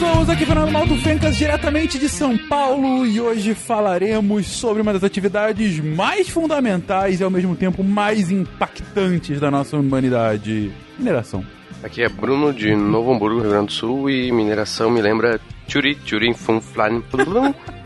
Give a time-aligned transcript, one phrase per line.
[0.00, 5.04] Souza, aqui Fernando Maldo Fencas, diretamente de São Paulo, e hoje falaremos sobre uma das
[5.04, 11.44] atividades mais fundamentais e ao mesmo tempo mais impactantes da nossa humanidade: mineração.
[11.82, 15.38] Aqui é Bruno de Novo Hamburgo, Rio Grande do Sul, e mineração me lembra
[15.70, 17.00] Churi, Churi, Fun, Flan,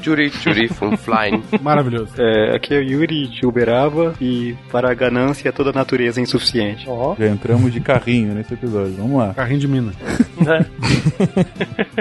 [0.00, 1.42] Churi, Churi, Fun, Flan.
[1.60, 2.14] Maravilhoso.
[2.18, 6.22] É, aqui é o Yuri de Uberaba e para a ganância toda a natureza é
[6.22, 6.86] insuficiente.
[6.88, 7.14] Ó.
[7.18, 9.34] Já entramos de carrinho nesse episódio, vamos lá.
[9.34, 9.92] Carrinho de mina.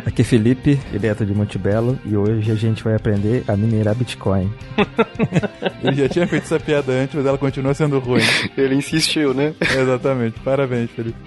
[0.06, 4.52] Aqui é Felipe, direto de Montebello, e hoje a gente vai aprender a minerar Bitcoin.
[5.84, 8.22] Ele já tinha feito essa piada antes, mas ela continua sendo ruim.
[8.58, 9.54] Ele insistiu, né?
[9.62, 10.40] Exatamente.
[10.40, 11.18] Parabéns, Felipe.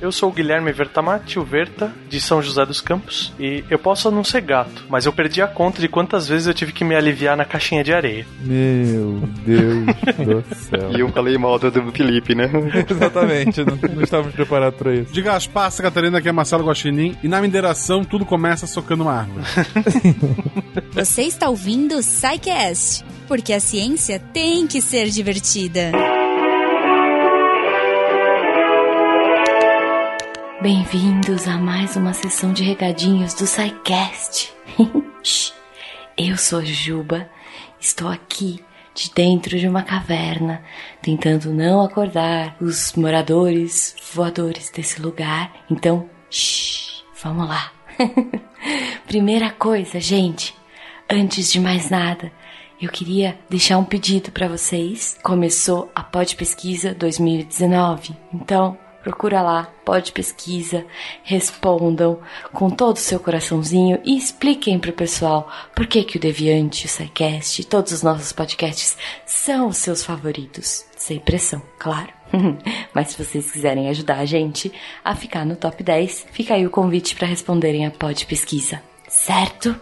[0.00, 4.10] Eu sou o Guilherme Vertamati, o Verta, de São José dos Campos, e eu posso
[4.10, 6.94] não ser gato, mas eu perdi a conta de quantas vezes eu tive que me
[6.94, 8.26] aliviar na caixinha de areia.
[8.40, 10.90] Meu Deus do céu.
[10.96, 12.50] E eu falei mal do do Felipe, né?
[12.88, 15.12] Exatamente, não, não estávamos preparados para isso.
[15.12, 19.12] De Gaspar, Santa Catarina, aqui é Marcelo Guaxinim, e na mineração tudo começa socando uma
[19.12, 19.44] árvore.
[20.92, 25.92] Você está ouvindo o SciCast, porque a ciência tem que ser divertida.
[30.66, 34.52] Bem-vindos a mais uma sessão de recadinhos do SciCast.
[36.18, 37.30] Eu sou Juba,
[37.78, 38.58] estou aqui
[38.92, 40.64] de dentro de uma caverna,
[41.00, 45.52] tentando não acordar os moradores voadores desse lugar.
[45.70, 47.70] Então, shh, vamos lá.
[49.06, 50.52] Primeira coisa, gente,
[51.08, 52.32] antes de mais nada,
[52.82, 55.16] eu queria deixar um pedido para vocês.
[55.22, 58.76] Começou a Pod Pesquisa 2019, então
[59.06, 60.84] procura lá, Pod Pesquisa,
[61.22, 62.18] respondam
[62.52, 66.88] com todo o seu coraçãozinho e expliquem pro pessoal por que que o Deviante, o
[66.88, 70.84] SciCast todos os nossos podcasts são os seus favoritos.
[70.96, 72.08] Sem pressão, claro.
[72.92, 74.72] Mas se vocês quiserem ajudar a gente
[75.04, 79.78] a ficar no top 10, fica aí o convite para responderem a Pod Pesquisa, certo?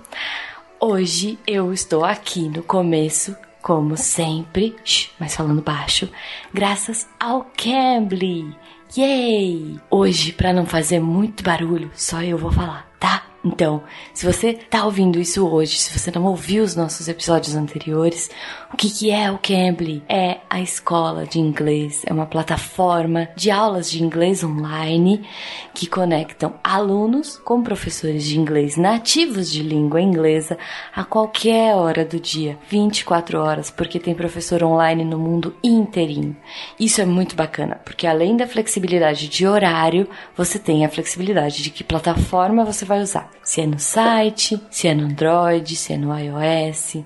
[0.79, 4.77] Hoje eu estou aqui no começo, como sempre,
[5.19, 6.11] mas falando baixo,
[6.53, 8.64] graças ao Cambly.
[8.97, 9.81] Yay!
[9.91, 13.25] Hoje, para não fazer muito barulho, só eu vou falar, tá?
[13.45, 13.83] Então,
[14.15, 18.31] se você tá ouvindo isso hoje, se você não ouviu os nossos episódios anteriores,
[18.73, 20.03] o que, que é o Cambly?
[20.09, 25.29] É a escola de inglês, é uma plataforma de aulas de inglês online
[25.75, 30.57] que conectam alunos com professores de inglês nativos de língua inglesa
[30.95, 36.35] a qualquer hora do dia, 24 horas, porque tem professor online no mundo inteirinho.
[36.81, 41.69] Isso é muito bacana, porque além da flexibilidade de horário, você tem a flexibilidade de
[41.69, 43.34] que plataforma você vai usar.
[43.43, 47.05] Se é no site, se é no Android, se é no iOS,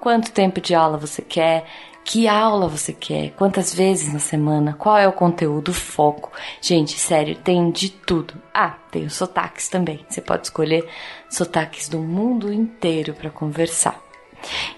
[0.00, 1.66] quanto tempo de aula você quer,
[2.04, 6.30] que aula você quer, quantas vezes na semana, qual é o conteúdo, o foco.
[6.60, 8.34] Gente, sério, tem de tudo.
[8.52, 10.04] Ah, tem os sotaques também.
[10.08, 10.86] Você pode escolher
[11.30, 13.98] sotaques do mundo inteiro para conversar.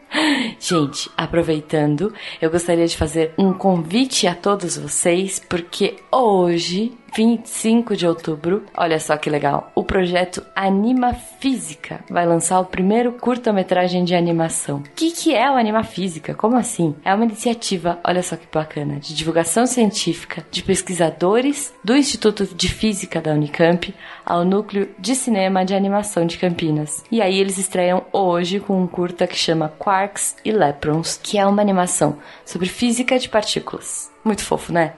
[0.58, 8.06] Gente, aproveitando, eu gostaria de fazer um convite a todos vocês, porque hoje, 25 de
[8.06, 14.14] outubro, olha só que legal, o projeto Anima Física vai lançar o primeiro curta-metragem de
[14.14, 14.78] animação.
[14.78, 16.34] O que, que é o Anima Física?
[16.34, 16.94] Como assim?
[17.04, 22.68] É uma iniciativa, olha só que bacana, de divulgação científica de pesquisadores do Instituto de
[22.68, 23.94] Física da Unicamp
[24.24, 27.04] ao Núcleo de Cinema de Animação de Campinas.
[27.10, 31.46] E aí eles estreiam hoje com um curta que chama Quarks e Leprons, que é
[31.46, 34.10] uma animação sobre física de partículas.
[34.24, 34.94] Muito fofo, né?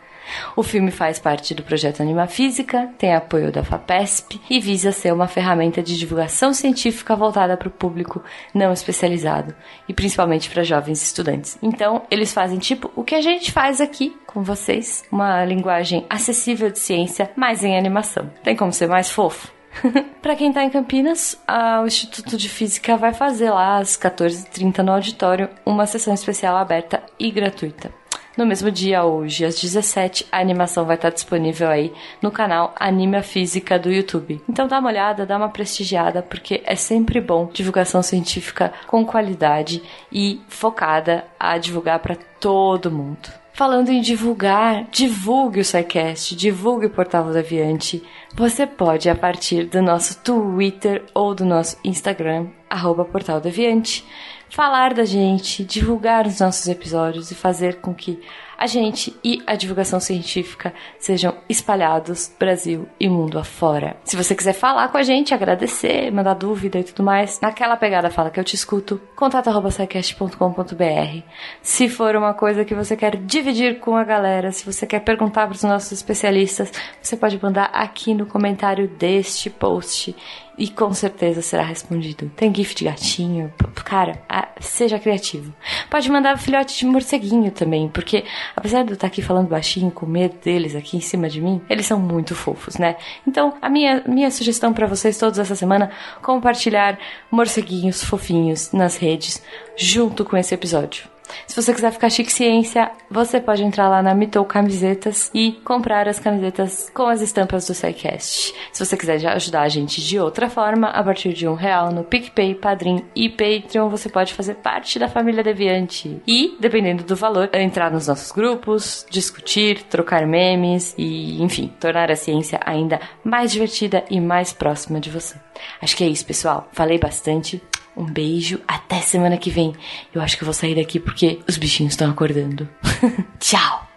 [0.56, 5.12] O filme faz parte do projeto Anima Física, tem apoio da FAPESP e visa ser
[5.12, 8.22] uma ferramenta de divulgação científica voltada para o público
[8.54, 9.54] não especializado
[9.88, 11.58] e principalmente para jovens estudantes.
[11.62, 16.70] Então, eles fazem tipo o que a gente faz aqui com vocês, uma linguagem acessível
[16.70, 18.30] de ciência, mas em animação.
[18.42, 19.52] Tem como ser mais fofo?
[20.20, 24.78] para quem tá em Campinas, a- o Instituto de Física vai fazer lá às 14h30
[24.82, 27.90] no auditório uma sessão especial aberta e gratuita.
[28.36, 31.92] No mesmo dia, hoje, às 17 a animação vai estar disponível aí
[32.22, 34.40] no canal Anime a Física do YouTube.
[34.48, 39.82] Então dá uma olhada, dá uma prestigiada, porque é sempre bom divulgação científica com qualidade
[40.10, 43.41] e focada a divulgar para todo mundo.
[43.54, 48.02] Falando em divulgar, divulgue o SciCast, divulgue o Portal Deviante.
[48.34, 54.06] Você pode, a partir do nosso Twitter ou do nosso Instagram, arroba Portal Deviante,
[54.48, 58.22] falar da gente, divulgar os nossos episódios e fazer com que
[58.62, 63.96] a gente e a divulgação científica sejam espalhados Brasil e mundo afora.
[64.04, 68.08] Se você quiser falar com a gente, agradecer, mandar dúvida e tudo mais, naquela pegada
[68.08, 71.22] fala que eu te escuto, contato@sicast.com.br.
[71.60, 75.48] Se for uma coisa que você quer dividir com a galera, se você quer perguntar
[75.48, 76.70] para os nossos especialistas,
[77.02, 80.14] você pode mandar aqui no comentário deste post
[80.62, 82.30] e com certeza será respondido.
[82.36, 83.52] Tem gif de gatinho?
[83.84, 84.22] Cara,
[84.60, 85.52] seja criativo.
[85.90, 88.24] Pode mandar filhote de morceguinho também, porque
[88.54, 91.60] apesar de eu estar aqui falando baixinho, com medo deles aqui em cima de mim,
[91.68, 92.94] eles são muito fofos, né?
[93.26, 95.90] Então, a minha, minha sugestão para vocês todos essa semana,
[96.22, 96.96] compartilhar
[97.28, 99.42] morceguinhos fofinhos nas redes,
[99.76, 101.11] junto com esse episódio.
[101.46, 106.08] Se você quiser ficar chique ciência, você pode entrar lá na Mitou Camisetas e comprar
[106.08, 108.54] as camisetas com as estampas do SciCast.
[108.72, 112.04] Se você quiser ajudar a gente de outra forma, a partir de um real no
[112.04, 116.20] PicPay, Padrim e Patreon, você pode fazer parte da família Deviante.
[116.26, 122.16] E, dependendo do valor, entrar nos nossos grupos, discutir, trocar memes e, enfim, tornar a
[122.16, 125.36] ciência ainda mais divertida e mais próxima de você.
[125.80, 126.68] Acho que é isso, pessoal.
[126.72, 127.62] Falei bastante.
[127.96, 129.74] Um beijo, até semana que vem.
[130.14, 132.68] Eu acho que eu vou sair daqui porque os bichinhos estão acordando.
[133.38, 133.88] Tchau!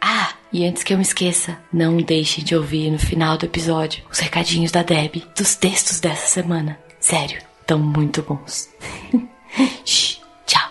[0.00, 4.04] Ah, e antes que eu me esqueça, não deixem de ouvir no final do episódio
[4.10, 6.78] os recadinhos da Deb dos textos dessa semana.
[7.00, 8.68] Sério, estão muito bons.
[9.84, 10.70] Shh, tchau!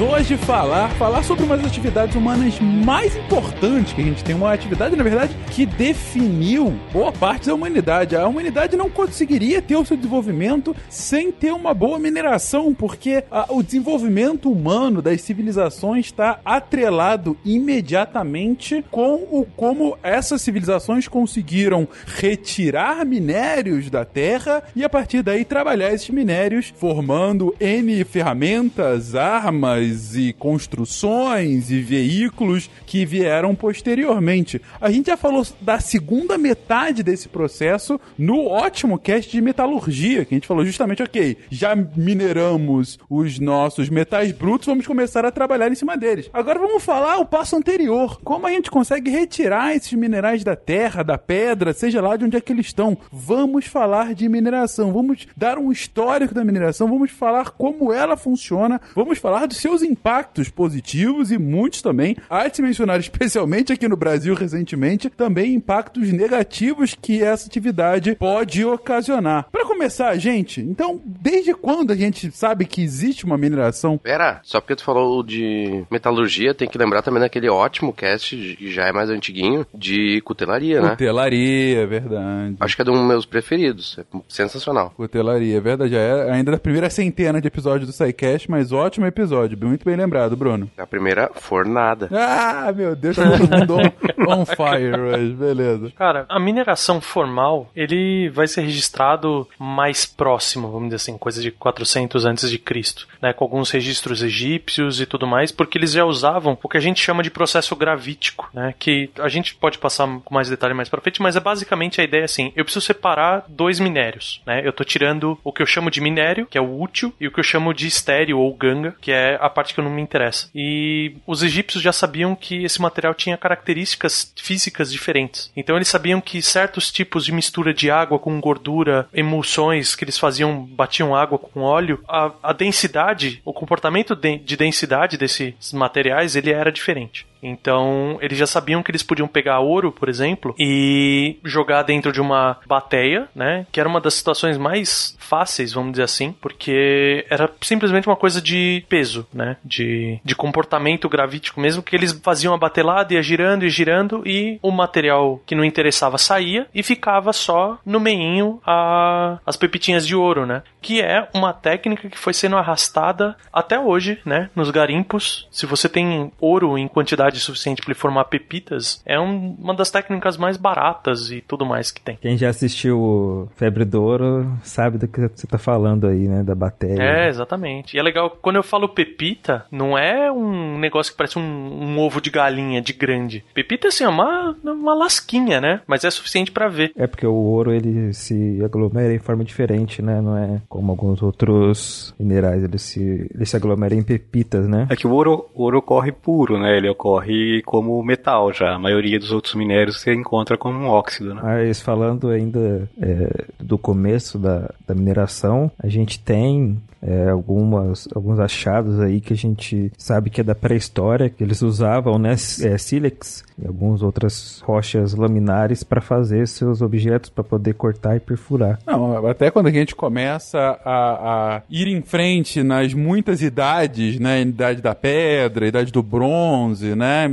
[0.00, 4.34] Hoje falar, falar sobre uma das atividades humanas mais importantes que a gente tem.
[4.34, 8.14] Uma atividade, na verdade, que definiu boa parte da humanidade.
[8.14, 13.46] A humanidade não conseguiria ter o seu desenvolvimento sem ter uma boa mineração, porque ah,
[13.48, 23.04] o desenvolvimento humano das civilizações está atrelado imediatamente com o como essas civilizações conseguiram retirar
[23.04, 30.32] minérios da Terra e a partir daí trabalhar esses minérios, formando N ferramentas, armas e
[30.32, 34.60] construções e veículos que vieram posteriormente.
[34.80, 40.34] A gente já falou da segunda metade desse processo no ótimo cast de metalurgia, que
[40.34, 45.70] a gente falou justamente, ok, já mineramos os nossos metais brutos, vamos começar a trabalhar
[45.70, 46.28] em cima deles.
[46.32, 51.02] Agora vamos falar o passo anterior, como a gente consegue retirar esses minerais da terra,
[51.02, 52.96] da pedra, seja lá de onde é que eles estão.
[53.10, 58.80] Vamos falar de mineração, vamos dar um histórico da mineração, vamos falar como ela funciona,
[58.94, 62.16] vamos falar dos seus impactos positivos e muitos também.
[62.28, 68.14] Há de se mencionar especialmente aqui no Brasil recentemente, também impactos negativos que essa atividade
[68.14, 69.46] pode ocasionar.
[69.50, 73.98] Para começar, gente, então, desde quando a gente sabe que existe uma mineração?
[73.98, 78.70] Pera, só porque tu falou de metalurgia, tem que lembrar também daquele ótimo cast, que
[78.70, 80.90] já é mais antiguinho, de cutelaria, né?
[80.90, 82.56] Cutelaria, é verdade.
[82.60, 83.98] Acho que é um dos meus preferidos.
[83.98, 84.92] É sensacional.
[84.96, 85.92] Cutelaria, é verdade.
[85.92, 89.56] Já é ainda da primeira centena de episódios do SciCast, mas ótimo episódio.
[89.68, 90.70] Muito bem lembrado, Bruno.
[90.76, 92.08] A primeira fornada.
[92.12, 95.34] Ah, meu Deus, todo mundo on, on fire hoje.
[95.34, 95.92] Beleza.
[95.96, 101.50] Cara, a mineração formal, ele vai ser registrado mais próximo, vamos dizer assim, coisa de
[101.50, 106.04] 400 antes de Cristo, né, com alguns registros egípcios e tudo mais, porque eles já
[106.04, 110.08] usavam o que a gente chama de processo gravítico, né, que a gente pode passar
[110.24, 113.44] com mais detalhe mais pra frente, mas é basicamente a ideia assim, eu preciso separar
[113.48, 116.80] dois minérios, né, eu tô tirando o que eu chamo de minério, que é o
[116.80, 119.80] útil, e o que eu chamo de estéreo ou ganga, que é a parte que
[119.80, 120.48] não me interessa.
[120.54, 125.50] E os egípcios já sabiam que esse material tinha características físicas diferentes.
[125.56, 130.18] Então eles sabiam que certos tipos de mistura de água com gordura, emulsões que eles
[130.18, 136.36] faziam, batiam água com óleo, a, a densidade, o comportamento de, de densidade desses materiais,
[136.36, 137.26] ele era diferente.
[137.42, 142.20] Então, eles já sabiam que eles podiam pegar ouro, por exemplo, e jogar dentro de
[142.20, 143.66] uma bateia, né?
[143.70, 148.40] Que era uma das situações mais fáceis, vamos dizer assim, porque era simplesmente uma coisa
[148.40, 149.56] de peso, né?
[149.64, 154.58] De, de comportamento gravítico mesmo, que eles faziam a batelada, ia girando e girando, e
[154.62, 160.14] o material que não interessava saía e ficava só no meinho a, as pepitinhas de
[160.14, 160.62] ouro, né?
[160.80, 164.48] Que é uma técnica que foi sendo arrastada até hoje, né?
[164.54, 165.46] Nos garimpos.
[165.50, 169.90] Se você tem ouro em quantidade suficiente para ele formar pepitas, é um- uma das
[169.90, 172.16] técnicas mais baratas e tudo mais que tem.
[172.20, 176.42] Quem já assistiu Febre do Ouro sabe do que você tá falando aí, né?
[176.42, 177.02] Da bateria.
[177.02, 177.96] É, exatamente.
[177.96, 181.98] E é legal, quando eu falo pepita, não é um negócio que parece um, um
[181.98, 183.44] ovo de galinha de grande.
[183.52, 185.80] Pepita, assim, é uma, uma lasquinha, né?
[185.86, 186.92] Mas é suficiente para ver.
[186.96, 190.20] É porque o ouro ele se aglomera em forma diferente, né?
[190.20, 194.86] Não é como alguns outros minerais, ele se, ele se aglomera em pepitas, né?
[194.90, 196.76] É que o ouro, o ouro ocorre puro, né?
[196.76, 198.74] Ele ocorre como metal já.
[198.74, 201.40] A maioria dos outros minérios você encontra como um óxido, né?
[201.42, 208.38] Mas falando ainda é, do começo da, da mineração, a gente tem é, algumas, alguns
[208.38, 212.78] achados aí que a gente sabe que é da pré-história, que eles usavam, né, é,
[212.78, 218.78] sílex e algumas outras rochas laminares para fazer seus objetos, para poder cortar e perfurar.
[218.86, 224.42] Não, até quando a gente começa a, a ir em frente nas muitas idades, né?
[224.42, 227.28] Idade da pedra, idade do bronze, né?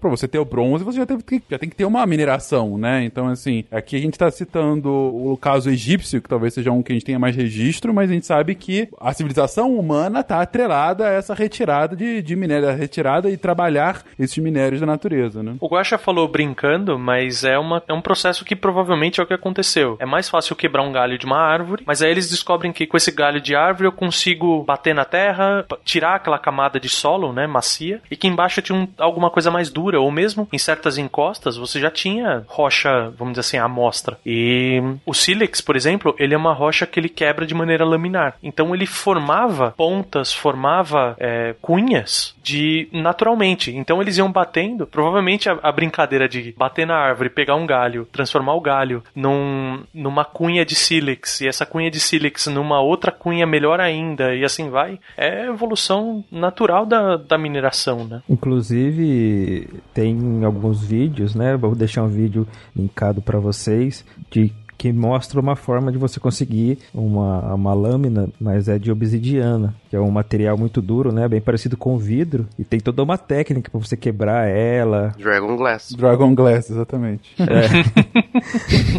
[0.00, 3.04] Pra você ter o bronze, você já, teve já tem que ter uma mineração, né?
[3.04, 6.92] Então, assim, aqui a gente tá citando o caso egípcio, que talvez seja um que
[6.92, 11.06] a gente tenha mais registro, mas a gente sabe que a civilização humana tá atrelada
[11.06, 15.54] a essa retirada de, de minério, a retirada e trabalhar esses minérios da natureza, né?
[15.60, 19.32] O Guaxa falou brincando, mas é, uma, é um processo que provavelmente é o que
[19.34, 19.96] aconteceu.
[20.00, 22.96] É mais fácil quebrar um galho de uma árvore, mas aí eles descobrem que com
[22.96, 27.46] esse galho de árvore eu consigo bater na terra, tirar aquela camada de solo, né,
[27.46, 31.56] macia, e que embaixo tinha um- alguma coisa mais dura, ou mesmo em certas encostas
[31.56, 34.18] você já tinha rocha, vamos dizer assim, amostra.
[34.26, 38.34] E o sílex, por exemplo, ele é uma rocha que ele quebra de maneira laminar.
[38.42, 43.74] Então ele formava pontas, formava é, cunhas de naturalmente.
[43.74, 44.86] Então eles iam batendo.
[44.86, 49.82] Provavelmente a, a brincadeira de bater na árvore, pegar um galho, transformar o galho num,
[49.92, 54.44] numa cunha de sílex e essa cunha de sílex numa outra cunha melhor ainda e
[54.44, 54.98] assim vai.
[55.16, 58.22] É evolução natural da, da mineração, né?
[58.28, 61.56] Inclusive, tem alguns vídeos, né?
[61.56, 66.78] Vou deixar um vídeo linkado para vocês de que mostra uma forma de você conseguir
[66.94, 71.28] uma, uma lâmina, mas é de obsidiana, que é um material muito duro, né?
[71.28, 75.12] Bem parecido com vidro e tem toda uma técnica para você quebrar ela.
[75.18, 75.92] Dragon Glass.
[75.96, 77.34] Dragon Glass, exatamente.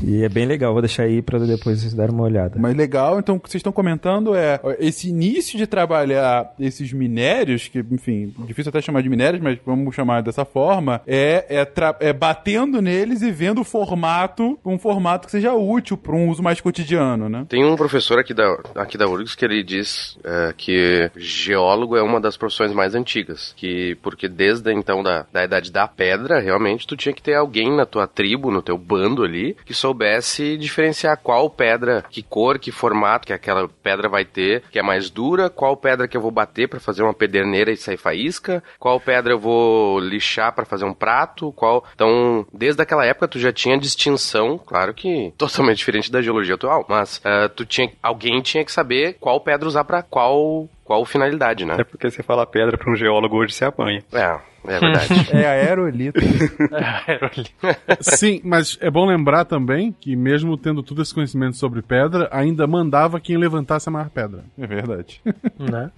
[0.03, 0.73] E é bem legal.
[0.73, 2.57] Vou deixar aí para depois vocês darem uma olhada.
[2.59, 7.67] Mas legal, então o que vocês estão comentando é esse início de trabalhar esses minérios,
[7.67, 12.13] que, enfim, difícil até chamar de minérios, mas vamos chamar dessa forma, é, é, é
[12.13, 16.61] batendo neles e vendo o formato, um formato que seja útil para um uso mais
[16.61, 17.45] cotidiano, né?
[17.49, 22.01] Tem um professor aqui da, aqui da URGS que ele diz é, que geólogo é
[22.01, 23.53] uma das profissões mais antigas.
[23.55, 27.75] Que, porque desde então da, da idade da pedra, realmente, tu tinha que ter alguém
[27.75, 32.71] na tua tribo, no teu bando ali, que soubesse diferenciar qual pedra, que cor, que
[32.71, 36.31] formato que aquela pedra vai ter, que é mais dura, qual pedra que eu vou
[36.31, 40.85] bater para fazer uma pederneira e sair faísca, qual pedra eu vou lixar para fazer
[40.85, 41.83] um prato, qual...
[41.93, 46.85] Então, desde aquela época tu já tinha distinção, claro que totalmente diferente da geologia atual,
[46.87, 51.65] mas eh, tu tinha, alguém tinha que saber qual pedra usar para qual, qual finalidade,
[51.65, 51.77] né?
[51.79, 54.03] É porque você fala pedra para um geólogo hoje se apanha.
[54.13, 55.07] É, é verdade.
[55.37, 56.19] É aerolito.
[57.99, 62.65] Sim, mas é bom lembrar também que, mesmo tendo todo esse conhecimento sobre pedra, ainda
[62.67, 64.43] mandava quem levantasse a maior pedra.
[64.57, 65.21] É verdade.
[65.59, 65.91] né?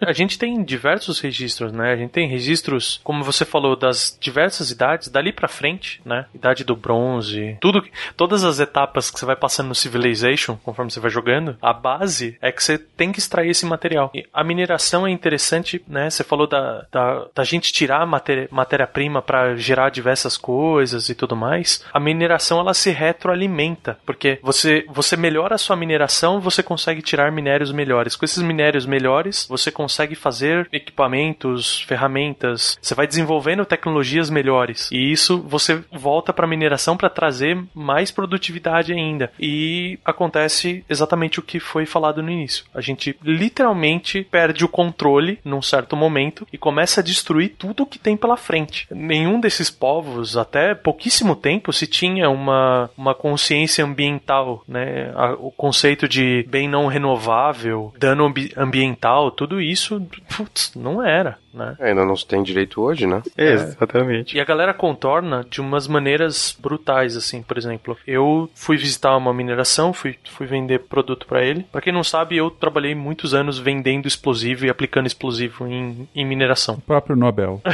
[0.00, 1.92] A gente tem diversos registros, né?
[1.92, 6.26] A gente tem registros, como você falou, das diversas idades, dali pra frente, né?
[6.34, 10.90] Idade do bronze, tudo, que- todas as etapas que você vai passando no Civilization, conforme
[10.90, 14.10] você vai jogando, a base é que você tem que extrair esse material.
[14.14, 16.10] E a mineração é interessante, né?
[16.10, 21.36] Você falou da, da, da gente tirar matéria- matéria-prima pra gerar diversas coisas e tudo
[21.36, 21.84] mais.
[21.92, 27.30] A mineração ela se retroalimenta, porque você, você melhora a sua mineração, você consegue tirar
[27.32, 28.16] minérios melhores.
[28.16, 34.90] Com esses minérios melhores, você consegue fazer equipamentos, ferramentas, você vai desenvolvendo tecnologias melhores.
[34.90, 39.32] E isso você volta para a mineração para trazer mais produtividade ainda.
[39.38, 42.64] E acontece exatamente o que foi falado no início.
[42.74, 47.98] A gente literalmente perde o controle num certo momento e começa a destruir tudo que
[47.98, 48.86] tem pela frente.
[48.90, 55.12] Nenhum desses povos, até pouquíssimo tempo, se tinha uma, uma consciência ambiental, né?
[55.38, 60.00] O conceito de bem não renovável, dano ambi- ambiental, tudo isso,
[60.36, 61.76] putz, não era, né?
[61.80, 63.22] Ainda não se tem direito hoje, né?
[63.36, 64.36] Exatamente.
[64.36, 67.96] E a galera contorna de umas maneiras brutais, assim, por exemplo.
[68.06, 71.64] Eu fui visitar uma mineração, fui, fui vender produto pra ele.
[71.70, 76.24] Pra quem não sabe, eu trabalhei muitos anos vendendo explosivo e aplicando explosivo em, em
[76.24, 76.76] mineração.
[76.76, 77.60] O próprio Nobel.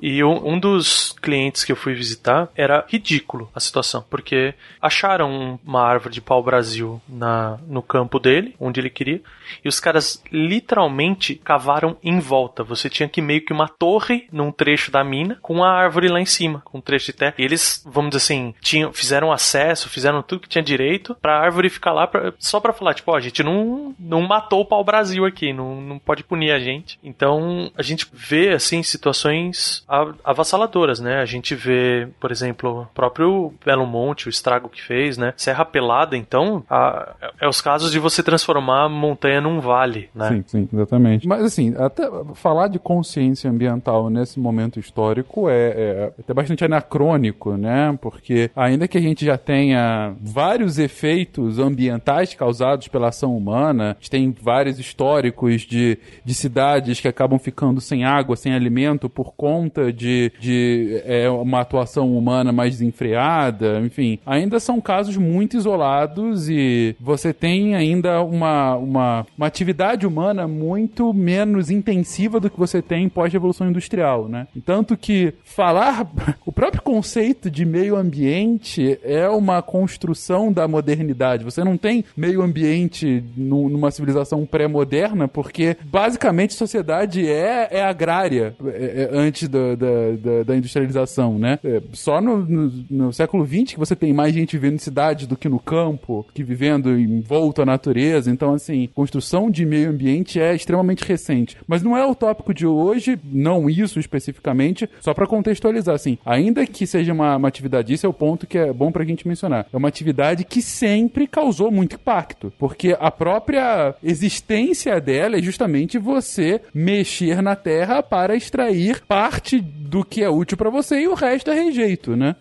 [0.00, 5.58] E um, um dos clientes que eu fui visitar era ridículo a situação, porque acharam
[5.64, 9.20] uma árvore de pau-brasil na, no campo dele, onde ele queria,
[9.64, 12.62] e os caras literalmente cavaram em volta.
[12.64, 16.20] Você tinha que meio que uma torre num trecho da mina com uma árvore lá
[16.20, 17.34] em cima, com um trecho de terra.
[17.38, 21.68] E eles, vamos dizer assim, tinham, fizeram acesso, fizeram tudo que tinha direito pra árvore
[21.68, 25.24] ficar lá pra, só pra falar, tipo, ó, a gente não, não matou o pau-brasil
[25.24, 26.98] aqui, não, não pode punir a gente.
[27.02, 29.84] Então, a gente vê, assim, situações
[30.24, 31.20] avassaladoras, né?
[31.20, 35.32] A gente vê, por exemplo, o próprio Belo Monte, o estrago que fez, né?
[35.36, 40.28] Serra Pelada, então, a- é os casos de você transformar a montanha num vale, né?
[40.28, 41.26] Sim, sim, exatamente.
[41.26, 47.56] Mas assim, até falar de consciência ambiental nesse momento histórico é, é até bastante anacrônico,
[47.56, 47.96] né?
[48.00, 53.94] Porque ainda que a gente já tenha vários efeitos ambientais causados pela ação humana, a
[53.94, 59.32] gente tem vários históricos de, de cidades que acabam ficando sem água, sem alimento por
[59.34, 66.50] conta de, de é, uma atuação humana mais desenfreada, enfim, ainda são casos muito isolados
[66.50, 72.82] e você tem ainda uma, uma, uma atividade humana muito menos intensiva do que você
[72.90, 74.48] tem pós-revolução industrial, né?
[74.66, 76.10] Tanto que falar
[76.44, 81.44] o próprio conceito de meio ambiente é uma construção da modernidade.
[81.44, 87.84] Você não tem meio ambiente nu- numa civilização pré-moderna, porque basicamente a sociedade é, é
[87.84, 91.60] agrária é- é antes da, da, da- industrialização, né?
[91.62, 95.28] É, só no, no, no século XX que você tem mais gente vivendo em cidades
[95.28, 98.32] do que no campo, que vivendo envolto à natureza.
[98.32, 101.56] Então, assim, construção de meio ambiente é extremamente recente.
[101.68, 106.66] Mas não é o tópico de hoje, não isso especificamente, só para contextualizar, assim, ainda
[106.66, 109.66] que seja uma, uma atividade, isso é o ponto que é bom pra gente mencionar.
[109.72, 115.98] É uma atividade que sempre causou muito impacto, porque a própria existência dela é justamente
[115.98, 121.14] você mexer na terra para extrair parte do que é útil pra você e o
[121.14, 122.36] resto é rejeito, né?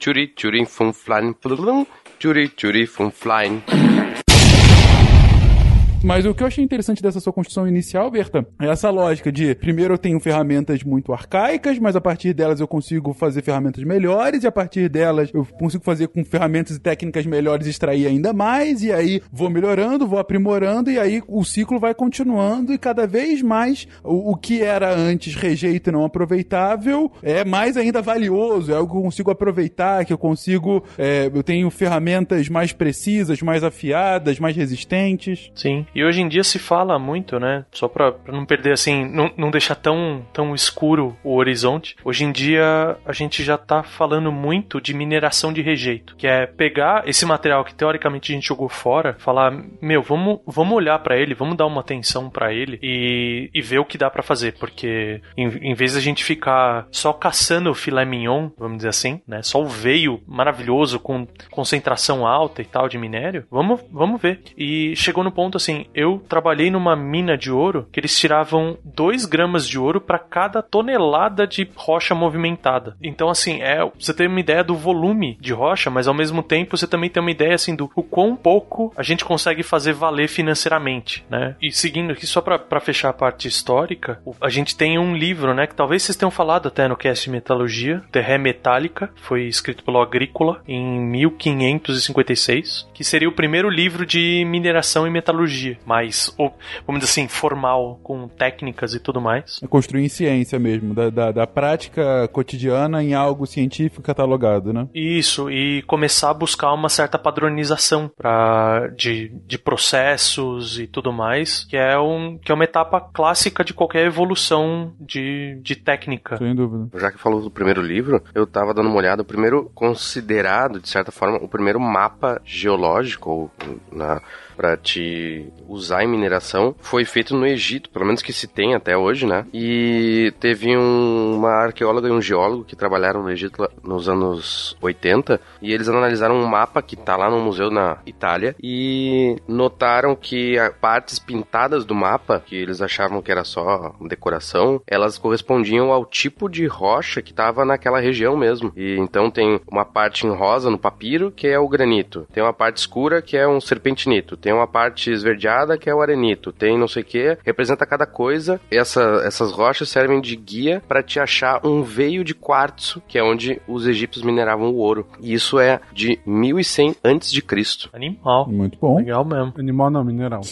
[6.02, 9.54] Mas o que eu achei interessante dessa sua construção inicial, Berta, é essa lógica de
[9.56, 14.44] primeiro eu tenho ferramentas muito arcaicas, mas a partir delas eu consigo fazer ferramentas melhores,
[14.44, 18.82] e a partir delas eu consigo fazer com ferramentas e técnicas melhores extrair ainda mais,
[18.82, 23.42] e aí vou melhorando, vou aprimorando, e aí o ciclo vai continuando, e cada vez
[23.42, 28.76] mais o, o que era antes rejeito e não aproveitável é mais ainda valioso, é
[28.76, 30.84] algo que eu consigo aproveitar, que eu consigo.
[30.98, 35.52] é, eu tenho ferramentas mais precisas, mais afiadas, mais resistentes.
[35.56, 35.86] Sim.
[35.94, 37.66] E hoje em dia se fala muito, né?
[37.72, 41.96] Só pra, pra não perder assim, não, não deixar tão, tão escuro o horizonte.
[42.04, 46.46] Hoje em dia a gente já tá falando muito de mineração de rejeito, que é
[46.46, 51.18] pegar esse material que teoricamente a gente jogou fora, falar, meu, vamos, vamos olhar pra
[51.18, 54.54] ele, vamos dar uma atenção pra ele e, e ver o que dá pra fazer,
[54.60, 59.22] porque em, em vez da gente ficar só caçando o filé mignon, vamos dizer assim,
[59.28, 59.42] né?
[59.42, 64.42] Só o veio maravilhoso com concentração alta e tal de minério, vamos, vamos ver.
[64.58, 69.26] E chegou no ponto assim, eu trabalhei numa mina de ouro que eles tiravam 2
[69.26, 72.96] gramas de ouro para cada tonelada de rocha movimentada.
[73.02, 76.78] Então, assim, é você tem uma ideia do volume de rocha, mas ao mesmo tempo
[76.78, 80.28] você também tem uma ideia assim do o quão pouco a gente consegue fazer valer
[80.28, 81.56] financeiramente, né?
[81.62, 85.68] E seguindo aqui, só para fechar a parte histórica, a gente tem um livro, né,
[85.68, 90.62] que talvez vocês tenham falado até no cast metalurgia, Terra Metálica, foi escrito pelo Agrícola
[90.68, 96.54] em 1556, que seria o primeiro livro de mineração e metalurgia, mais, ou,
[96.86, 99.60] vamos dizer assim, formal, com técnicas e tudo mais.
[99.62, 104.88] É construir em ciência mesmo, da, da, da prática cotidiana em algo científico catalogado, né?
[104.94, 111.66] Isso, e começar a buscar uma certa padronização pra, de, de processos e tudo mais,
[111.66, 116.38] que é, um, que é uma etapa clássica de qualquer evolução de, de técnica.
[116.38, 117.00] Sem dúvida.
[117.00, 120.90] Já que falou do primeiro livro, eu tava dando uma olhada, o primeiro considerado, de
[120.90, 123.52] certa forma, o primeiro mapa geológico, ou
[123.92, 124.22] na,
[124.60, 128.98] pra te usar em mineração, foi feito no Egito, pelo menos que se tem até
[128.98, 129.46] hoje, né?
[129.54, 135.40] E teve um- uma arqueóloga e um geólogo que trabalharam no Egito nos anos 80,
[135.62, 140.60] e eles analisaram um mapa que tá lá no museu na Itália, e notaram que
[140.60, 146.06] as partes pintadas do mapa, que eles achavam que era só decoração, elas correspondiam ao
[146.06, 148.74] tipo de rocha que estava naquela região mesmo.
[148.76, 152.28] E então tem uma parte em rosa no papiro, que é o granito.
[152.34, 154.36] Tem uma parte escura, que é um serpentinito.
[154.36, 156.52] Tem uma parte esverdeada, que é o arenito.
[156.52, 158.60] Tem não sei o que, representa cada coisa.
[158.72, 163.24] Essa, essas rochas servem de guia para te achar um veio de quartzo, que é
[163.24, 165.08] onde os egípcios mineravam o ouro.
[165.20, 167.90] E isso é de 1100 antes de Cristo.
[167.94, 168.48] Animal.
[168.50, 168.98] Muito bom.
[168.98, 169.54] Legal mesmo.
[169.58, 170.42] Animal não, mineral.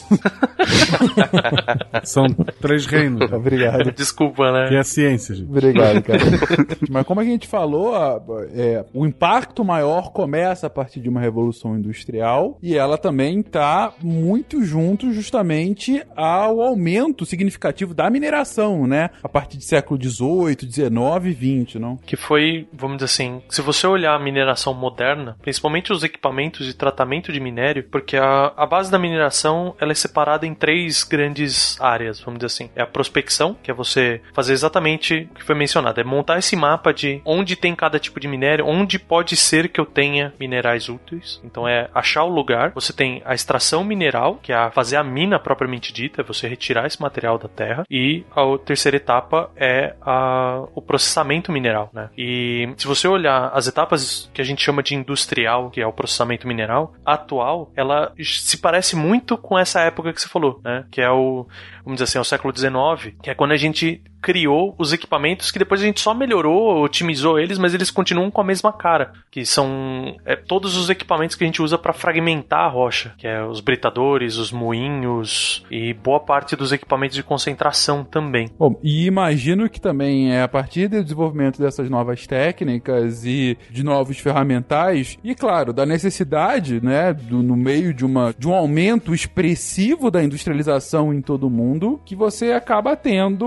[2.04, 2.26] São
[2.62, 3.32] três reinos.
[3.32, 3.92] Obrigado.
[3.92, 4.70] Desculpa, né?
[4.70, 5.50] Que é a ciência, gente.
[5.50, 6.20] Obrigado, cara.
[6.90, 8.22] Mas como a gente falou, a-
[8.54, 13.87] é, o impacto maior começa a partir de uma revolução industrial e ela também está
[14.02, 19.10] muito junto justamente ao aumento significativo da mineração, né?
[19.24, 21.98] A partir do século XVIII, XIX XX, não?
[21.98, 26.74] Que foi, vamos dizer assim, se você olhar a mineração moderna, principalmente os equipamentos de
[26.74, 31.80] tratamento de minério, porque a, a base da mineração ela é separada em três grandes
[31.82, 32.70] áreas, vamos dizer assim.
[32.76, 36.56] É a prospecção, que é você fazer exatamente o que foi mencionado, é montar esse
[36.56, 40.90] mapa de onde tem cada tipo de minério, onde pode ser que eu tenha minerais
[40.90, 41.40] úteis.
[41.44, 42.72] Então é achar o lugar.
[42.74, 46.86] Você tem a extração mineral, que é fazer a mina propriamente dita, é você retirar
[46.86, 47.84] esse material da terra.
[47.90, 52.10] E a terceira etapa é a, o processamento mineral, né?
[52.18, 55.94] E se você olhar as etapas que a gente chama de industrial, que é o
[55.94, 60.86] processamento mineral, atual, ela se parece muito com essa época que você falou, né?
[60.92, 61.48] Que é o,
[61.84, 65.52] vamos dizer assim, é o século XIX, que é quando a gente criou os equipamentos
[65.52, 69.12] que depois a gente só melhorou, otimizou eles, mas eles continuam com a mesma cara,
[69.32, 73.28] que são é, todos os equipamentos que a gente usa para fragmentar a rocha, que
[73.28, 78.50] é os britadores, os moinhos e boa parte dos equipamentos de concentração também.
[78.58, 83.84] Bom, e imagino que também é a partir do desenvolvimento dessas novas técnicas e de
[83.84, 89.14] novos ferramentais e claro, da necessidade, né, do, no meio de uma de um aumento
[89.14, 93.46] expressivo da industrialização em todo o mundo, que você acaba tendo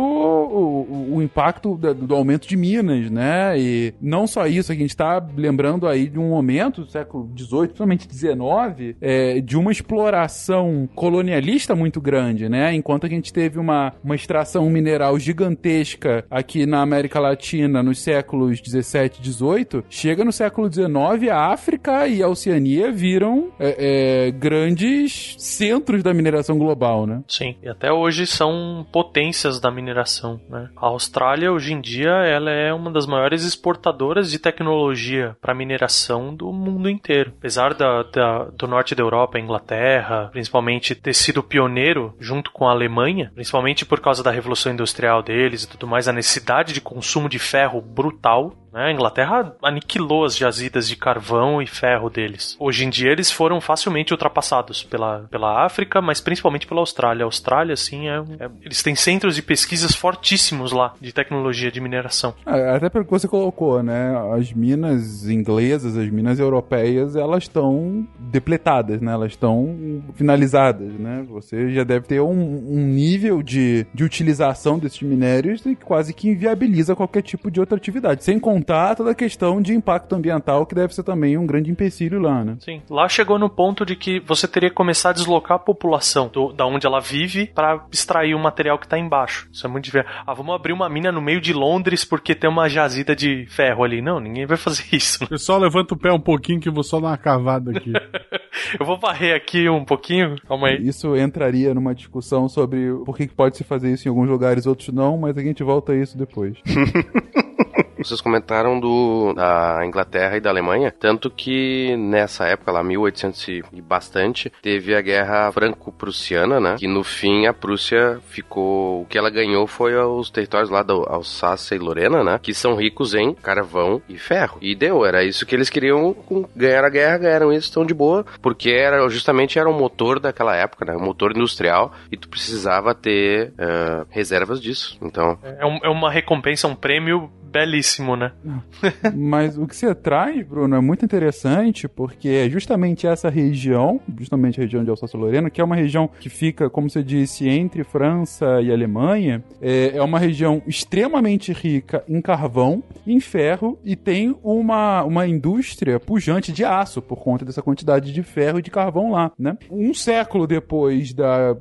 [0.60, 3.58] o, o impacto do, aumento de minas, né?
[3.58, 7.66] E não só isso, a gente está lembrando aí de um momento do século XVIII,
[7.68, 12.74] principalmente XIX, é, de uma exploração colonialista muito grande, né?
[12.74, 18.58] Enquanto a gente teve uma, uma extração mineral gigantesca aqui na América Latina nos séculos
[18.58, 24.30] XVII e XVIII, chega no século XIX, a África e a Oceania viram é, é,
[24.30, 27.22] grandes centros da mineração global, né?
[27.28, 30.40] Sim, e até hoje são potências da mineração.
[30.50, 30.68] Né?
[30.76, 36.34] A Austrália, hoje em dia, ela é uma das maiores exportadoras de tecnologia para mineração
[36.34, 37.32] do mundo inteiro.
[37.38, 42.72] Apesar da, da, do norte da Europa, Inglaterra, principalmente ter sido pioneiro junto com a
[42.72, 47.28] Alemanha, principalmente por causa da revolução industrial deles e tudo mais, a necessidade de consumo
[47.28, 48.86] de ferro brutal, né?
[48.86, 52.56] A Inglaterra aniquilou as jazidas de carvão e ferro deles.
[52.58, 57.24] Hoje em dia eles foram facilmente ultrapassados pela, pela África, mas principalmente pela Austrália.
[57.24, 61.80] A Austrália, assim, é, é eles têm centros de pesquisas fortíssimos lá de tecnologia de
[61.80, 62.34] mineração.
[62.46, 64.14] É, até pelo que você colocou, né?
[64.34, 69.12] As minas inglesas, as minas europeias, elas estão depletadas, né?
[69.12, 71.24] Elas estão finalizadas, né?
[71.28, 76.28] Você já deve ter um, um nível de, de utilização desses minérios que quase que
[76.28, 78.24] inviabiliza qualquer tipo de outra atividade.
[78.24, 81.70] Sem contar contar toda a questão de impacto ambiental, que deve ser também um grande
[81.70, 82.56] empecilho lá, né?
[82.60, 82.82] Sim.
[82.90, 86.52] Lá chegou no ponto de que você teria que começar a deslocar a população do,
[86.52, 89.48] da onde ela vive para extrair o material que está embaixo.
[89.50, 90.10] Isso é muito diferente.
[90.26, 93.82] Ah, vamos abrir uma mina no meio de Londres porque tem uma jazida de ferro
[93.82, 94.02] ali.
[94.02, 95.26] Não, ninguém vai fazer isso.
[95.26, 97.92] Pessoal, levanta o pé um pouquinho que eu vou só dar uma cavada aqui.
[98.78, 100.36] eu vou varrer aqui um pouquinho.
[100.46, 100.86] Calma aí.
[100.86, 104.88] Isso entraria numa discussão sobre por que pode se fazer isso em alguns lugares, outros
[104.90, 106.56] não, mas a gente volta a isso depois.
[108.04, 113.80] Vocês comentaram do, da Inglaterra e da Alemanha, tanto que nessa época, lá 1800 e
[113.80, 116.76] bastante, teve a guerra franco-prussiana, né?
[116.78, 119.02] Que no fim a Prússia ficou.
[119.02, 122.38] O que ela ganhou foi os territórios lá da Alsácia e Lorena, né?
[122.42, 124.58] Que são ricos em carvão e ferro.
[124.60, 126.16] E deu, era isso que eles queriam
[126.56, 130.56] ganhar a guerra, ganharam isso, estão de boa, porque era justamente era o motor daquela
[130.56, 130.96] época, né?
[130.96, 134.98] O motor industrial, e tu precisava ter uh, reservas disso.
[135.02, 135.38] Então.
[135.42, 138.32] É, um, é uma recompensa, um prêmio belíssimo, né?
[139.14, 144.60] Mas o que você traz, Bruno, é muito interessante, porque é justamente essa região, justamente
[144.60, 148.60] a região de Alsácia-Lorena, que é uma região que fica, como você disse, entre França
[148.62, 155.02] e Alemanha, é, é uma região extremamente rica em carvão, em ferro, e tem uma,
[155.04, 159.32] uma indústria pujante de aço, por conta dessa quantidade de ferro e de carvão lá,
[159.38, 159.56] né?
[159.70, 161.56] Um século depois da...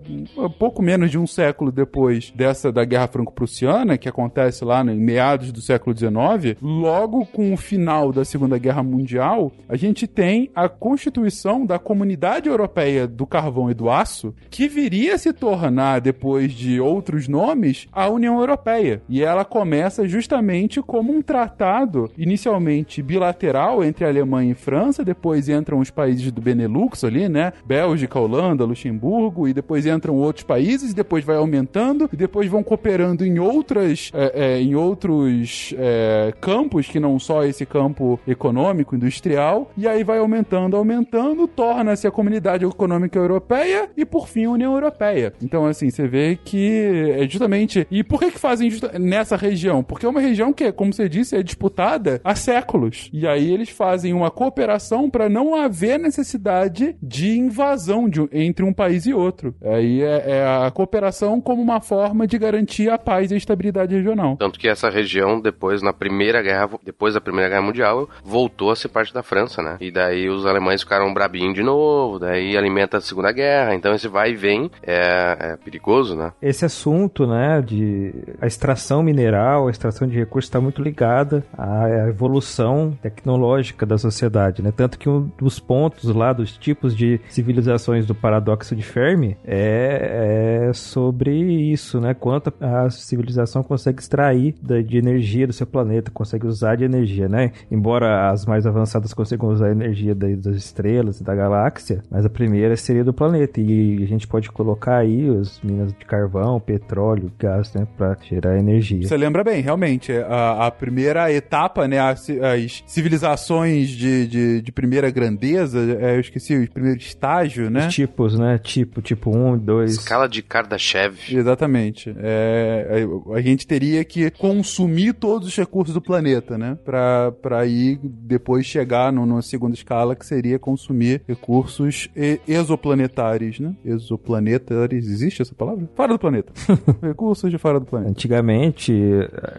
[0.60, 5.52] pouco menos de um século depois dessa da Guerra Franco-Prussiana, que acontece lá em meados
[5.52, 10.52] do século século XIX, logo com o final da Segunda Guerra Mundial, a gente tem
[10.54, 16.02] a constituição da Comunidade Europeia do Carvão e do Aço, que viria a se tornar,
[16.02, 19.02] depois de outros nomes, a União Europeia.
[19.08, 25.80] E ela começa justamente como um tratado, inicialmente bilateral entre Alemanha e França, depois entram
[25.80, 27.54] os países do Benelux ali, né?
[27.66, 32.64] Bélgica, Holanda, Luxemburgo, e depois entram outros países, e depois vai aumentando, e depois vão
[32.64, 38.96] cooperando em outras, é, é, em outros é, campos que não só esse campo econômico,
[38.96, 44.52] industrial, e aí vai aumentando, aumentando, torna-se a comunidade econômica europeia e por fim a
[44.52, 45.34] União Europeia.
[45.42, 47.88] Então, assim, você vê que é justamente.
[47.90, 49.84] E por que, que fazem nessa região?
[49.84, 53.10] Porque é uma região que, como você disse, é disputada há séculos.
[53.14, 58.74] E aí eles fazem uma cooperação para não haver necessidade de invasão de entre um
[58.74, 59.56] país e outro.
[59.64, 63.96] Aí é, é a cooperação como uma forma de garantir a paz e a estabilidade
[63.96, 64.38] regional.
[64.38, 68.78] Tanto que essa região, depois, na Primeira Guerra, depois da Primeira Guerra Mundial, voltou a
[68.78, 69.76] ser parte da França, né?
[69.82, 74.08] E daí os alemães ficaram brabinhos de novo, daí alimenta a Segunda Guerra, então esse
[74.08, 76.32] vai e vem é, é perigoso, né?
[76.42, 82.08] Esse assunto, né, de a extração mineral, a extração de recursos está muito ligada à
[82.08, 84.72] evolução tecnológica da sociedade, né?
[84.74, 90.70] Tanto que um dos pontos lá dos tipos de civilizações do paradoxo de Fermi é,
[90.70, 91.32] é sobre
[91.70, 92.14] isso, né?
[92.14, 97.52] Quanto a civilização consegue extrair de energia do seu planeta, consegue usar de energia, né?
[97.72, 102.26] Embora as mais avançadas consigam usar a energia da- das estrelas e da galáxia, mas
[102.26, 106.60] a primeira seria do planeta e a gente pode colocar aí as minas de carvão,
[106.60, 109.08] petróleo, gás, né, para gerar energia.
[109.08, 110.12] Você lembra bem, realmente.
[110.12, 112.00] A, a primeira etapa, né?
[112.00, 117.88] As, as civilizações de, de, de primeira grandeza, é, eu esqueci, o primeiro estágio, né?
[117.88, 118.60] Os tipos, né?
[118.64, 119.92] Tipo, tipo 1, 2.
[119.92, 121.16] Escala de Kardashev.
[121.32, 122.14] Exatamente.
[122.20, 126.76] É, a, a gente teria que consumir todos os recursos do planeta, né?
[126.84, 132.10] Pra, pra aí depois chegar no, numa segunda escala, que seria consumir recursos
[132.48, 133.76] exoplanetários, né?
[133.86, 135.88] Exoplanetários, existe essa palavra?
[135.94, 136.52] Fora do planeta.
[137.00, 138.10] recursos de fora do planeta.
[138.10, 138.92] Antigamente,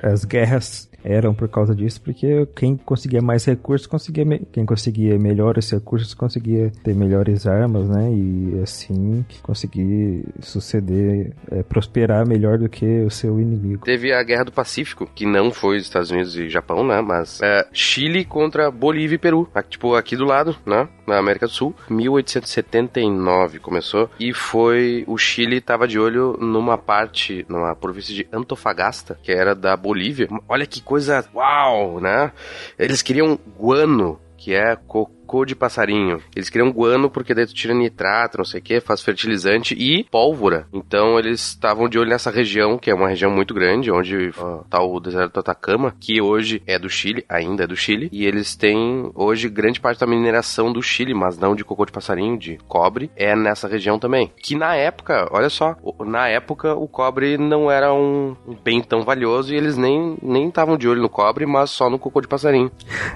[0.02, 5.70] as guerras eram por causa disso, porque quem conseguia mais recursos, conseguia quem conseguia melhores
[5.70, 8.10] recursos, conseguia ter melhores armas, né?
[8.12, 13.84] E assim conseguir suceder, é, prosperar melhor do que o seu inimigo.
[13.84, 17.00] Teve a Guerra do Pacífico, que não foi os Estados Unidos e Japão, né?
[17.00, 19.48] Mas é, Chile contra Bolívia e Peru.
[19.68, 20.88] Tipo, aqui do lado, né?
[21.10, 21.74] Na América do Sul.
[21.88, 24.08] 1879 começou.
[24.18, 25.04] E foi.
[25.06, 30.28] O Chile tava de olho numa parte, numa província de Antofagasta, que era da Bolívia.
[30.48, 31.24] Olha que coisa.
[31.34, 32.32] Uau, né?
[32.78, 36.20] Eles queriam guano, que é cocô de passarinho.
[36.34, 40.04] Eles queriam guano porque daí tu tira nitrato, não sei o que, faz fertilizante e
[40.04, 40.66] pólvora.
[40.72, 44.58] Então eles estavam de olho nessa região, que é uma região muito grande, onde ó,
[44.68, 48.26] tá o deserto do Atacama, que hoje é do Chile, ainda é do Chile, e
[48.26, 52.38] eles têm hoje grande parte da mineração do Chile, mas não de cocô de passarinho,
[52.38, 54.32] de cobre, é nessa região também.
[54.42, 59.54] Que na época, olha só, na época o cobre não era um bem tão valioso
[59.54, 62.70] e eles nem estavam de olho no cobre, mas só no cocô de passarinho.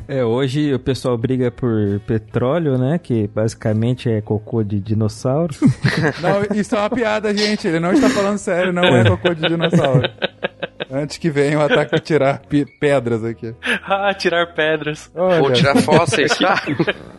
[0.06, 2.98] É, hoje o pessoal briga por petróleo, né?
[3.02, 5.54] Que basicamente é cocô de dinossauro.
[6.20, 7.66] Não, isso é uma piada, gente.
[7.66, 10.08] Ele não está falando sério, não é cocô de dinossauro.
[10.90, 12.42] Antes que venha o ataque de tirar
[12.78, 13.54] pedras aqui.
[13.86, 15.10] ah, tirar pedras.
[15.14, 16.62] Olha, Ou tirar fósseis, tá?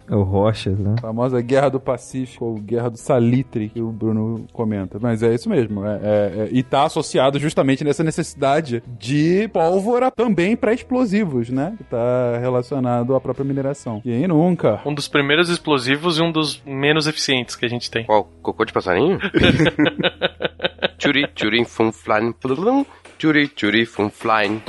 [0.10, 0.96] Ou rochas, né?
[0.98, 4.98] a famosa Guerra do Pacífico, ou Guerra do Salitre, que o Bruno comenta.
[5.02, 5.86] Mas é isso mesmo.
[5.86, 11.74] é- é- é- e tá associado justamente nessa necessidade de pólvora também para explosivos, né?
[11.78, 14.00] Que tá relacionado à própria mineração.
[14.02, 14.80] Quem nunca?
[14.86, 18.06] Um dos primeiros explosivos e um dos menos eficientes que a gente tem.
[18.06, 18.30] Qual?
[18.42, 19.20] Cocô de passarinho?
[20.98, 22.86] Tchuri, tchuri, fum, flan, plum,
[23.18, 24.62] tchuri, tchuri, fum, flan.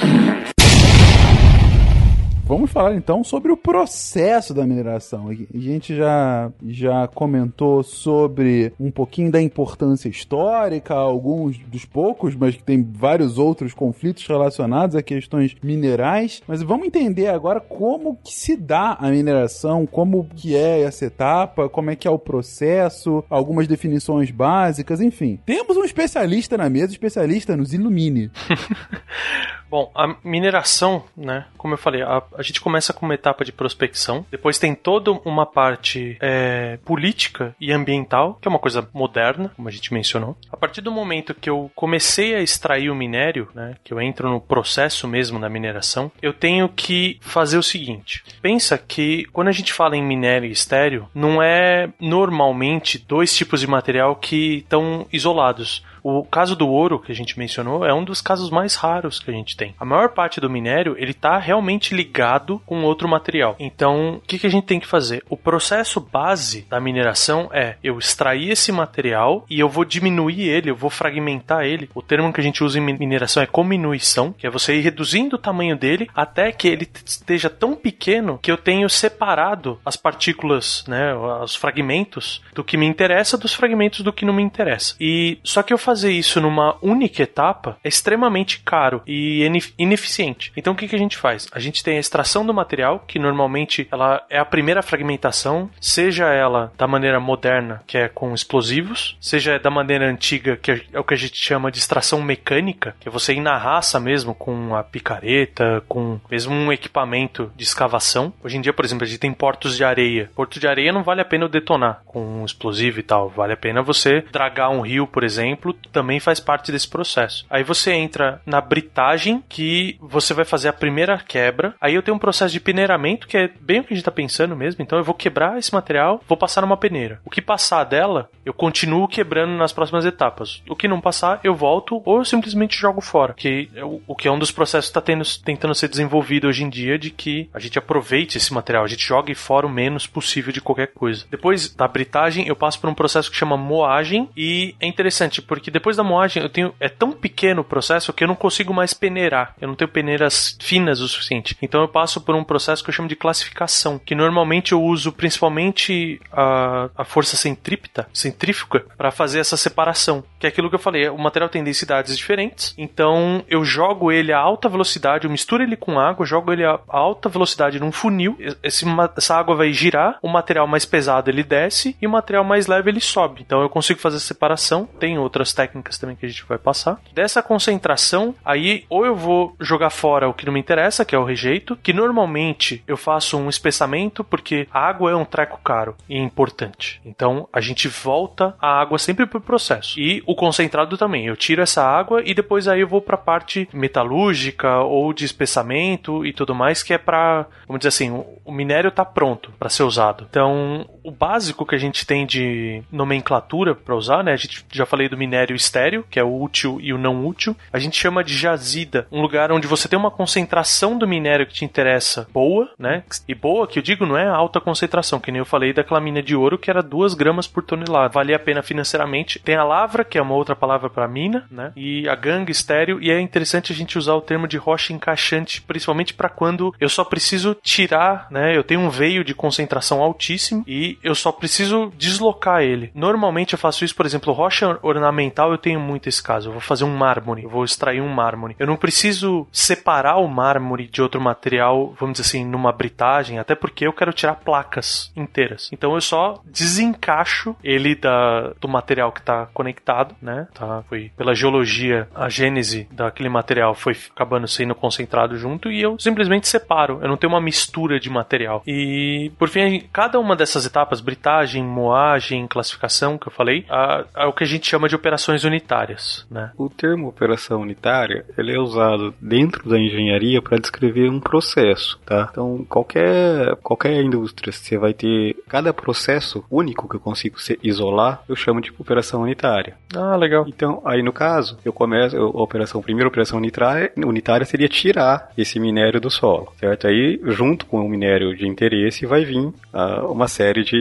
[2.49, 5.31] Vamos falar então sobre o processo da mineração.
[5.31, 12.55] A gente já, já comentou sobre um pouquinho da importância histórica, alguns dos poucos, mas
[12.55, 16.41] que tem vários outros conflitos relacionados a questões minerais.
[16.47, 21.69] Mas vamos entender agora como que se dá a mineração, como que é essa etapa,
[21.69, 25.41] como é que é o processo, algumas definições básicas, enfim.
[25.45, 28.31] Temos um especialista na mesa, especialista nos ilumine.
[29.69, 31.47] Bom, a mineração, né?
[31.57, 35.11] Como eu falei, a, a gente começa com uma etapa de prospecção, depois tem toda
[35.11, 40.37] uma parte é, política e ambiental, que é uma coisa moderna, como a gente mencionou.
[40.53, 43.77] A partir do momento que eu comecei a extrair o minério, né?
[43.83, 48.79] Que eu entro no processo mesmo da mineração, eu tenho que fazer o seguinte: pensa
[48.79, 54.17] que quando a gente fala em minério estéreo, não é normalmente dois tipos de material
[54.17, 55.85] que estão isolados.
[56.09, 59.29] O caso do ouro que a gente mencionou é um dos casos mais raros que
[59.29, 59.75] a gente tem.
[59.77, 63.57] A maior parte do minério ele está realmente ligado com outro material.
[63.59, 65.25] Então, o que, que a gente tem que fazer?
[65.29, 70.71] O processo base da mineração é eu extrair esse material e eu vou diminuir ele,
[70.71, 71.91] eu vou fragmentar ele.
[71.93, 75.35] O termo que a gente usa em mineração é cominuição, que é você ir reduzindo
[75.35, 80.85] o tamanho dele até que ele esteja tão pequeno que eu tenho separado as partículas,
[80.87, 84.95] né, os fragmentos do que me interessa dos fragmentos do que não me interessa.
[85.01, 89.73] E só que eu fazer isso numa única etapa é extremamente caro e é ine-
[89.79, 90.53] ineficiente.
[90.55, 91.49] Então o que, que a gente faz?
[91.53, 96.27] A gente tem a extração do material, que normalmente ela é a primeira fragmentação, seja
[96.27, 101.05] ela da maneira moderna, que é com explosivos, seja da maneira antiga, que é o
[101.05, 104.75] que a gente chama de extração mecânica, que é você ir na raça mesmo com
[104.75, 108.35] a picareta, com mesmo um equipamento de escavação.
[108.45, 110.31] Hoje em dia, por exemplo, a gente tem portos de areia.
[110.37, 113.31] Porto de areia não vale a pena detonar com um explosivo e tal.
[113.31, 117.47] Vale a pena você dragar um rio, por exemplo, também faz parte desse processo.
[117.51, 121.75] Aí você entra na britagem, que você vai fazer a primeira quebra.
[121.81, 124.11] Aí eu tenho um processo de peneiramento, que é bem o que a gente tá
[124.11, 124.83] pensando mesmo.
[124.83, 127.21] Então eu vou quebrar esse material, vou passar numa peneira.
[127.25, 130.63] O que passar dela, eu continuo quebrando nas próximas etapas.
[130.69, 133.35] O que não passar, eu volto ou eu simplesmente jogo fora.
[133.35, 136.49] Que é o, o que é um dos processos que tá tendo, tentando ser desenvolvido
[136.49, 139.71] hoje em dia, de que a gente aproveite esse material, a gente jogue fora o
[139.71, 141.27] menos possível de qualquer coisa.
[141.31, 145.66] Depois da britagem, eu passo por um processo que chama moagem e é interessante porque
[145.71, 148.93] depois da moagem eu tenho é tão pequeno o processo que eu não consigo mais
[148.95, 149.55] peneirar.
[149.61, 151.57] Eu não tenho peneiras finas o suficiente.
[151.63, 155.13] Então eu passo por um processo que eu chamo de classificação, que normalmente eu uso
[155.13, 160.25] principalmente a, a força centrípeta, centrífuga, para fazer essa separação.
[160.39, 164.33] Que é aquilo que eu falei, o material tem densidades diferentes, então eu jogo ele
[164.33, 168.37] a alta velocidade, eu misturo ele com água, jogo ele a alta velocidade num funil.
[168.63, 168.85] Esse,
[169.17, 172.91] essa água vai girar, o material mais pesado ele desce e o material mais leve
[172.91, 173.43] ele sobe.
[173.45, 174.89] Então eu consigo fazer essa separação.
[174.99, 177.01] Tem outras técnicas também que a gente vai passar.
[177.13, 181.19] Dessa concentração, aí ou eu vou jogar fora o que não me interessa, que é
[181.19, 185.97] o rejeito, que normalmente eu faço um espessamento porque a água é um treco caro
[186.09, 187.01] e importante.
[187.05, 189.99] Então a gente volta a água sempre pro processo.
[189.99, 191.27] E o concentrado também.
[191.27, 196.25] Eu tiro essa água e depois aí eu vou pra parte metalúrgica ou de espessamento
[196.25, 198.11] e tudo mais, que é pra, vamos dizer assim,
[198.45, 200.27] o- minério tá pronto para ser usado.
[200.31, 204.33] Então, o básico que a gente tem de nomenclatura para usar, né?
[204.33, 207.57] A gente já falei do minério estéreo, que é o útil e o não útil.
[207.73, 211.55] A gente chama de jazida, um lugar onde você tem uma concentração do minério que
[211.55, 213.05] te interessa boa, né?
[213.29, 216.23] E boa, que eu digo, não é alta concentração, que nem eu falei daquela mina
[216.23, 218.09] de ouro que era 2 gramas por tonelada.
[218.09, 219.39] Valia a pena financeiramente.
[219.39, 221.73] Tem a lavra, que é uma outra palavra para mina, né?
[221.77, 225.63] E a gangue estéreo, e é interessante a gente usar o termo de rocha encaixante,
[225.63, 228.57] principalmente para quando eu só preciso tirar, né?
[228.57, 232.91] Eu tenho um veio de concentração altíssimo e eu só preciso deslocar ele.
[232.95, 236.49] Normalmente eu faço isso, por exemplo, rocha ornamental, eu tenho muito esse caso.
[236.49, 238.57] Eu vou fazer um mármore, eu vou extrair um mármore.
[238.59, 243.55] Eu não preciso separar o mármore de outro material, vamos dizer assim, numa britagem, até
[243.55, 245.71] porque eu quero tirar placas inteiras.
[245.73, 250.49] Então eu só desencaixo ele da, do material que está conectado, né?
[250.55, 255.99] Tá, foi pela geologia, a gênese daquele material foi acabando sendo concentrado junto e eu
[255.99, 256.99] simplesmente separo.
[257.03, 258.63] Eu não tenho uma mistura de material.
[258.67, 264.27] E por fim, cada uma dessas etapas, britagem, moagem, classificação que eu falei, a- é
[264.27, 266.51] o que a gente chama de operações unitárias, né?
[266.57, 272.29] O termo operação unitária, ele é usado dentro da engenharia para descrever um processo, tá?
[272.31, 278.37] Então, qualquer qualquer indústria, você vai ter cada processo único que eu consigo isolar, eu
[278.37, 279.75] chamo de operação unitária.
[279.95, 280.45] Ah, legal.
[280.49, 284.69] Então, aí no caso, eu começo, eu- a operação, a primeira operação unitária, unitária seria
[284.69, 286.87] tirar esse minério do solo, certo?
[286.87, 290.76] Aí, junto com o minério de interesse, vai vir ah, uma série de,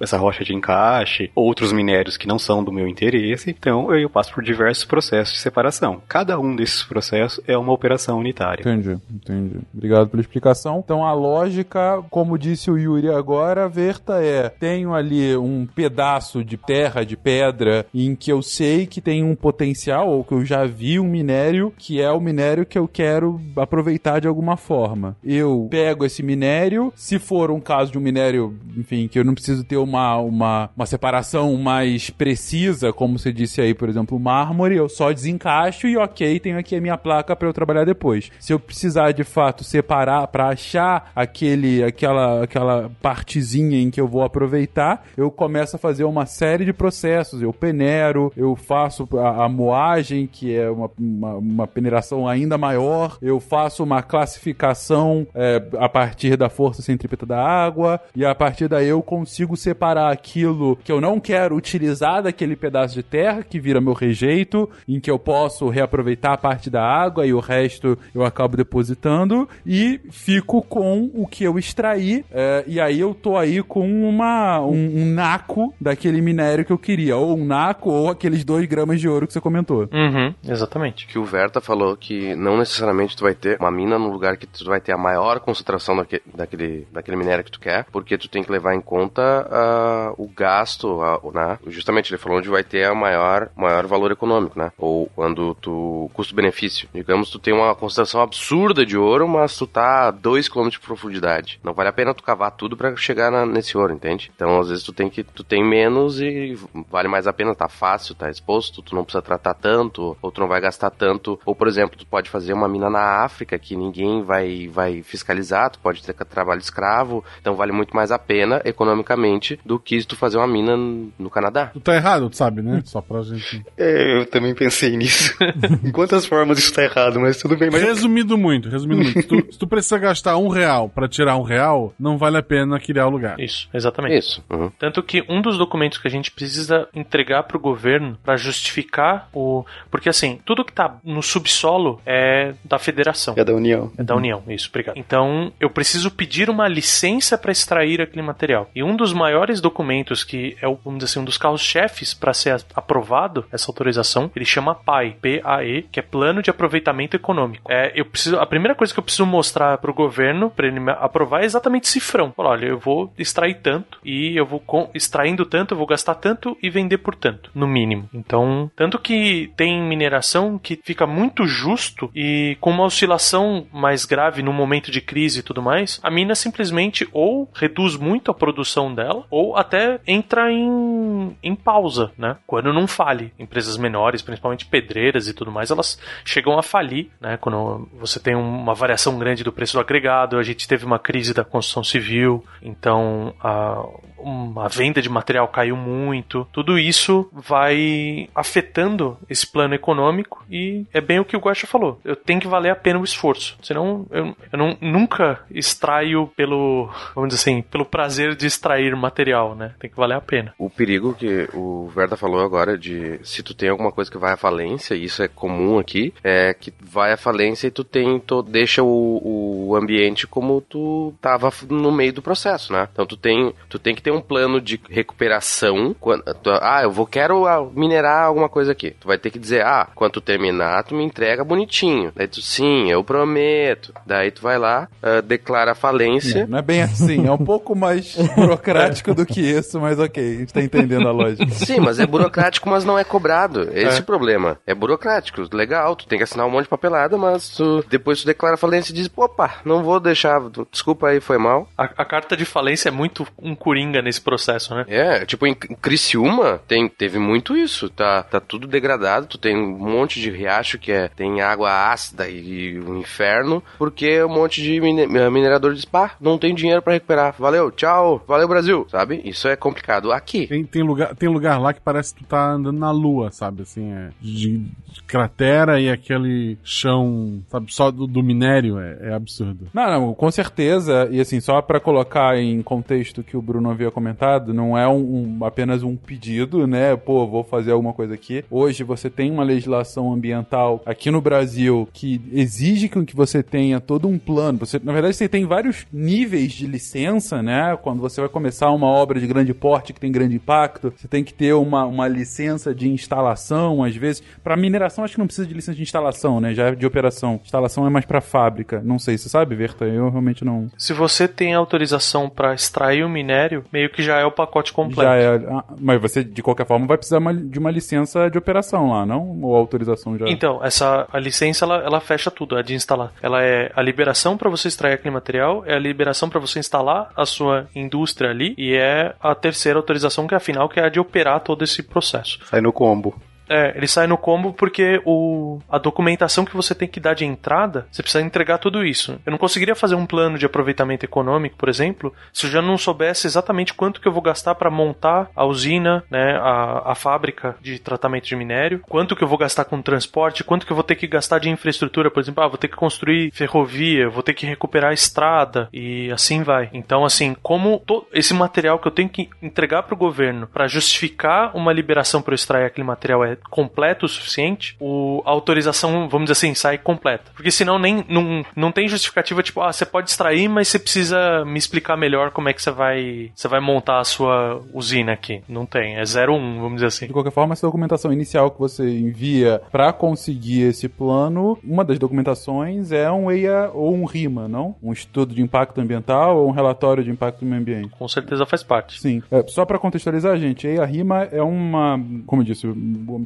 [0.00, 4.32] essa rocha de encaixe, outros minérios que não são do meu interesse, então eu passo
[4.32, 6.02] por diversos processos de separação.
[6.08, 8.62] Cada um desses processos é uma operação unitária.
[8.62, 9.56] Entendi, entendi.
[9.74, 10.82] Obrigado pela explicação.
[10.84, 16.56] Então a lógica, como disse o Yuri agora, Verta é: tenho ali um pedaço de
[16.56, 20.64] terra, de pedra, em que eu sei que tem um potencial, ou que eu já
[20.64, 25.16] vi um minério, que é o minério que eu quero aproveitar de alguma forma.
[25.24, 29.34] Eu pego esse minério, se for um caso de um minério, enfim, que eu não
[29.34, 34.76] preciso ter uma, uma, uma separação mais precisa, como você disse aí, por exemplo, mármore,
[34.76, 38.30] eu só desencaixo e ok, tenho aqui a minha placa para eu trabalhar depois.
[38.40, 44.08] Se eu precisar de fato separar para achar aquele aquela aquela partezinha em que eu
[44.08, 47.42] vou aproveitar, eu começo a fazer uma série de processos.
[47.42, 53.18] Eu peneiro, eu faço a, a moagem, que é uma, uma, uma peneiração ainda maior,
[53.20, 58.68] eu faço uma classificação é, a partir da força centrípeta da água, e a partir
[58.68, 63.58] daí eu consigo separar aquilo que eu não quero utilizar daquele pedaço de terra, que
[63.58, 67.98] vira meu rejeito, em que eu posso reaproveitar a parte da água e o resto
[68.14, 73.38] eu acabo depositando, e fico com o que eu extraí, é, e aí eu tô
[73.38, 78.10] aí com uma, um, um naco daquele minério que eu queria, ou um naco, ou
[78.10, 79.88] aqueles dois gramas de ouro que você comentou.
[79.90, 81.06] Uhum, exatamente.
[81.06, 84.46] que o Verta falou que não necessariamente tu vai ter uma mina no lugar que
[84.46, 88.28] tu vai ter a maior concentração daque- daquele, daquele minério que tu quer, porque tu
[88.28, 91.58] tem que levar em conta conta ah, o gasto, ah, né?
[91.68, 94.72] Justamente ele falou onde vai ter a maior, maior valor econômico, né?
[94.76, 96.88] Ou quando tu custo-benefício.
[96.92, 100.80] Digamos, tu tem uma concentração absurda de ouro, mas tu tá a 2 km de
[100.80, 101.60] profundidade.
[101.62, 104.32] Não vale a pena tu cavar tudo para chegar na, nesse ouro, entende?
[104.34, 106.58] Então, às vezes tu tem que tu tem menos e
[106.90, 110.40] vale mais a pena, tá fácil, tá exposto, tu não precisa tratar tanto, ou tu
[110.40, 111.38] não vai gastar tanto.
[111.44, 115.70] Ou, por exemplo, tu pode fazer uma mina na África que ninguém vai vai fiscalizar,
[115.70, 120.06] tu pode ter trabalho escravo, então vale muito mais a pena economicamente do que se
[120.06, 120.76] tu fazer uma mina
[121.18, 121.66] no Canadá.
[121.72, 122.82] Tu tá errado, tu sabe, né?
[122.84, 123.64] Só pra gente.
[123.76, 125.36] É, eu também pensei nisso.
[125.84, 127.70] em quantas formas isso tá errado, mas tudo bem.
[127.70, 129.22] Mas Resumindo muito, resumindo muito.
[129.22, 132.42] Se tu, se tu precisa gastar um real pra tirar um real, não vale a
[132.42, 133.38] pena criar o lugar.
[133.38, 134.16] Isso, exatamente.
[134.16, 134.44] Isso.
[134.50, 134.70] Uhum.
[134.78, 139.64] Tanto que um dos documentos que a gente precisa entregar pro governo para justificar o.
[139.90, 143.34] Porque assim, tudo que tá no subsolo é da federação.
[143.36, 143.92] é da União.
[143.98, 144.96] É da União, isso, obrigado.
[144.96, 148.70] Então, eu preciso pedir uma licença para extrair aquele material.
[148.78, 152.64] E um dos maiores documentos que é, vamos dizer assim, um dos carros-chefes para ser
[152.76, 157.68] aprovado essa autorização, ele chama PAE, P-A-E, que é Plano de Aproveitamento Econômico.
[157.68, 160.78] É, eu preciso, a primeira coisa que eu preciso mostrar para o governo, para ele
[160.90, 162.32] aprovar, é exatamente cifrão.
[162.36, 166.14] Falar, olha, eu vou extrair tanto e eu vou com- extraindo tanto, eu vou gastar
[166.14, 168.08] tanto e vender por tanto, no mínimo.
[168.14, 174.40] Então, tanto que tem mineração que fica muito justo e com uma oscilação mais grave
[174.40, 178.67] no momento de crise e tudo mais, a mina simplesmente ou reduz muito a produção
[178.94, 182.36] dela ou até entra em, em pausa, né?
[182.46, 183.32] Quando não fale.
[183.38, 187.36] Empresas menores, principalmente pedreiras e tudo mais, elas chegam a falir, né?
[187.36, 191.32] Quando você tem uma variação grande do preço do agregado, a gente teve uma crise
[191.32, 193.84] da construção civil, então a,
[194.20, 196.46] um- a venda de material caiu muito.
[196.52, 202.00] Tudo isso vai afetando esse plano econômico e é bem o que o Guacha falou.
[202.04, 203.56] Eu tenho que valer a pena o esforço.
[203.62, 209.54] Senão eu, eu não, nunca extraio pelo, vamos dizer assim, pelo prazer de extrair material,
[209.54, 209.72] né?
[209.78, 210.54] Tem que valer a pena.
[210.58, 214.32] O perigo que o Verda falou agora de se tu tem alguma coisa que vai
[214.32, 218.18] à falência, e isso é comum aqui, é que vai à falência e tu tem,
[218.18, 222.88] tu deixa o, o ambiente como tu tava no meio do processo, né?
[222.92, 225.94] Então tu tem, tu tem que ter um plano de recuperação.
[226.00, 228.92] Quando, tu- ah, eu vou quero ah, minerar alguma coisa aqui.
[228.98, 232.12] Tu vai ter que dizer, ah, quando tu terminar, tu me entrega bonitinho.
[232.14, 233.92] Daí tu, sim, eu prometo.
[234.06, 236.46] Daí tu vai lá, ah, declara a falência.
[236.46, 240.38] Não é bem assim, é um pouco mais burocrático do que isso, mas ok, a
[240.38, 241.48] gente tá entendendo a lógica.
[241.50, 243.68] Sim, mas é burocrático, mas não é cobrado.
[243.72, 244.58] Esse é o problema.
[244.66, 245.42] É burocrático.
[245.52, 248.92] Legal, tu tem que assinar um monte de papelada, mas tu, depois tu declara falência
[248.92, 250.40] e diz, opa, não vou deixar,
[250.70, 251.68] desculpa aí, foi mal.
[251.76, 254.84] A, a carta de falência é muito um coringa nesse processo, né?
[254.88, 257.88] É, tipo, em Criciúma tem, teve muito isso.
[257.90, 262.28] Tá, tá tudo degradado, tu tem um monte de riacho que é, tem água ácida
[262.28, 266.92] e um inferno, porque um monte de mine- minerador diz, pá, não tem dinheiro pra
[266.92, 267.34] recuperar.
[267.38, 269.20] Valeu, tchau, valeu Brasil, sabe?
[269.24, 270.46] Isso é complicado aqui.
[270.46, 273.62] Tem, tem, lugar, tem lugar lá que parece que tu tá andando na lua, sabe?
[273.62, 279.14] Assim, é de, de cratera e aquele chão, sabe, só do, do minério, é, é
[279.14, 279.68] absurdo.
[279.72, 281.08] Não, não, com certeza.
[281.10, 285.38] E assim, só pra colocar em contexto que o Bruno havia comentado, não é um,
[285.40, 286.96] um- apenas um pedido, né?
[286.96, 288.44] Pô, vou fazer alguma coisa aqui.
[288.50, 294.08] Hoje você tem uma legislação ambiental aqui no Brasil que exige que você tenha todo
[294.08, 294.58] um plano.
[294.60, 297.76] Você, na verdade, você tem vários níveis de licença, né?
[297.82, 301.22] Quando você vai começar uma obra de grande porte que tem grande impacto, você tem
[301.24, 304.22] que ter uma, uma licença de instalação, às vezes.
[304.42, 306.54] Pra mineração, acho que não precisa de licença de instalação, né?
[306.54, 307.40] Já é de operação.
[307.44, 308.80] Instalação é mais pra fábrica.
[308.84, 309.84] Não sei, você sabe, Verta?
[309.84, 310.68] Eu realmente não.
[310.76, 315.02] Se você tem autorização para extrair o minério, meio que já é o pacote completo.
[315.02, 315.36] Já é.
[315.36, 319.40] ah, Mas você, de qualquer forma, vai precisar de uma licença de operação lá, não?
[319.42, 320.28] Ou autorização já?
[320.28, 323.12] Então, essa a licença ela, ela fecha tudo, a de instalar.
[323.22, 327.10] Ela é a liberação para você extrair aquele material, é a liberação para você instalar
[327.16, 330.84] a sua indústria ali e é a terceira autorização que é a final, que é
[330.84, 332.40] a de operar todo esse processo.
[332.46, 333.14] Sai no combo.
[333.48, 337.24] É, ele sai no combo porque o, a documentação que você tem que dar de
[337.24, 339.18] entrada, você precisa entregar tudo isso.
[339.24, 342.76] Eu não conseguiria fazer um plano de aproveitamento econômico, por exemplo, se eu já não
[342.76, 347.56] soubesse exatamente quanto que eu vou gastar para montar a usina, né, a, a fábrica
[347.60, 350.84] de tratamento de minério, quanto que eu vou gastar com transporte, quanto que eu vou
[350.84, 354.34] ter que gastar de infraestrutura, por exemplo, ah, vou ter que construir ferrovia, vou ter
[354.34, 356.68] que recuperar a estrada e assim vai.
[356.72, 357.82] Então, assim, como
[358.12, 362.32] esse material que eu tenho que entregar para o governo para justificar uma liberação para
[362.32, 366.78] eu extrair aquele material é completo o suficiente, o, a autorização, vamos dizer assim, sai
[366.78, 367.30] completa.
[367.34, 371.44] Porque senão nem não, não tem justificativa, tipo, ah, você pode extrair, mas você precisa
[371.44, 375.42] me explicar melhor como é que você vai, você vai montar a sua usina aqui.
[375.48, 377.06] Não tem, é 01, um, vamos dizer assim.
[377.06, 381.98] De qualquer forma, essa documentação inicial que você envia para conseguir esse plano, uma das
[381.98, 384.76] documentações é um EIA ou um RIMA, não?
[384.82, 387.88] Um estudo de impacto ambiental ou um relatório de impacto do meio ambiente.
[387.90, 389.00] Com certeza faz parte.
[389.00, 389.22] Sim.
[389.30, 392.66] É, só para contextualizar, gente, EIA RIMA é uma, como eu disse,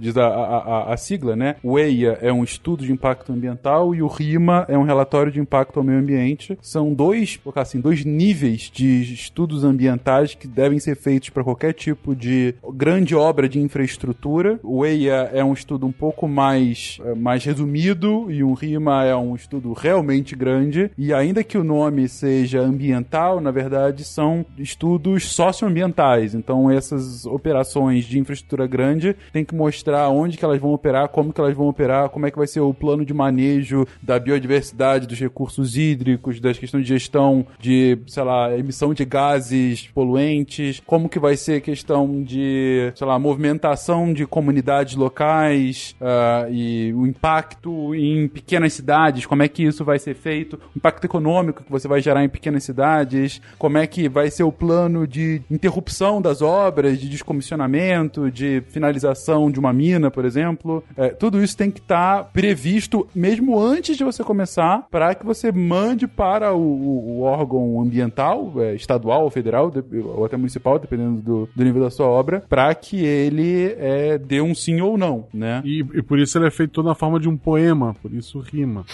[0.02, 1.54] diz a, a, a, sigla, né?
[1.62, 5.38] O EIA é um estudo de impacto ambiental e o RIMA é um relatório de
[5.38, 6.58] impacto ao meio ambiente.
[6.60, 12.16] São dois, assim, dois níveis de estudos ambientais que devem ser feitos para qualquer tipo
[12.16, 14.58] de grande obra de infraestrutura.
[14.64, 19.14] O EIA é um estudo um pouco mais, é, mais resumido e o RIMA é
[19.14, 20.90] um estudo realmente grande.
[20.98, 26.34] E ainda que o nome seja ambiental, na verdade são estudos socioambientais.
[26.34, 31.32] Então essas operações de infraestrutura grande têm que mostrar onde que elas vão operar, como
[31.32, 35.06] que elas vão operar, como é que vai ser o plano de manejo da biodiversidade,
[35.06, 41.08] dos recursos hídricos, das questões de gestão de, sei lá, emissão de gases poluentes, como
[41.08, 47.06] que vai ser a questão de, sei lá, movimentação de comunidades locais uh, e o
[47.06, 51.70] impacto em pequenas cidades, como é que isso vai ser feito, o impacto econômico que
[51.70, 56.20] você vai gerar em pequenas cidades, como é que vai ser o plano de interrupção
[56.20, 60.84] das obras, de descomissionamento, de finalização de uma mina, por exemplo.
[60.96, 65.26] É, tudo isso tem que estar tá previsto mesmo antes de você começar, para que
[65.26, 70.36] você mande para o, o, o órgão ambiental, é, estadual ou federal, de, ou até
[70.36, 74.80] municipal, dependendo do, do nível da sua obra, para que ele é, dê um sim
[74.80, 75.62] ou não, né?
[75.64, 78.84] E, e por isso ele é feito na forma de um poema, por isso rima.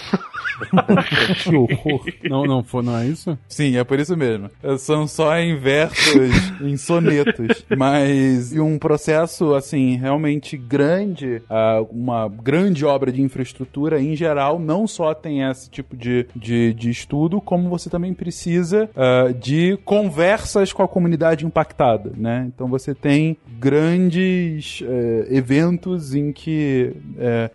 [1.43, 2.05] que horror.
[2.23, 3.37] Não, não, foi, não é isso?
[3.47, 4.49] Sim, é por isso mesmo.
[4.77, 6.31] São só em versos,
[6.61, 7.65] em sonetos.
[7.77, 14.85] Mas um processo, assim, realmente grande, uh, uma grande obra de infraestrutura, em geral, não
[14.85, 20.71] só tem esse tipo de, de, de estudo, como você também precisa uh, de conversas
[20.71, 22.45] com a comunidade impactada, né?
[22.53, 24.85] Então você tem grandes uh,
[25.33, 26.93] eventos em que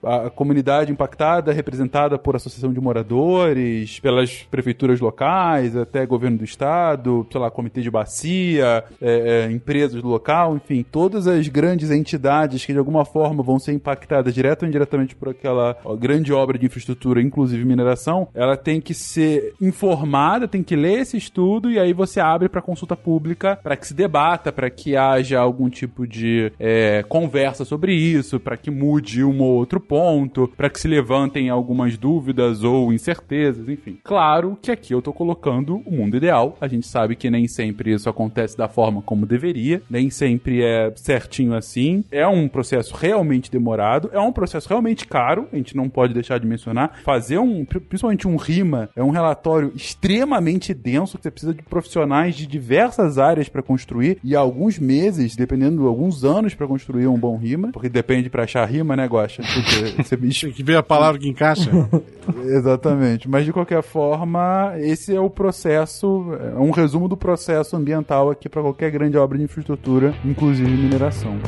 [0.02, 6.38] uh, a comunidade impactada é representada por associação de moradores, pelas prefeituras locais, até governo
[6.38, 11.90] do estado, sei lá, comitê de bacia, é, empresas do local, enfim, todas as grandes
[11.90, 16.58] entidades que de alguma forma vão ser impactadas direto ou indiretamente por aquela grande obra
[16.58, 21.78] de infraestrutura, inclusive mineração, ela tem que ser informada, tem que ler esse estudo e
[21.78, 26.06] aí você abre para consulta pública para que se debata, para que haja algum tipo
[26.06, 30.88] de é, conversa sobre isso, para que mude um ou outro ponto, para que se
[30.88, 33.98] levantem algumas dúvidas ou incertezas, enfim.
[34.02, 36.56] Claro que aqui eu tô colocando o mundo ideal.
[36.60, 40.92] A gente sabe que nem sempre isso acontece da forma como deveria, nem sempre é
[40.96, 42.04] certinho assim.
[42.10, 46.38] É um processo realmente demorado, é um processo realmente caro, a gente não pode deixar
[46.38, 47.00] de mencionar.
[47.04, 52.34] Fazer um, principalmente um RIMA, é um relatório extremamente denso que você precisa de profissionais
[52.34, 57.18] de diversas áreas para construir e alguns meses, dependendo de alguns anos para construir um
[57.18, 59.42] bom RIMA, porque depende para achar RIMA, né, Gosta?
[59.98, 60.16] Você...
[60.16, 61.70] Tem que ver a palavra que encaixa.
[62.44, 63.28] Exatamente.
[63.28, 68.48] Mas de qualquer forma, esse é o processo, é um resumo do processo ambiental aqui
[68.48, 71.38] para qualquer grande obra de infraestrutura, inclusive mineração.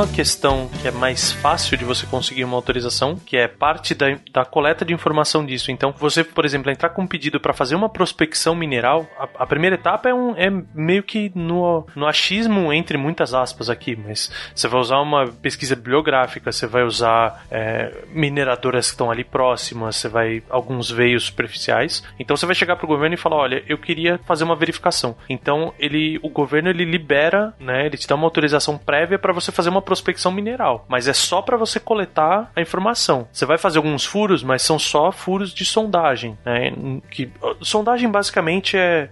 [0.00, 4.06] Uma questão que é mais fácil de você conseguir uma autorização, que é parte da,
[4.32, 5.70] da coleta de informação disso.
[5.70, 9.46] Então, você, por exemplo, entrar com um pedido para fazer uma prospecção mineral, a, a,
[9.46, 14.32] primeira etapa é, um, é meio que no, no achismo, entre muitas aspas aqui, mas
[14.54, 19.96] você vai usar uma pesquisa bibliográfica, você vai usar é, mineradoras que estão ali próximas,
[19.96, 22.02] você vai alguns veios superficiais.
[22.18, 25.14] Então, você vai chegar para o governo e falar: olha, eu queria fazer uma verificação.
[25.28, 29.52] Então, ele, o governo ele libera, né, ele te dá uma autorização prévia para você
[29.52, 33.26] fazer uma prospecção mineral, mas é só para você coletar a informação.
[33.32, 36.38] Você vai fazer alguns furos, mas são só furos de sondagem.
[36.44, 36.72] Né?
[37.10, 37.28] Que,
[37.60, 39.08] sondagem basicamente é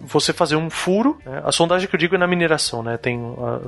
[0.00, 1.18] você fazer um furo.
[1.24, 1.40] Né?
[1.42, 2.98] A sondagem que eu digo é na mineração, né?
[2.98, 3.18] Tem,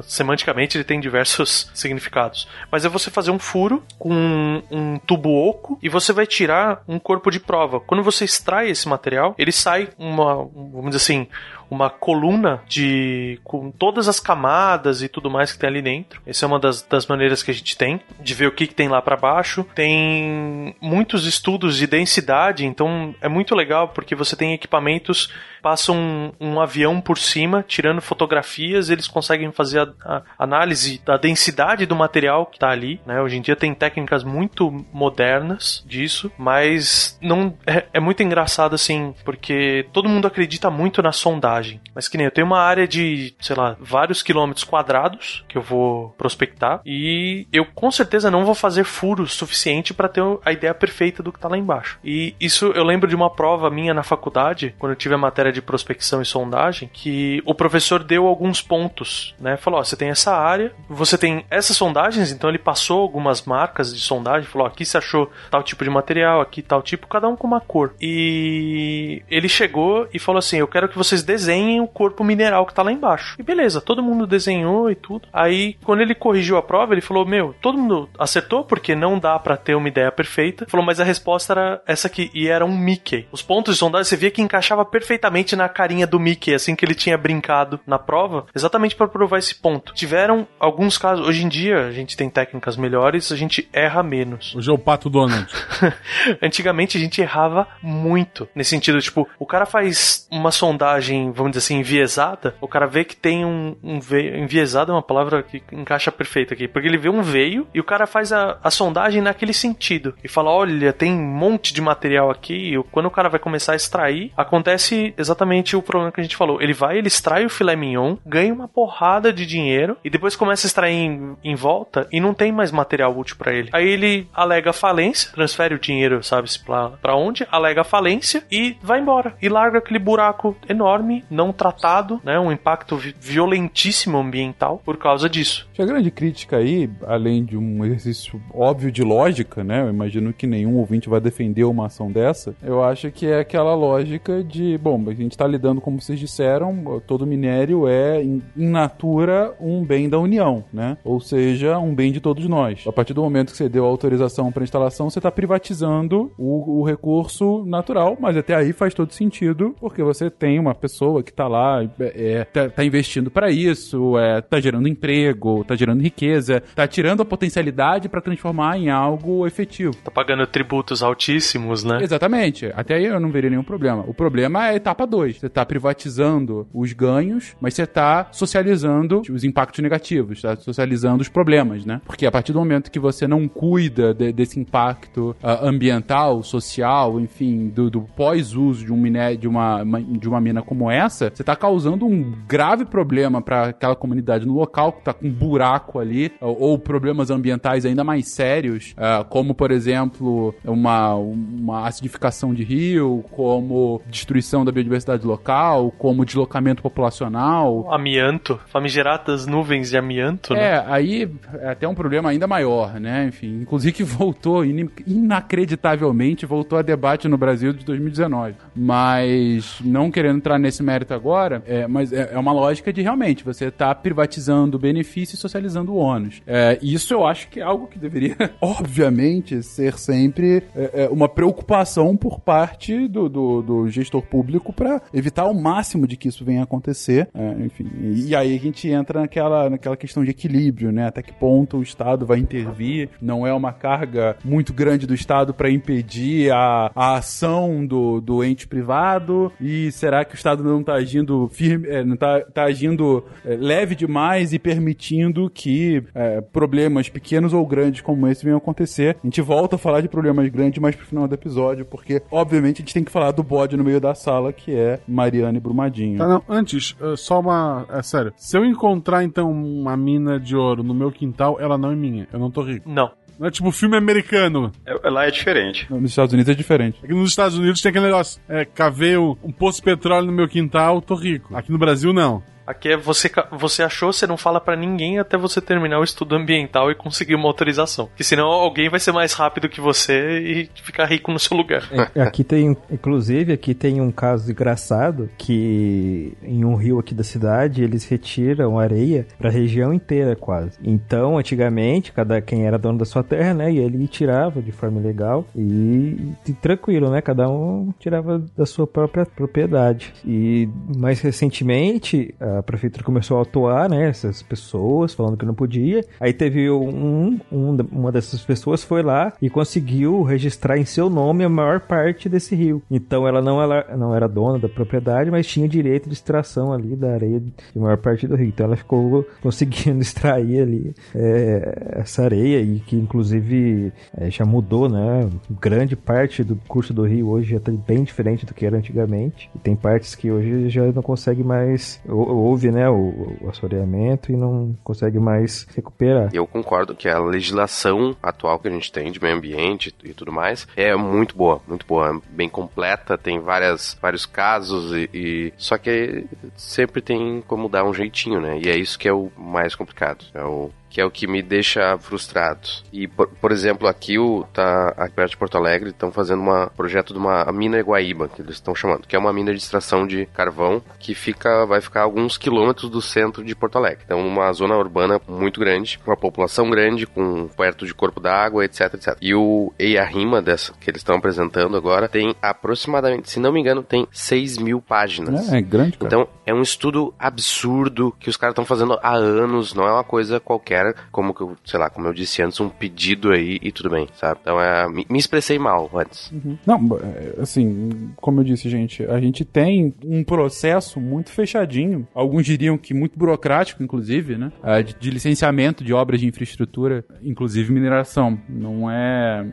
[0.03, 2.47] semanticamente ele tem diversos significados.
[2.71, 6.83] Mas é você fazer um furo com um, um tubo oco e você vai tirar
[6.87, 7.81] um corpo de prova.
[7.81, 11.27] Quando você extrai esse material, ele sai uma, vamos dizer assim,
[11.71, 16.21] uma coluna de com todas as camadas e tudo mais que tem ali dentro.
[16.27, 18.75] Essa é uma das, das maneiras que a gente tem de ver o que, que
[18.75, 19.65] tem lá para baixo.
[19.75, 25.33] Tem muitos estudos de densidade, então é muito legal porque você tem equipamentos
[25.63, 31.17] passa um, um, avião por cima, tirando fotografias, eles conseguem fazer a, a análise da
[31.17, 33.01] densidade do material que está ali.
[33.07, 33.21] Né?
[33.21, 39.15] Hoje em dia tem técnicas muito modernas disso, mas não é, é, muito engraçado assim,
[39.25, 41.81] porque todo mundo acredita muito na sondagem.
[41.95, 45.63] Mas que nem eu tenho uma área de, sei lá, vários quilômetros quadrados que eu
[45.63, 50.75] vou prospectar e eu com certeza não vou fazer furos suficiente para ter a ideia
[50.75, 51.99] perfeita do que está lá embaixo.
[52.05, 55.48] E isso eu lembro de uma prova minha na faculdade, quando eu tive a matéria
[55.53, 59.57] de prospecção e sondagem, que o professor deu alguns pontos, né?
[59.57, 63.95] Falou: ó, você tem essa área, você tem essas sondagens, então ele passou algumas marcas
[63.95, 67.37] de sondagem, falou: aqui você achou tal tipo de material, aqui tal tipo, cada um
[67.37, 67.95] com uma cor.
[68.01, 72.75] E ele chegou e falou assim: eu quero que vocês desenhem o corpo mineral que
[72.75, 73.37] tá lá embaixo.
[73.39, 75.29] E beleza, todo mundo desenhou e tudo.
[75.33, 79.39] Aí, quando ele corrigiu a prova, ele falou: meu, todo mundo acertou porque não dá
[79.39, 80.67] para ter uma ideia perfeita.
[80.69, 83.27] Falou, mas a resposta era essa aqui, e era um Mickey.
[83.33, 86.75] Os pontos de sondagem você via que encaixava perfeitamente exatamente na carinha do Mickey, assim
[86.75, 89.93] que ele tinha brincado na prova, exatamente para provar esse ponto.
[89.95, 94.55] Tiveram alguns casos, hoje em dia a gente tem técnicas melhores, a gente erra menos.
[94.55, 95.47] Hoje é o pato Donald.
[96.43, 101.65] Antigamente a gente errava muito, nesse sentido, tipo, o cara faz uma sondagem, vamos dizer
[101.65, 105.63] assim, enviesada, o cara vê que tem um, um veio, enviesado é uma palavra que
[105.73, 109.23] encaixa perfeito aqui, porque ele vê um veio e o cara faz a, a sondagem
[109.23, 113.29] naquele sentido e fala, olha, tem um monte de material aqui, e quando o cara
[113.29, 115.28] vai começar a extrair, acontece exatamente
[115.77, 116.61] o problema que a gente falou.
[116.61, 120.67] Ele vai, ele extrai o filé mignon, ganha uma porrada de dinheiro e depois começa
[120.67, 123.71] a extrair em, em volta e não tem mais material útil para ele.
[123.73, 129.35] Aí ele alega falência, transfere o dinheiro, sabe-se pra, onde, alega falência e vai embora.
[129.41, 132.39] E larga aquele buraco enorme, não tratado, né?
[132.39, 135.69] Um impacto violentíssimo ambiental por causa disso.
[135.79, 139.83] A grande crítica aí, além de um exercício óbvio de lógica, né?
[139.83, 142.55] Eu imagino que nenhum ouvinte vai defender uma ação dessa.
[142.63, 147.27] Eu acho que é aquela lógica de, bom, gente está lidando, como vocês disseram, todo
[147.27, 150.97] minério é, in natura, um bem da União, né?
[151.05, 152.85] Ou seja, um bem de todos nós.
[152.87, 156.85] A partir do momento que você deu autorização para instalação, você está privatizando o, o,
[156.85, 161.47] recurso natural, mas até aí faz todo sentido, porque você tem uma pessoa que está
[161.49, 166.87] lá, é, tá, tá, investindo para isso, é, tá gerando emprego, tá gerando riqueza, tá
[166.87, 169.95] tirando a potencialidade para transformar em algo efetivo.
[170.05, 171.99] Tá pagando tributos altíssimos, né?
[172.03, 172.67] Exatamente.
[172.75, 174.05] Até aí eu não veria nenhum problema.
[174.07, 175.39] O problema é a etapa 2.
[175.39, 181.29] Você está privatizando os ganhos, mas você está socializando os impactos negativos, está socializando os
[181.29, 182.01] problemas, né?
[182.07, 187.21] Porque a partir do momento que você não cuida de, desse impacto uh, ambiental, social,
[187.21, 188.99] enfim, do, do pós-uso de um
[189.39, 193.97] de uma, de uma mina como essa, você está causando um grave problema para aquela
[193.97, 198.35] comunidade no local que está com um buraco ali, ou, ou, problemas ambientais ainda mais
[198.35, 205.27] sérios, uh, como por exemplo uma, uma acidificação de rio, como destruição da biodiversidade biodiversidade
[205.27, 207.93] local, como deslocamento populacional.
[207.93, 210.61] Amianto, famigeradas nuvens de amianto, né?
[210.61, 211.31] É, aí
[211.61, 213.27] é até um problema ainda maior, né?
[213.27, 218.55] Enfim, inclusive que voltou, in inacreditavelmente, voltou a debate no Brasil de 2019.
[218.75, 223.45] Mas, não querendo entrar nesse mérito agora, é, mas é, é uma lógica de realmente
[223.45, 226.43] você tá privatizando o benefício e socializando o ônus.
[226.47, 231.29] É, isso eu acho que é algo que deveria, obviamente, ser sempre é, é, uma
[231.29, 236.45] preocupação por parte do, do, do gestor público para evitar ao máximo de que isso
[236.45, 237.29] venha a acontecer.
[237.35, 241.07] É, enfim, e aí a gente entra naquela, naquela questão de equilíbrio, né?
[241.07, 243.09] Até que ponto o Estado vai intervir?
[243.21, 248.45] Não é uma carga muito grande do Estado para impedir a, a ação do, do
[248.45, 249.53] ente privado?
[249.61, 253.57] E será que o Estado não está agindo firme, é, não está tá agindo é,
[253.57, 259.17] leve demais e permitindo que é, problemas pequenos ou grandes como esse venham a acontecer?
[259.23, 262.77] A gente volta a falar de problemas grandes mais pro final do episódio, porque obviamente
[262.77, 266.19] a gente tem que falar do bode no meio da sala, que é Mariane Brumadinho.
[266.19, 267.87] Tá, não, antes, uh, só uma.
[267.91, 268.33] É sério.
[268.37, 272.29] Se eu encontrar, então, uma mina de ouro no meu quintal, ela não é minha.
[272.33, 272.89] Eu não tô rico.
[272.89, 273.11] Não.
[273.39, 274.73] Não é tipo filme americano.
[274.85, 275.87] É, lá é diferente.
[275.89, 276.99] Nos Estados Unidos é diferente.
[277.03, 280.33] Aqui nos Estados Unidos tem aquele negócio: é, cavei um, um poço de petróleo no
[280.33, 281.57] meu quintal, tô rico.
[281.57, 282.43] Aqui no Brasil, não.
[282.69, 286.35] Aqui é você, você achou, você não fala para ninguém até você terminar o estudo
[286.35, 288.11] ambiental e conseguir uma autorização.
[288.15, 291.89] Que senão alguém vai ser mais rápido que você e ficar rico no seu lugar.
[292.15, 297.25] É, aqui tem, inclusive, aqui tem um caso engraçado que em um rio aqui da
[297.25, 300.79] cidade eles retiram areia para a região inteira quase.
[300.85, 305.01] Então, antigamente, cada quem era dono da sua terra, né, e ele tirava de forma
[305.01, 310.13] legal e, e tranquilo, né, cada um tirava da sua própria propriedade.
[310.23, 316.05] E mais recentemente a prefeitura começou a atuar, né, essas pessoas falando que não podia.
[316.21, 321.45] Aí teve um, um uma dessas pessoas foi lá e conseguiu registrar em seu nome
[321.45, 322.83] a maior parte desse rio.
[322.91, 326.97] Então ela não, ela não era dona da propriedade, mas tinha direito de extração ali
[326.97, 328.49] da areia de maior parte do rio.
[328.49, 334.89] Então ela ficou conseguindo extrair ali é, essa areia e que inclusive é, já mudou,
[334.89, 335.29] né?
[335.61, 339.51] Grande parte do curso do rio hoje já está bem diferente do que era antigamente.
[339.55, 342.01] E tem partes que hoje já não consegue mais
[342.49, 346.31] houve, né, o, o assoreamento e não consegue mais recuperar.
[346.33, 350.33] Eu concordo que a legislação atual que a gente tem de meio ambiente e tudo
[350.33, 355.77] mais é muito boa, muito boa, bem completa, tem várias, vários casos e, e, só
[355.77, 356.27] que
[356.57, 358.59] sempre tem como dar um jeitinho, né?
[358.59, 360.25] E é isso que é o mais complicado.
[360.35, 362.69] É o que é o que me deixa frustrado.
[362.93, 366.69] E, por, por exemplo, aqui o, tá, aqui perto de Porto Alegre estão fazendo um
[366.77, 370.07] projeto de uma mina Guaíba, que eles estão chamando, que é uma mina de extração
[370.07, 374.03] de carvão que fica, vai ficar alguns quilômetros do centro de Porto Alegre.
[374.05, 378.65] Então, uma zona urbana muito grande, com uma população grande, com perto de corpo d'água,
[378.65, 379.17] etc, etc.
[379.21, 383.83] E o EIA-RIMA dessa que eles estão apresentando agora tem aproximadamente, se não me engano,
[383.83, 385.53] tem 6 mil páginas.
[385.53, 386.07] É, é grande, cara.
[386.07, 390.05] Então, é um estudo absurdo que os caras estão fazendo há anos, não é uma
[390.05, 393.59] coisa qualquer era, como que eu, sei lá, como eu disse antes, um pedido aí
[393.63, 394.41] e tudo bem, sabe?
[394.43, 396.31] Então é, me, me expressei mal antes.
[396.33, 396.59] Uhum.
[396.67, 402.47] Não, é, assim, como eu disse, gente, a gente tem um processo muito fechadinho, alguns
[402.47, 404.53] diriam que muito burocrático, inclusive, né?
[404.63, 408.39] É, de, de licenciamento de obras de infraestrutura, inclusive mineração.
[408.49, 409.47] Não é.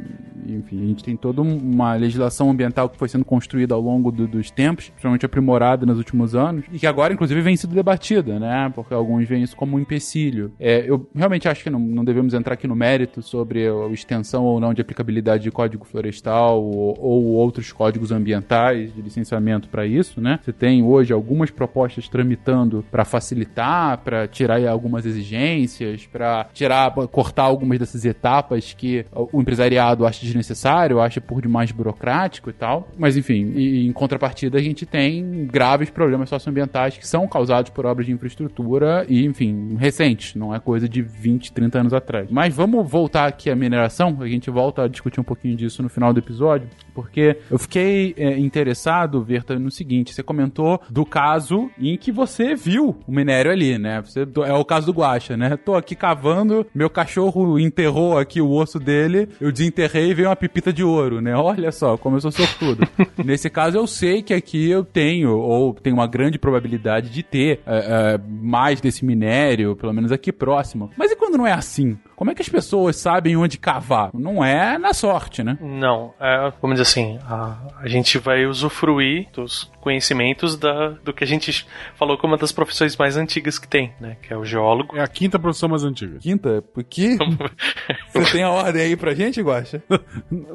[0.54, 4.28] Enfim, a gente tem toda uma legislação ambiental que foi sendo construída ao longo do,
[4.28, 8.72] dos tempos, principalmente aprimorada nos últimos anos, e que agora, inclusive, vem sendo debatida, né?
[8.74, 10.52] Porque alguns veem isso como um empecilho.
[10.60, 14.44] É, eu realmente acho que não, não, devemos entrar aqui no mérito sobre a extensão
[14.44, 19.86] ou não de aplicabilidade de código florestal ou, ou outros códigos ambientais de licenciamento para
[19.86, 20.40] isso, né?
[20.44, 27.44] Você tem hoje algumas propostas tramitando para facilitar, para tirar algumas exigências, para tirar, cortar
[27.44, 32.90] algumas dessas etapas que o empresariado acha desnecessário, acha por demais burocrático e tal.
[32.98, 38.06] Mas enfim, em contrapartida a gente tem graves problemas socioambientais que são causados por obras
[38.06, 42.30] de infraestrutura e, enfim, recentes, não é coisa de 20, 30 anos atrás.
[42.30, 45.90] Mas vamos voltar aqui à mineração, a gente volta a discutir um pouquinho disso no
[45.90, 51.70] final do episódio, porque eu fiquei é, interessado, Verta, no seguinte, você comentou do caso
[51.80, 54.02] em que você viu o minério ali, né?
[54.02, 55.58] Você, é o caso do Guacha, né?
[55.58, 60.74] Tô aqui cavando, meu cachorro enterrou aqui o osso dele, eu desenterrei veio uma pipita
[60.74, 61.36] de ouro, né?
[61.36, 62.88] Olha só, como eu sou sortudo.
[63.24, 67.62] Nesse caso, eu sei que aqui eu tenho, ou tenho uma grande probabilidade de ter
[67.66, 67.78] é,
[68.16, 70.90] é, mais desse minério, pelo menos aqui próximo.
[70.98, 71.98] Mas e quando não é assim?
[72.16, 74.10] Como é que as pessoas sabem onde cavar?
[74.14, 75.58] Não é na sorte, né?
[75.62, 76.14] Não.
[76.20, 81.28] É, vamos dizer assim, a, a gente vai usufruir dos conhecimentos da, do que a
[81.28, 81.64] gente
[81.96, 84.18] falou como uma das profissões mais antigas que tem, né?
[84.20, 84.98] Que é o geólogo.
[84.98, 86.18] É a quinta profissão mais antiga.
[86.18, 86.64] Quinta?
[86.74, 87.20] Por quê?
[88.12, 89.84] Você tem a ordem aí pra gente, Guaxa?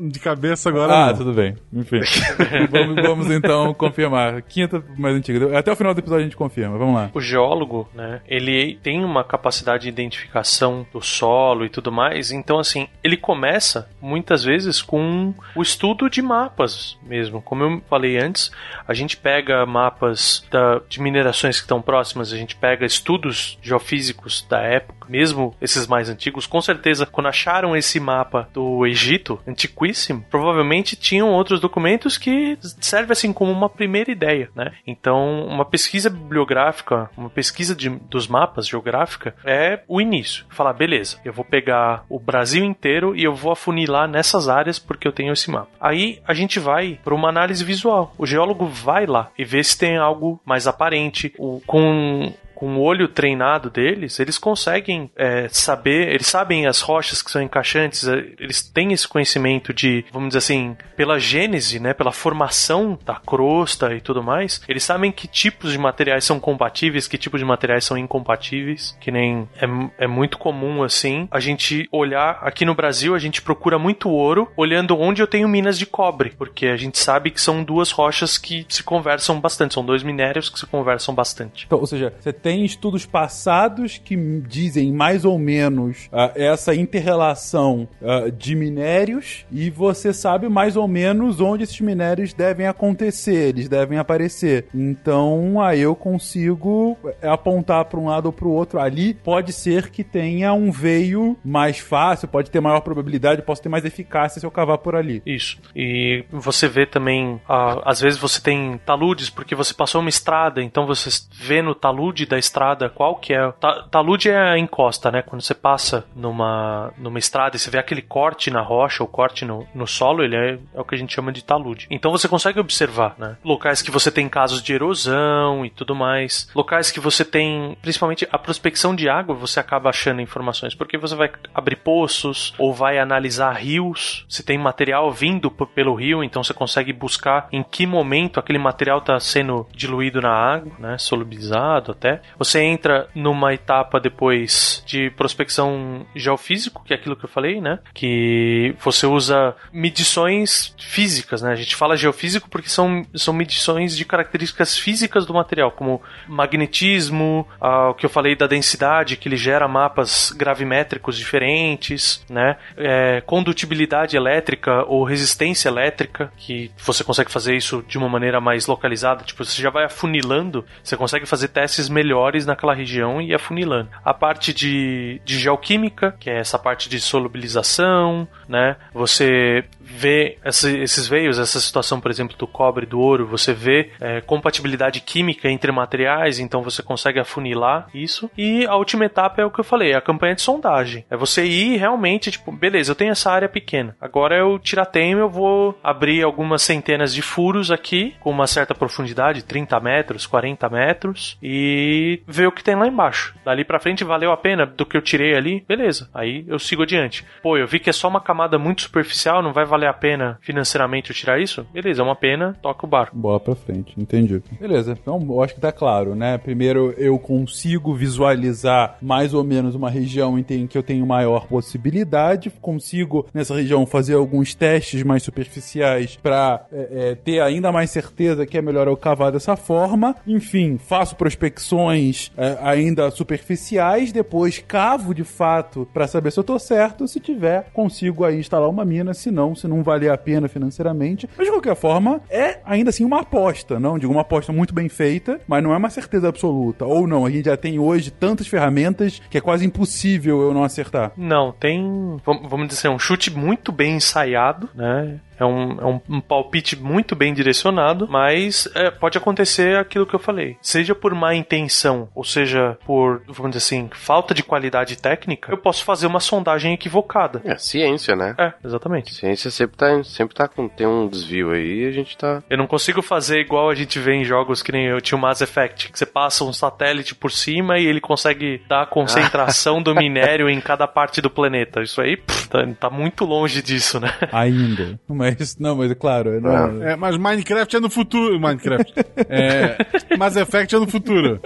[0.01, 0.93] De cabeça agora.
[0.93, 1.18] Ah, não.
[1.18, 1.55] tudo bem.
[1.72, 2.01] Enfim.
[2.68, 4.43] vamos, vamos, então confirmar.
[4.43, 5.57] Quinta mais antiga.
[5.57, 6.76] Até o final do episódio a gente confirma.
[6.76, 7.11] Vamos lá.
[7.14, 8.22] O geólogo, né?
[8.26, 12.33] Ele tem uma capacidade de identificação do solo e tudo mais.
[12.33, 17.41] Então, assim, ele começa muitas vezes com o estudo de mapas mesmo.
[17.41, 18.51] Como eu falei antes,
[18.89, 24.47] a gente pega mapas da, de minerações que estão próximas, a gente pega estudos geofísicos
[24.49, 26.47] da época, mesmo esses mais antigos.
[26.47, 33.12] Com certeza, quando acharam esse mapa do Egito, antiquíssimo, provavelmente tinham outros documentos que servem
[33.12, 34.73] assim como uma primeira ideia, né?
[34.87, 40.45] Então, uma pesquisa bibliográfica, uma pesquisa de, dos mapas geográfica é o início.
[40.49, 45.07] Falar, beleza, eu vou pegar o Brasil inteiro e eu vou afunilar nessas áreas porque
[45.07, 45.71] eu tenho esse mapa.
[45.81, 48.14] Aí a gente vai para uma análise visual.
[48.16, 51.33] O geólogo vai lá e vê se tem algo mais aparente,
[51.67, 57.31] com com o olho treinado deles, eles conseguem é, saber, eles sabem as rochas que
[57.31, 62.13] são encaixantes, é, eles têm esse conhecimento de, vamos dizer assim, pela gênese, né, pela
[62.13, 67.17] formação da crosta e tudo mais, eles sabem que tipos de materiais são compatíveis, que
[67.17, 72.41] tipos de materiais são incompatíveis, que nem é, é muito comum assim, a gente olhar,
[72.43, 76.35] aqui no Brasil a gente procura muito ouro, olhando onde eu tenho minas de cobre,
[76.37, 80.51] porque a gente sabe que são duas rochas que se conversam bastante, são dois minérios
[80.51, 81.65] que se conversam bastante.
[81.65, 86.75] Então, ou seja, você tem tem estudos passados que dizem mais ou menos uh, essa
[86.75, 93.51] interrelação uh, de minérios e você sabe mais ou menos onde esses minérios devem acontecer,
[93.51, 94.67] eles devem aparecer.
[94.75, 98.81] Então aí eu consigo apontar para um lado ou para o outro.
[98.81, 103.69] Ali pode ser que tenha um veio mais fácil, pode ter maior probabilidade, posso ter
[103.69, 105.23] mais eficácia se eu cavar por ali.
[105.25, 105.61] Isso.
[105.77, 110.61] E você vê também, uh, às vezes você tem taludes porque você passou uma estrada,
[110.61, 113.53] então você vê no talude da estrada qual que é.
[113.91, 115.22] talude é a encosta, né?
[115.22, 119.45] Quando você passa numa, numa estrada e você vê aquele corte na rocha ou corte
[119.45, 121.86] no, no solo, ele é, é o que a gente chama de talude.
[121.91, 123.36] Então você consegue observar, né?
[123.45, 126.51] Locais que você tem casos de erosão e tudo mais.
[126.55, 131.14] Locais que você tem, principalmente a prospecção de água, você acaba achando informações, porque você
[131.14, 134.24] vai abrir poços ou vai analisar rios.
[134.28, 138.99] Se tem material vindo pelo rio, então você consegue buscar em que momento aquele material
[138.99, 140.99] está sendo diluído na água, né?
[140.99, 142.22] Solubilizado até.
[142.39, 147.78] Você entra numa etapa depois de prospecção geofísico, que é aquilo que eu falei, né?
[147.93, 151.53] Que você usa medições físicas, né?
[151.53, 157.47] A gente fala geofísico porque são, são medições de características físicas do material, como magnetismo,
[157.61, 162.57] ah, o que eu falei da densidade, que ele gera mapas gravimétricos diferentes, né?
[162.76, 168.66] É, condutibilidade elétrica ou resistência elétrica, que você consegue fazer isso de uma maneira mais
[168.66, 172.10] localizada, tipo, você já vai afunilando, você consegue fazer testes melhores
[172.47, 173.91] naquela região e afunilando.
[174.05, 178.77] A parte de, de geoquímica, que é essa parte de solubilização, né?
[178.93, 183.91] Você vê essa, esses veios, essa situação, por exemplo, do cobre, do ouro, você vê
[184.01, 188.30] é, compatibilidade química entre materiais, então você consegue afunilar isso.
[188.36, 191.05] E a última etapa é o que eu falei, é a campanha de sondagem.
[191.11, 193.97] É você ir realmente, tipo, beleza, eu tenho essa área pequena.
[194.01, 199.45] Agora eu tiratenho, eu vou abrir algumas centenas de furos aqui, com uma certa profundidade,
[199.45, 203.34] 30 metros, 40 metros, e ver o que tem lá embaixo.
[203.45, 206.09] Dali pra frente valeu a pena do que eu tirei ali, beleza.
[206.14, 207.24] Aí eu sigo adiante.
[207.43, 210.39] Pô, eu vi que é só uma camada muito superficial, não vai valer a pena
[210.41, 211.66] financeiramente eu tirar isso?
[211.72, 213.16] Beleza, é uma pena, toca o barco.
[213.16, 214.43] Bola pra frente, entendi.
[214.61, 216.39] Beleza, então eu acho que tá claro, né?
[216.39, 222.51] Primeiro eu consigo visualizar mais ou menos uma região em que eu tenho maior possibilidade,
[222.61, 228.47] consigo nessa região fazer alguns testes mais superficiais para é, é, ter ainda mais certeza
[228.47, 230.16] que é melhor eu cavar dessa forma.
[230.26, 236.59] Enfim, faço prospecções é, ainda superficiais, depois cavo de fato para saber se eu tô
[236.59, 237.07] certo.
[237.07, 241.29] Se tiver, consigo aí instalar uma mina, se não, se não valer a pena financeiramente.
[241.37, 243.99] Mas de qualquer forma, é ainda assim uma aposta, não?
[243.99, 246.85] Digo uma aposta muito bem feita, mas não é uma certeza absoluta.
[246.85, 250.64] Ou não, a gente já tem hoje tantas ferramentas que é quase impossível eu não
[250.64, 251.12] acertar.
[251.16, 255.18] Não, tem, vamos dizer, um chute muito bem ensaiado, né?
[255.41, 260.14] É um, é um, um palpite muito bem direcionado, mas é, pode acontecer aquilo que
[260.14, 260.57] eu falei.
[260.61, 265.59] Seja por má intenção, ou seja por, vamos dizer assim, falta de qualidade técnica, eu
[265.59, 267.41] posso fazer uma sondagem equivocada.
[267.45, 268.34] É ciência, né?
[268.38, 269.14] É, exatamente.
[269.14, 272.43] Ciência sempre tá, sempre tá com tem um desvio aí e a gente tá.
[272.49, 275.20] Eu não consigo fazer igual a gente vê em jogos que nem eu tinha o
[275.20, 279.80] Mass Effect, que você passa um satélite por cima e ele consegue dar a concentração
[279.82, 281.82] do minério em cada parte do planeta.
[281.82, 284.12] Isso aí pff, tá, tá, muito longe disso, né?
[284.32, 284.99] Ainda.
[285.09, 285.59] Mas mas.
[285.59, 286.41] Não, mas é claro.
[286.41, 286.83] Não...
[286.83, 288.39] É, mas Minecraft é no futuro.
[288.41, 288.93] Minecraft.
[289.28, 291.41] é, Mass Effect é no futuro.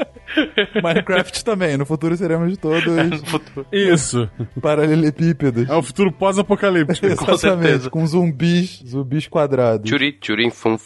[0.83, 1.77] Minecraft também.
[1.77, 2.87] No futuro seremos todos.
[2.87, 3.67] É no futuro.
[3.73, 4.29] Isso.
[4.61, 5.69] Paralelepípedos.
[5.69, 7.07] É o futuro pós-apocalíptico.
[7.07, 7.91] Exatamente.
[7.91, 9.89] Com, com zumbis, zumbis quadrados.
[9.89, 10.77] Churi, churi, fum.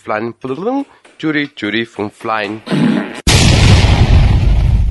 [1.18, 2.62] Churi, churi, fum, flying.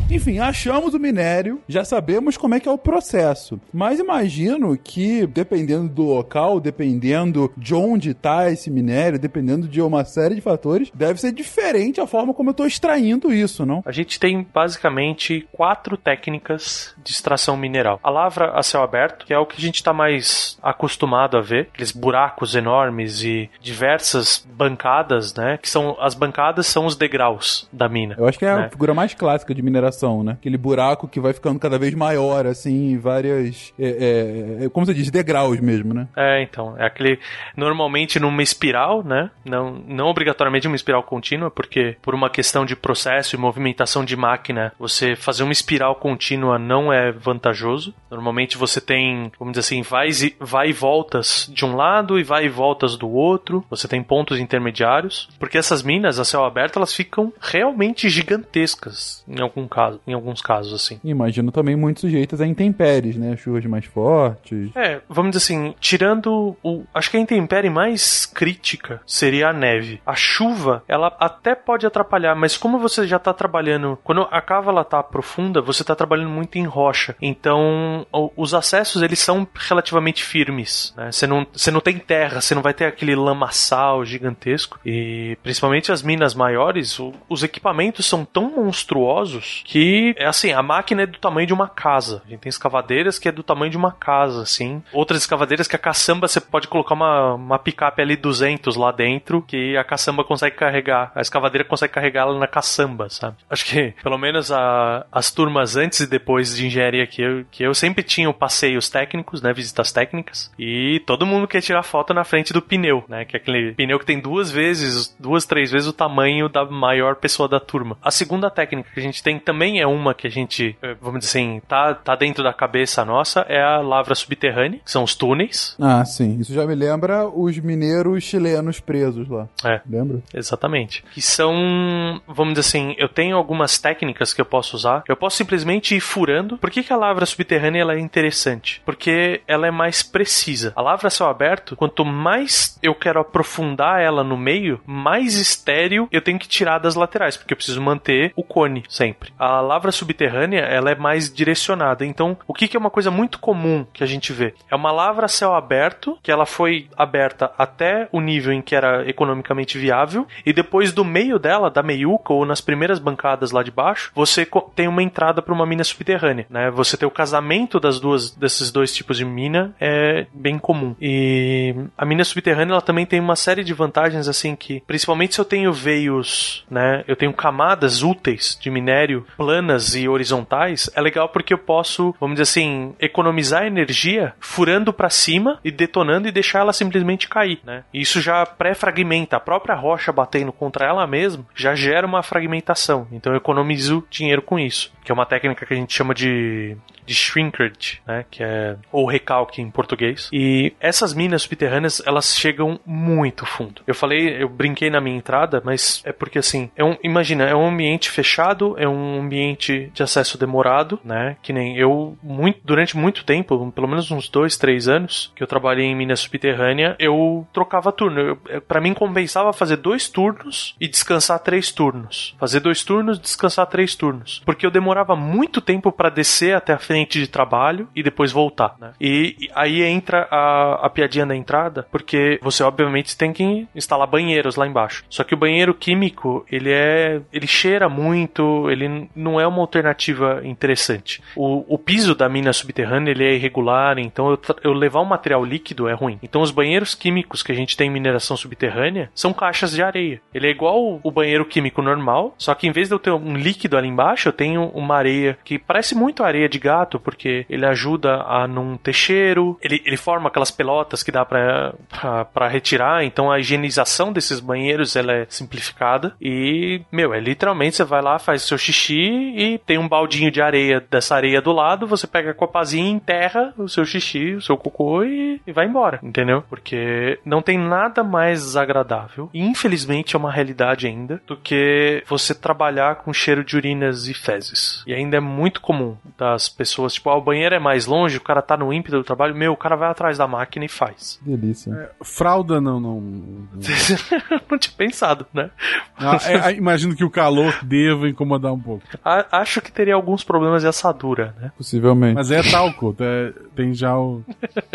[0.10, 3.60] Enfim, achamos o minério, já sabemos como é que é o processo.
[3.74, 10.06] Mas imagino que, dependendo do local, dependendo de onde está esse minério, dependendo de uma
[10.06, 13.84] série de fatores, deve ser diferente a forma como eu estou extraindo isso, não?
[13.86, 18.00] A gente tem basicamente quatro técnicas de extração mineral.
[18.02, 21.42] A lavra a céu aberto, que é o que a gente está mais acostumado a
[21.42, 25.60] ver, aqueles buracos enormes e diversas bancadas, né?
[25.62, 28.16] Que são as bancadas são os degraus da mina.
[28.18, 28.66] Eu acho que é né?
[28.66, 30.34] a figura mais clássica de mineração né?
[30.34, 33.74] Aquele buraco que vai ficando cada vez maior, assim, várias.
[33.80, 36.08] É, é, é, como você diz, degraus mesmo, né?
[36.16, 36.76] É, então.
[36.78, 37.20] É aquele.
[37.56, 39.32] Normalmente numa espiral, né?
[39.46, 44.16] Não, não obrigatoriamente uma espiral contínua, porque por uma questão de processo e movimentação de
[44.16, 47.94] máquina, você fazer uma espiral contínua não é vantajoso.
[48.10, 52.46] Normalmente você tem, vamos dizer assim, vai, vai e voltas de um lado e vai
[52.46, 53.64] e voltas do outro.
[53.70, 55.30] Você tem pontos intermediários.
[55.40, 60.42] Porque essas minas a céu aberto elas ficam realmente gigantescas em algum caso em alguns
[60.42, 61.00] casos, assim.
[61.04, 63.36] Imagino também muito sujeitas a intempéries, né?
[63.38, 64.70] Chuvas mais fortes.
[64.76, 66.84] É, vamos dizer assim, tirando o.
[66.94, 70.02] Acho que a intempérie mais crítica seria a neve.
[70.06, 73.98] A chuva, ela até pode atrapalhar, mas como você já tá trabalhando.
[74.04, 77.16] Quando a cava ela tá profunda, você tá trabalhando muito em rocha.
[77.22, 80.94] Então, os acessos, eles são relativamente firmes.
[80.98, 81.12] Né?
[81.12, 84.80] Você, não, você não tem terra, você não vai ter aquele lamaçal gigantesco.
[84.86, 89.77] E principalmente as minas maiores, o- os equipamentos são tão monstruosos que,
[90.18, 92.22] é assim, a máquina é do tamanho de uma casa.
[92.26, 94.82] A gente tem escavadeiras que é do tamanho de uma casa, assim.
[94.94, 99.42] Outras escavadeiras que a caçamba você pode colocar uma, uma picape ali 200 lá dentro,
[99.42, 101.12] que a caçamba consegue carregar.
[101.16, 103.38] A escavadeira consegue carregar ela na caçamba, sabe?
[103.50, 107.64] Acho que, pelo menos a- as turmas antes e depois de engenharia que eu, que
[107.64, 109.54] eu sempre tinha passeios técnicos, né?
[109.54, 110.52] Visitas técnicas.
[110.58, 113.26] E todo mundo quer tirar foto na frente do pneu, né?
[113.26, 117.16] Que é aquele pneu que tem duas vezes, duas, três vezes o tamanho da maior
[117.16, 117.98] pessoa da turma.
[118.02, 121.20] A segunda técnica que a gente tem também é uma que a gente, eh, vamos
[121.20, 125.16] dizer assim, tá, tá dentro da cabeça nossa, é a lavra subterrânea, que são os
[125.16, 125.76] túneis.
[125.80, 126.40] Ah, sim.
[126.40, 129.48] Isso já me lembra os mineiros chilenos presos lá.
[129.64, 129.82] É.
[129.90, 130.22] Lembra?
[130.34, 131.04] Exatamente.
[131.12, 135.04] Que são, vamos dizer assim, eu tenho algumas técnicas que eu posso usar.
[135.08, 136.58] Eu posso simplesmente ir furando.
[136.58, 138.82] Por que, que a lavra subterrânea ela é interessante?
[138.86, 140.72] Porque ela é mais precisa.
[140.76, 146.22] A lavra céu aberto, quanto mais eu quero aprofundar ela no meio, mais estéreo eu
[146.22, 149.34] tenho que tirar das laterais, porque eu preciso manter o cone sempre.
[149.38, 152.06] A lavra subterrânea, ela é mais direcionada.
[152.06, 154.54] Então, o que, que é uma coisa muito comum que a gente vê?
[154.70, 158.76] É uma lavra a céu aberto, que ela foi aberta até o nível em que
[158.76, 163.64] era economicamente viável, e depois do meio dela, da meiuca ou nas primeiras bancadas lá
[163.64, 166.72] de baixo, você tem uma entrada para uma mina subterrânea, né?
[166.72, 170.96] Você ter o casamento das duas desses dois tipos de mina é bem comum.
[171.02, 175.42] E a mina subterrânea ela também tem uma série de vantagens assim que, principalmente se
[175.42, 177.04] eu tenho veios, né?
[177.08, 182.36] Eu tenho camadas úteis de minério planas e horizontais, é legal porque eu posso, vamos
[182.36, 187.84] dizer assim, economizar energia furando para cima e detonando e deixar ela simplesmente cair, né?
[187.94, 193.08] E isso já pré-fragmenta a própria rocha batendo contra ela mesma, já gera uma fragmentação.
[193.12, 196.76] Então eu economizo dinheiro com isso, que é uma técnica que a gente chama de
[197.08, 200.30] de shrinkage, né, que é ou recalque em português.
[200.32, 203.82] E essas minas subterrâneas, elas chegam muito fundo.
[203.88, 207.56] Eu falei, eu brinquei na minha entrada, mas é porque assim, é um, imagina, é
[207.56, 212.96] um ambiente fechado, é um ambiente de acesso demorado, né, que nem eu muito durante
[212.98, 217.46] muito tempo, pelo menos uns dois, três anos que eu trabalhei em mina subterrânea, eu
[217.54, 218.20] trocava turno.
[218.20, 222.36] Eu- Pra mim compensava fazer dois turnos e descansar três turnos.
[222.40, 226.78] Fazer dois turnos, descansar três turnos, porque eu demorava muito tempo pra descer até a
[226.80, 228.92] frente de trabalho e depois voltar, né?
[229.00, 234.08] E, e aí entra a, a piadinha da entrada, porque você obviamente tem que instalar
[234.08, 235.04] banheiros lá embaixo.
[235.10, 240.42] Só que o banheiro químico, ele é, ele cheira muito, ele não é uma alternativa
[240.44, 241.22] interessante.
[241.36, 245.44] O, o piso da mina subterrânea, ele é irregular, então eu, eu levar um material
[245.44, 246.20] líquido é ruim.
[246.22, 250.22] Então os banheiros químicos que a gente tem em mineração subterrânea são caixas de areia.
[250.34, 253.36] Ele é igual o banheiro químico normal, só que em vez de eu ter um
[253.36, 257.66] líquido ali embaixo, eu tenho uma areia que parece muito areia de gato, porque ele
[257.66, 263.32] ajuda a não ter cheiro, ele, ele forma aquelas pelotas que dá pra retirar, então
[263.32, 268.44] a higienização desses banheiros ela é simplificada e, meu, é literalmente você vai lá, faz
[268.44, 272.34] seu xixi e tem um baldinho de areia dessa areia do lado, você pega a
[272.34, 276.44] copazinha, enterra o seu xixi, o seu cocô e, e vai embora, entendeu?
[276.50, 282.34] Porque não tem nada mais desagradável, e infelizmente é uma realidade ainda, do que você
[282.34, 284.84] trabalhar com cheiro de urinas e fezes.
[284.88, 288.22] E ainda é muito comum das pessoas, tipo, ah, o banheiro é mais longe, o
[288.22, 291.20] cara tá no ímpeto do trabalho, meu, o cara vai atrás da máquina e faz.
[291.22, 291.92] Delícia.
[292.04, 293.02] Fralda não, não.
[293.02, 293.28] não-
[294.52, 295.50] não tinha pensado, né?
[295.98, 298.84] Ah, é, é, imagino que o calor deva incomodar um pouco.
[299.04, 301.52] A- Acho que teria alguns problemas de assadura, né?
[301.58, 302.16] Possivelmente.
[302.16, 304.24] Mas é talco, é- tem já o.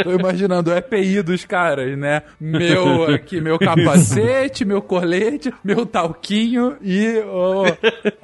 [0.03, 2.23] Tô imaginando o EPI dos caras, né?
[2.41, 7.65] Meu aqui, meu capacete, meu colete, meu talquinho e o,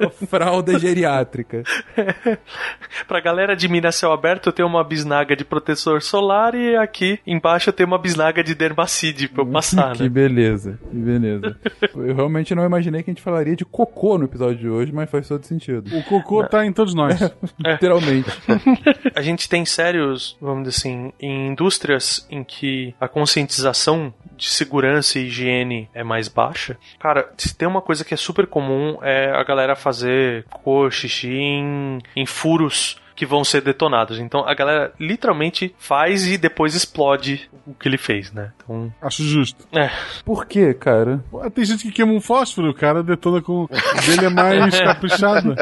[0.07, 1.63] o fralda geriátrica.
[3.07, 7.19] Pra galera de Minas Céu Aberto, eu tenho uma bisnaga de protetor solar e aqui
[7.27, 10.09] embaixo eu tenho uma bisnaga de dermacide pra eu passar, que né?
[10.09, 11.57] beleza, que beleza.
[11.95, 15.11] Eu realmente não imaginei que a gente falaria de cocô no episódio de hoje, mas
[15.11, 15.88] faz todo sentido.
[15.93, 17.19] O cocô tá em todos nós.
[17.59, 18.31] Literalmente.
[19.15, 25.19] A gente tem sérios, vamos dizer assim, em indústrias em que a conscientização de segurança
[25.19, 26.77] e higiene é mais baixa.
[26.99, 31.29] Cara, se tem uma coisa que é super comum é a galera fazer cocô, xixi
[31.29, 34.21] em, em furos que vão ser detonados.
[34.21, 38.53] Então a galera literalmente faz e depois explode o que ele fez, né?
[38.63, 39.67] Então, Acho justo.
[39.73, 39.91] é.
[40.25, 41.21] Por quê, cara?
[41.53, 43.65] Tem gente que queima um fósforo, o cara detona com.
[43.65, 43.69] O
[44.07, 45.57] dele é mais caprichado.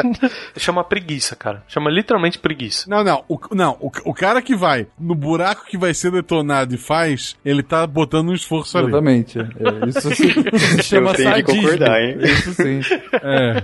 [0.59, 1.63] Chama preguiça, cara.
[1.67, 2.85] Chama literalmente preguiça.
[2.91, 3.25] Não, não.
[3.27, 7.37] O, não, o, o cara que vai no buraco que vai ser detonado e faz,
[7.43, 8.89] ele tá botando um esforço ali.
[8.89, 9.39] Exatamente.
[9.39, 10.29] É, isso se,
[10.77, 11.63] se chama Eu tenho que sadismo.
[11.63, 12.19] concordar, hein?
[12.21, 12.81] Isso sim.
[13.15, 13.63] É.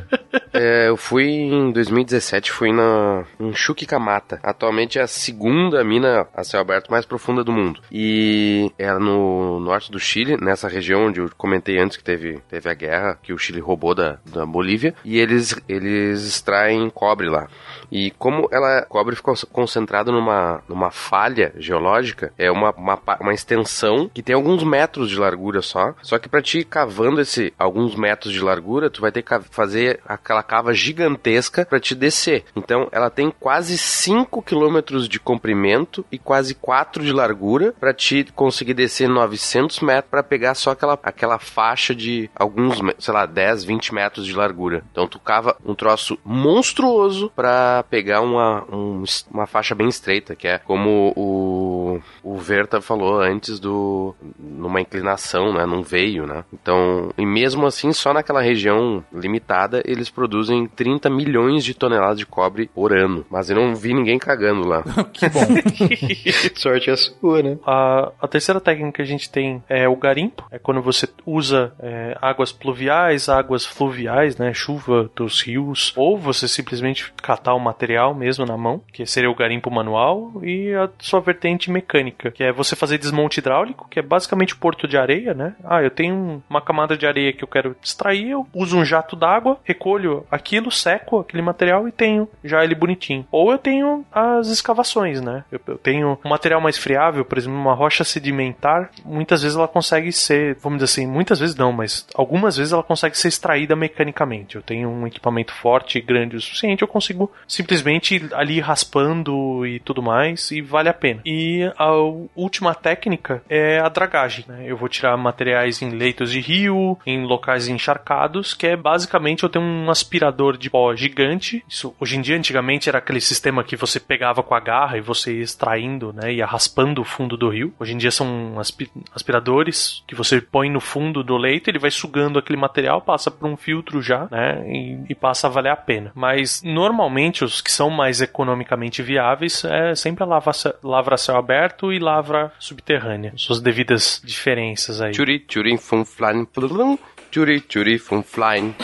[0.54, 3.52] É, eu fui em 2017, fui na, em
[3.82, 4.40] Chuquicamata.
[4.42, 7.80] Atualmente é a segunda mina a céu aberto mais profunda do mundo.
[7.90, 12.70] E é no norte do Chile, nessa região onde eu comentei antes que teve, teve
[12.70, 14.94] a guerra que o Chile roubou da, da Bolívia.
[15.04, 17.48] E eles, eles extraem cobre lá.
[17.90, 24.10] E como ela cobre ficou concentrado numa, numa falha geológica, é uma, uma, uma extensão
[24.12, 25.94] que tem alguns metros de largura só.
[26.02, 30.00] Só que pra ti cavando esse alguns metros de largura, tu vai ter que fazer
[30.06, 32.44] aquela cava gigantesca pra te descer.
[32.56, 38.24] Então ela tem quase 5 quilômetros de comprimento e quase 4 de largura pra te
[38.34, 43.64] conseguir descer 900 metros pra pegar só aquela, aquela faixa de alguns, sei lá, 10,
[43.64, 44.82] 20 metros de largura.
[44.90, 50.46] Então tu cava um troço monstruoso pra pegar uma, um- uma faixa bem estreita, que
[50.48, 56.44] é como o, o Verta falou antes do numa inclinação, né, num veio, né?
[56.52, 62.26] Então, e mesmo assim, só naquela região limitada, eles produzem 30 milhões de toneladas de
[62.26, 63.24] cobre por ano.
[63.30, 64.82] Mas eu não vi ninguém cagando lá.
[65.12, 65.40] Que bom.
[66.56, 67.58] Sorte é sua, né?
[67.66, 70.46] A, a terceira técnica que a gente tem é o garimpo.
[70.50, 74.52] É quando você usa é, águas pluviais, águas fluviais, né?
[74.54, 75.92] Chuva dos rios.
[75.96, 80.32] Ou você simplesmente catar o material mesmo na mão, que seria o garimpo manual.
[80.42, 84.58] E a sua vertente mecânica, que é você fazer desmonte hidráulico, que é basicamente o
[84.58, 85.54] porto de areia, né?
[85.64, 88.84] Ah, eu tenho um- uma camada de areia que eu quero extrair, eu uso um
[88.84, 93.26] jato d'água, recolho aquilo, seco aquele material e tenho já ele bonitinho.
[93.30, 95.44] Ou eu tenho as escavações, né?
[95.50, 99.68] Eu, eu tenho um material mais friável, por exemplo, uma rocha sedimentar, muitas vezes ela
[99.68, 103.74] consegue ser, vamos dizer assim, muitas vezes não, mas algumas vezes ela consegue ser extraída
[103.74, 104.56] mecanicamente.
[104.56, 109.80] Eu tenho um equipamento forte e grande o suficiente, eu consigo simplesmente ali raspando e
[109.80, 111.20] tudo mais, e vale a pena.
[111.24, 111.92] E a
[112.36, 114.64] última técnica é a dragagem, né?
[114.66, 119.48] Eu vou tirar materiais em leitos de rio, em locais encharcados, que é basicamente eu
[119.48, 121.64] tenho um aspirador de pó gigante.
[121.68, 125.00] Isso hoje em dia, antigamente, era aquele sistema que você pegava com a garra e
[125.00, 126.32] você ia extraindo, né?
[126.32, 127.72] Ia raspando o fundo do rio.
[127.78, 131.90] Hoje em dia são aspi- aspiradores que você põe no fundo do leito, ele vai
[131.90, 134.62] sugando aquele material, passa por um filtro já, né?
[134.66, 136.12] E, e passa a valer a pena.
[136.14, 140.52] Mas normalmente os que são mais economicamente viáveis é sempre a lavra,
[140.82, 143.32] lavra céu aberto e lavra subterrânea.
[143.36, 145.14] Suas devidas diferenças aí.
[145.14, 146.98] Churi, churi, fum, flying, plum,
[147.30, 148.74] churi, churi, fum, flying.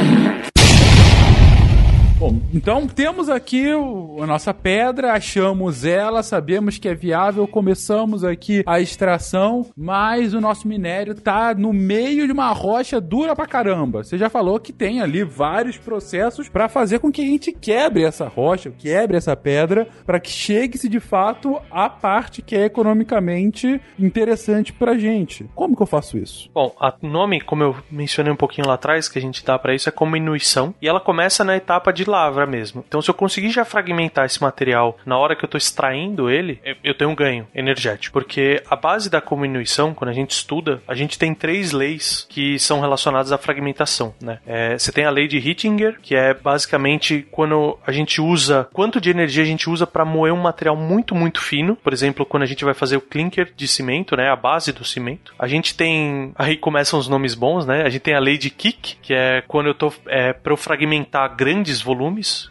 [2.18, 8.24] Bom, então temos aqui o- a nossa pedra, achamos ela, sabemos que é viável, começamos
[8.24, 13.46] aqui a extração, mas o nosso minério tá no meio de uma rocha dura pra
[13.46, 14.02] caramba.
[14.02, 18.02] Você já falou que tem ali vários processos pra fazer com que a gente quebre
[18.02, 23.80] essa rocha, quebre essa pedra, pra que chegue-se de fato à parte que é economicamente
[23.96, 25.48] interessante pra gente.
[25.54, 26.50] Como que eu faço isso?
[26.52, 29.72] Bom, o nome, como eu mencionei um pouquinho lá atrás, que a gente dá pra
[29.72, 30.74] isso, é como inuição.
[30.82, 32.84] E ela começa na etapa de lavra mesmo.
[32.86, 36.60] Então, se eu conseguir já fragmentar esse material na hora que eu tô extraindo ele,
[36.82, 38.12] eu- tenho um ganho energético.
[38.12, 42.58] Porque a base da cominuição, quando a gente estuda, a gente tem três leis que
[42.58, 44.38] são relacionadas à fragmentação, né?
[44.46, 49.00] É, você tem a lei de Hittinger, que é basicamente quando a gente usa, quanto
[49.00, 51.76] de energia a gente usa para moer um material muito, muito fino.
[51.76, 54.28] Por exemplo, quando a gente vai fazer o clinker de cimento, né?
[54.28, 55.32] A base do cimento.
[55.38, 57.82] A gente tem, aí começam os nomes bons, né?
[57.82, 60.56] A gente tem a lei de Kick, que é quando eu tô, é, para eu
[60.56, 61.97] fragmentar grandes volumes,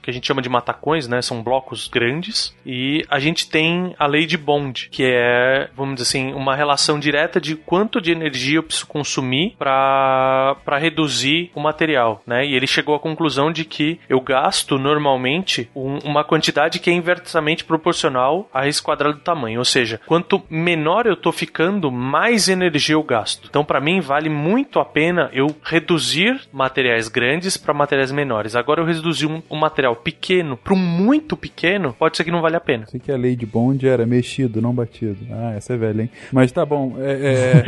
[0.01, 1.21] que a gente chama de matacões, né?
[1.21, 2.55] São blocos grandes.
[2.65, 6.99] E a gente tem a lei de Bond, que é, vamos dizer assim, uma relação
[6.99, 12.45] direta de quanto de energia eu preciso consumir para reduzir o material, né?
[12.45, 16.93] E ele chegou à conclusão de que eu gasto normalmente um- uma quantidade que é
[16.93, 19.59] inversamente proporcional a esse quadrado do tamanho.
[19.59, 23.47] Ou seja, quanto menor eu tô ficando, mais energia eu gasto.
[23.49, 28.55] Então, para mim, vale muito a pena eu reduzir materiais grandes para materiais menores.
[28.55, 32.41] Agora, eu reduzir um, um material pequeno para um muito pequeno, pode ser que não
[32.41, 32.85] vale a pena.
[32.87, 35.17] Sei que a lei de Bond era mexido, não batido.
[35.31, 36.09] Ah, essa é velha, hein?
[36.31, 36.95] Mas tá bom.
[36.99, 37.63] É,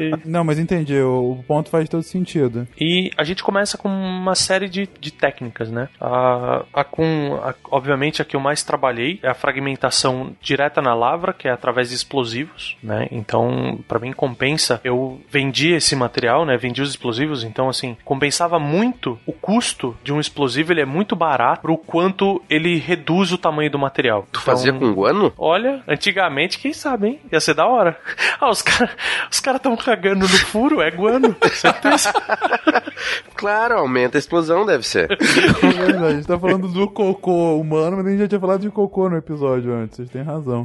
[0.00, 0.16] é...
[0.24, 0.96] não, mas entendi.
[1.00, 2.66] O o ponto faz todo sentido.
[2.78, 5.88] E a gente começa com uma série de, de técnicas, né?
[6.00, 10.94] A, a com, a- obviamente, a que eu mais trabalhei é a fragmentação direta na
[10.94, 13.06] lavra, que é através de explosivos, né?
[13.10, 14.80] Então, para mim, compensa.
[14.84, 16.56] Eu vendi esse material, né?
[16.56, 20.86] Vendi os explosivos, então, assim, compensava muito o custo de um explosivo ele ele é
[20.86, 24.26] muito barato pro quanto ele reduz o tamanho do material.
[24.32, 25.32] Tu fazia com guano?
[25.36, 27.20] Olha, antigamente, quem sabe, hein?
[27.30, 27.96] Ia ser da hora.
[28.40, 28.90] Ah, os caras
[29.30, 32.10] os cara tão cagando no furo, é guano, certeza.
[33.34, 35.08] Claro, aumenta a explosão, deve ser.
[35.62, 38.60] É verdade, a gente tá falando do cocô humano, mas a gente já tinha falado
[38.60, 40.64] de cocô no episódio antes, vocês têm razão.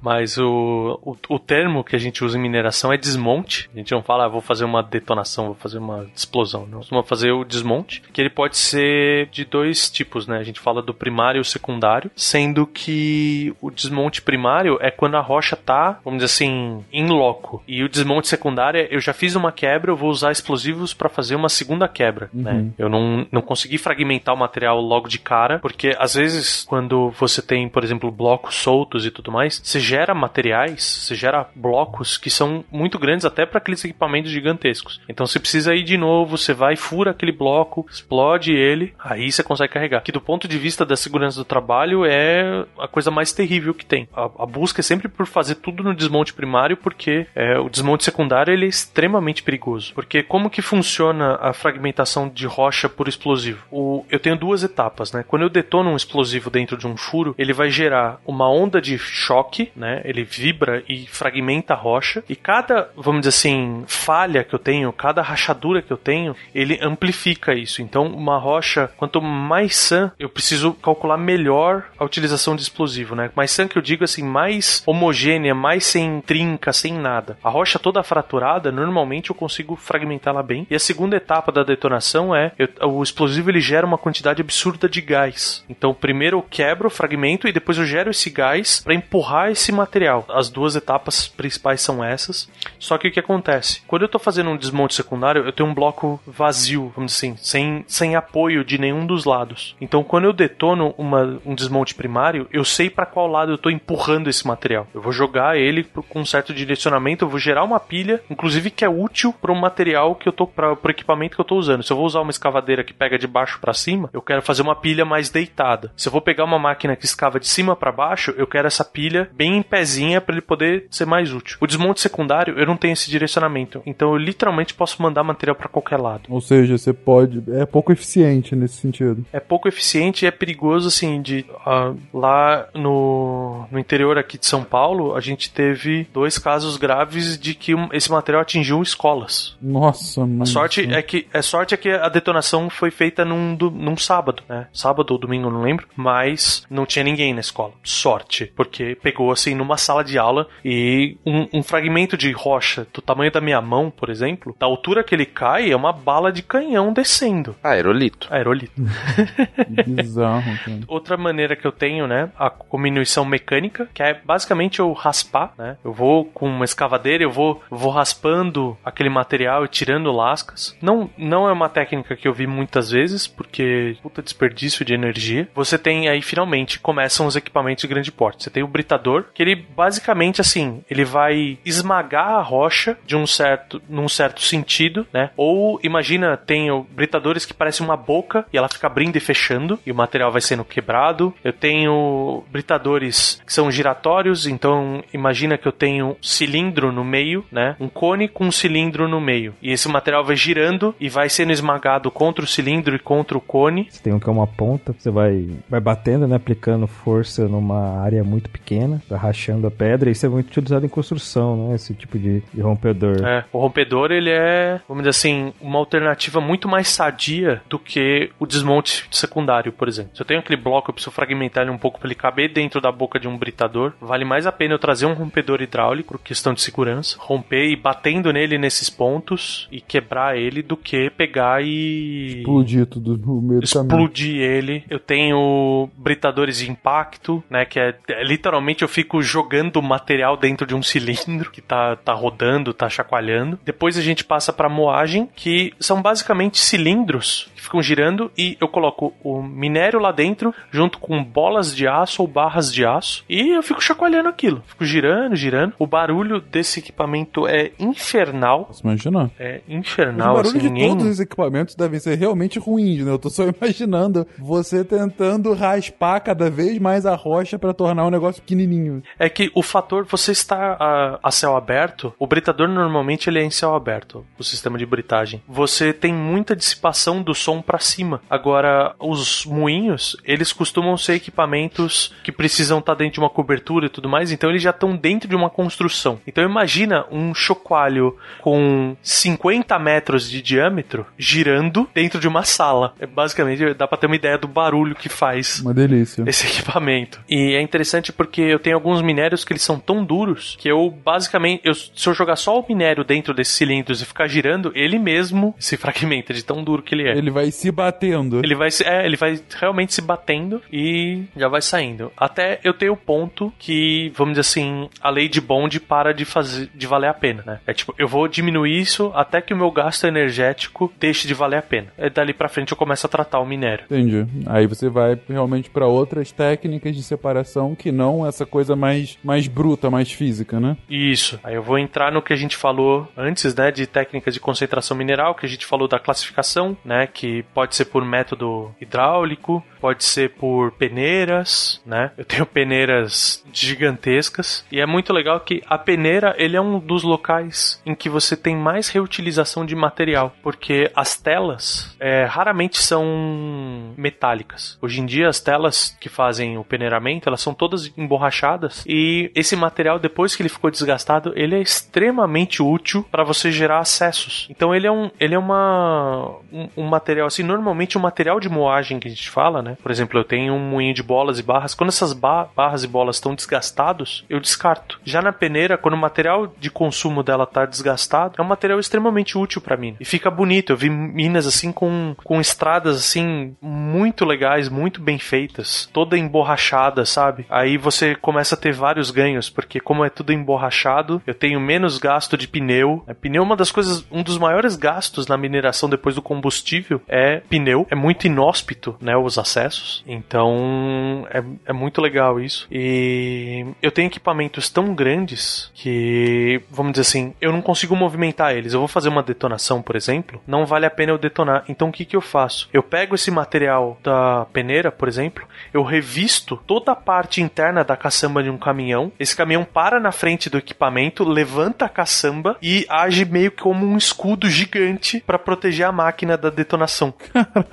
[0.00, 3.70] Mas o, o, o termo que a gente usa em mineração é desmonte.
[3.74, 6.66] A gente não fala, ah, vou fazer uma detonação, vou fazer uma explosão.
[6.66, 10.38] Não, vamos fazer o desmonte, que ele pode ser de dois tipos, né?
[10.38, 15.16] A gente fala do primário e o secundário, sendo que o desmonte primário é quando
[15.16, 17.62] a rocha tá, vamos dizer assim, em loco.
[17.66, 21.08] E o desmonte secundário é, eu já fiz uma quebra, eu vou usar explosivos para
[21.08, 22.70] fazer uma segunda quebra, né?
[22.78, 27.42] Eu não, não consegui fragmentar o material logo de cara, porque às vezes quando você
[27.42, 32.30] tem, por exemplo, blocos soltos e tudo mais, você gera materiais, você gera blocos que
[32.30, 35.00] são muito grandes até para aqueles equipamentos gigantescos.
[35.08, 39.42] Então você precisa ir de novo, você vai, fura aquele bloco, explode ele, aí você
[39.42, 40.02] consegue carregar.
[40.02, 43.84] Que do ponto de vista da segurança do trabalho é a coisa mais terrível que
[43.84, 44.08] tem.
[44.14, 48.04] A, a busca é sempre por fazer tudo no desmonte primário, porque é, o desmonte
[48.04, 49.92] secundário ele é extremamente perigoso.
[49.94, 53.64] Porque como que funciona a fragmentação de rocha por explosivo?
[53.70, 55.24] O, eu tenho duas etapas, né?
[55.26, 58.98] Quando eu detono um explosivo dentro de um furo, ele vai gerar uma onda de
[58.98, 60.00] choque, né?
[60.04, 62.24] Ele vibra e fragmenta a rocha.
[62.28, 66.78] E cada, vamos dizer assim, falha que eu tenho, cada rachadura que eu tenho, ele
[66.82, 67.82] amplifica isso.
[67.82, 73.30] Então, uma rocha, quanto mais sã, eu preciso calcular melhor a utilização de explosivo, né?
[73.34, 77.38] Mais sã que eu digo assim, mais homogênea, mais sem trinca, sem nada.
[77.42, 80.66] A rocha toda fraturada, normalmente eu consigo fragmentá-la bem.
[80.70, 84.88] E a segunda etapa da detonação é eu, o explosivo ele gera uma quantidade absurda
[84.88, 85.64] de gás.
[85.68, 89.72] Então, primeiro eu quebro o fragmento e depois eu gero esse gás para empurrar esse
[89.72, 90.24] material.
[90.28, 92.48] As duas etapas principais são essas.
[92.78, 93.82] Só que o que acontece?
[93.86, 97.36] Quando eu estou fazendo um desmonte secundário, eu tenho um bloco vazio, vamos dizer assim,
[97.36, 99.76] sem, sem apoio de nenhum dos lados.
[99.80, 103.70] Então, quando eu detono uma, um desmonte primário, eu sei para qual lado eu estou
[103.70, 104.86] empurrando esse material.
[104.94, 108.84] Eu vou jogar ele com um certo direcionamento, eu vou gerar uma pilha, inclusive que
[108.84, 111.82] é útil para o material que eu tô para o equipamento que eu estou usando.
[111.82, 114.62] Se eu vou usar uma escavadeira que pega de baixo para cima, eu quero fazer
[114.62, 115.92] uma pilha mais deitada.
[115.96, 118.84] Se eu vou pegar uma máquina que escava de cima para baixo, eu quero essa
[118.84, 121.58] pilha bem em pezinha para ele poder ser mais útil.
[121.60, 123.82] O desmonte secundário, eu não tenho esse direcionamento.
[123.86, 126.22] Então eu literalmente posso mandar material para qualquer lado.
[126.28, 127.42] Ou seja, você pode.
[127.52, 128.91] É pouco eficiente nesse sentido.
[129.32, 131.44] É pouco eficiente e é perigoso, assim, de.
[131.66, 137.38] Uh, lá no, no interior aqui de São Paulo, a gente teve dois casos graves
[137.38, 139.56] de que um- esse material atingiu escolas.
[139.60, 140.42] Nossa, mano.
[140.42, 143.96] A sorte é que a sorte é que a detonação foi feita num, do- num
[143.96, 144.66] sábado, né?
[144.72, 145.86] Sábado ou domingo, não lembro.
[145.96, 147.72] Mas não tinha ninguém na escola.
[147.82, 148.52] Sorte.
[148.56, 153.30] Porque pegou assim numa sala de aula e um, um fragmento de rocha do tamanho
[153.30, 156.92] da minha mão, por exemplo, da altura que ele cai, é uma bala de canhão
[156.92, 157.54] descendo.
[157.62, 158.26] Aerolito.
[158.30, 158.72] Aerolito.
[159.86, 160.80] Bizarro, cara.
[160.86, 162.50] Outra maneira que eu tenho, né, a
[162.92, 165.76] diminuição mecânica, que é basicamente eu raspar, né?
[165.84, 170.76] Eu vou com uma escavadeira, eu vou, vou raspando aquele material e tirando lascas.
[170.82, 175.48] Não, não é uma técnica que eu vi muitas vezes, porque puta desperdício de energia.
[175.54, 178.44] Você tem aí finalmente começam os equipamentos de grande porte.
[178.44, 183.26] Você tem o britador, que ele basicamente assim, ele vai esmagar a rocha de um
[183.26, 185.30] certo, num certo sentido, né?
[185.36, 189.92] Ou imagina, tem britadores que parecem uma boca e ela fica abrindo e fechando e
[189.92, 191.32] o material vai sendo quebrado.
[191.42, 197.44] Eu tenho britadores que são giratórios, então imagina que eu tenho um cilindro no meio,
[197.50, 197.76] né?
[197.80, 199.54] Um cone com um cilindro no meio.
[199.62, 203.40] E esse material vai girando e vai sendo esmagado contra o cilindro e contra o
[203.40, 203.88] cone.
[203.90, 206.36] Você tem um que é uma ponta, você vai, vai batendo, né?
[206.36, 210.10] Aplicando força numa área muito pequena, vai rachando a pedra.
[210.10, 211.74] Isso é muito utilizado em construção, né?
[211.74, 213.24] Esse tipo de, de rompedor.
[213.24, 218.30] É, o rompedor ele é, vamos dizer assim, uma alternativa muito mais sadia do que
[218.38, 220.12] o desmonte secundário, por exemplo.
[220.14, 222.80] Se eu tenho aquele bloco, eu preciso fragmentar ele um pouco para ele caber dentro
[222.80, 223.92] da boca de um britador.
[224.00, 227.76] Vale mais a pena eu trazer um rompedor hidráulico, por questão de segurança, romper e
[227.76, 233.60] batendo nele nesses pontos e quebrar ele do que pegar e Explodir tudo no meio
[233.60, 233.88] do caminho.
[233.88, 234.84] explodir ele.
[234.88, 237.64] Eu tenho britadores de impacto, né?
[237.64, 242.12] Que é, é, literalmente eu fico jogando material dentro de um cilindro que tá, tá
[242.12, 243.58] rodando, tá chacoalhando.
[243.64, 249.12] Depois a gente passa pra moagem, que são basicamente cilindros ficam girando e eu coloco
[249.22, 253.62] o minério lá dentro junto com bolas de aço ou barras de aço e eu
[253.62, 254.62] fico chacoalhando aquilo.
[254.66, 255.74] Fico girando, girando.
[255.78, 258.66] O barulho desse equipamento é infernal.
[258.66, 259.30] Posso imaginar.
[259.38, 260.88] É Os infernal, barulhos assim, de ninguém...
[260.88, 263.10] todos os equipamentos devem ser realmente ruins, né?
[263.10, 268.10] Eu tô só imaginando você tentando raspar cada vez mais a rocha pra tornar um
[268.10, 269.02] negócio pequenininho.
[269.18, 273.44] É que o fator você está a, a céu aberto, o britador normalmente ele é
[273.44, 275.42] em céu aberto, o sistema de britagem.
[275.48, 278.22] Você tem muita dissipação do som para cima.
[278.30, 283.90] Agora, os moinhos, eles costumam ser equipamentos que precisam estar dentro de uma cobertura e
[283.90, 286.20] tudo mais, então eles já estão dentro de uma construção.
[286.26, 292.94] Então imagina um chocalho com 50 metros de diâmetro girando dentro de uma sala.
[292.98, 296.24] É basicamente dá para ter uma ideia do barulho que faz Uma delícia.
[296.26, 297.20] esse equipamento.
[297.28, 300.90] E é interessante porque eu tenho alguns minérios que eles são tão duros que eu
[301.04, 304.98] basicamente, eu, se eu jogar só o minério dentro desses cilindros e ficar girando, ele
[304.98, 307.16] mesmo se fragmenta de tão duro que ele é.
[307.16, 308.40] Ele vai se batendo.
[308.44, 312.12] Ele vai, é, ele vai realmente se batendo e já vai saindo.
[312.16, 316.24] Até eu tenho o ponto que, vamos dizer assim, a lei de Bond para de
[316.24, 317.60] fazer de valer a pena, né?
[317.66, 321.58] É tipo, eu vou diminuir isso até que o meu gasto energético deixe de valer
[321.58, 321.88] a pena.
[321.96, 323.84] É dali pra frente eu começo a tratar o minério.
[323.86, 324.26] Entendi.
[324.46, 329.48] Aí você vai realmente pra outras técnicas de separação que não essa coisa mais, mais
[329.48, 330.76] bruta, mais física, né?
[330.88, 331.38] Isso.
[331.42, 334.96] Aí eu vou entrar no que a gente falou antes, né, de técnicas de concentração
[334.96, 340.04] mineral, que a gente falou da classificação, né, que pode ser por método hidráulico, pode
[340.04, 342.12] ser por peneiras, né?
[342.16, 347.02] Eu tenho peneiras gigantescas e é muito legal que a peneira, ele é um dos
[347.02, 353.92] locais em que você tem mais reutilização de material, porque as telas é, raramente são
[353.96, 354.78] metálicas.
[354.80, 359.56] Hoje em dia as telas que fazem o peneiramento, elas são todas emborrachadas e esse
[359.56, 364.46] material depois que ele ficou desgastado, ele é extremamente útil para você gerar acessos.
[364.48, 368.48] Então ele é um ele é uma um, um material assim, normalmente o material de
[368.48, 369.76] moagem que a gente fala, né?
[369.82, 372.88] Por exemplo, eu tenho um moinho de bolas e barras, quando essas ba- barras e
[372.88, 375.00] bolas estão desgastados, eu descarto.
[375.04, 379.36] Já na peneira, quando o material de consumo dela tá desgastado, é um material extremamente
[379.38, 379.96] útil para mim.
[380.00, 380.72] E fica bonito.
[380.72, 387.04] Eu vi minas assim com com estradas assim muito legais, muito bem feitas, toda emborrachada,
[387.04, 387.46] sabe?
[387.48, 391.98] Aí você começa a ter vários ganhos, porque como é tudo emborrachado, eu tenho menos
[391.98, 393.02] gasto de pneu.
[393.06, 397.00] É, Pneu é uma das coisas, um dos maiores gastos na mineração depois do combustível
[397.12, 397.86] é pneu.
[397.90, 400.02] É muito inóspito, né, os acessos.
[400.06, 402.66] Então, é, é muito legal isso.
[402.70, 408.72] E eu tenho equipamentos tão grandes que, vamos dizer assim, eu não consigo movimentar eles.
[408.72, 411.64] Eu vou fazer uma detonação, por exemplo, não vale a pena eu detonar.
[411.68, 412.68] Então, o que que eu faço?
[412.72, 417.96] Eu pego esse material da peneira, por exemplo, eu revisto toda a parte interna da
[417.96, 419.12] caçamba de um caminhão.
[419.18, 423.86] Esse caminhão para na frente do equipamento, levanta a caçamba e age meio que como
[423.86, 427.01] um escudo gigante para proteger a máquina da detonação,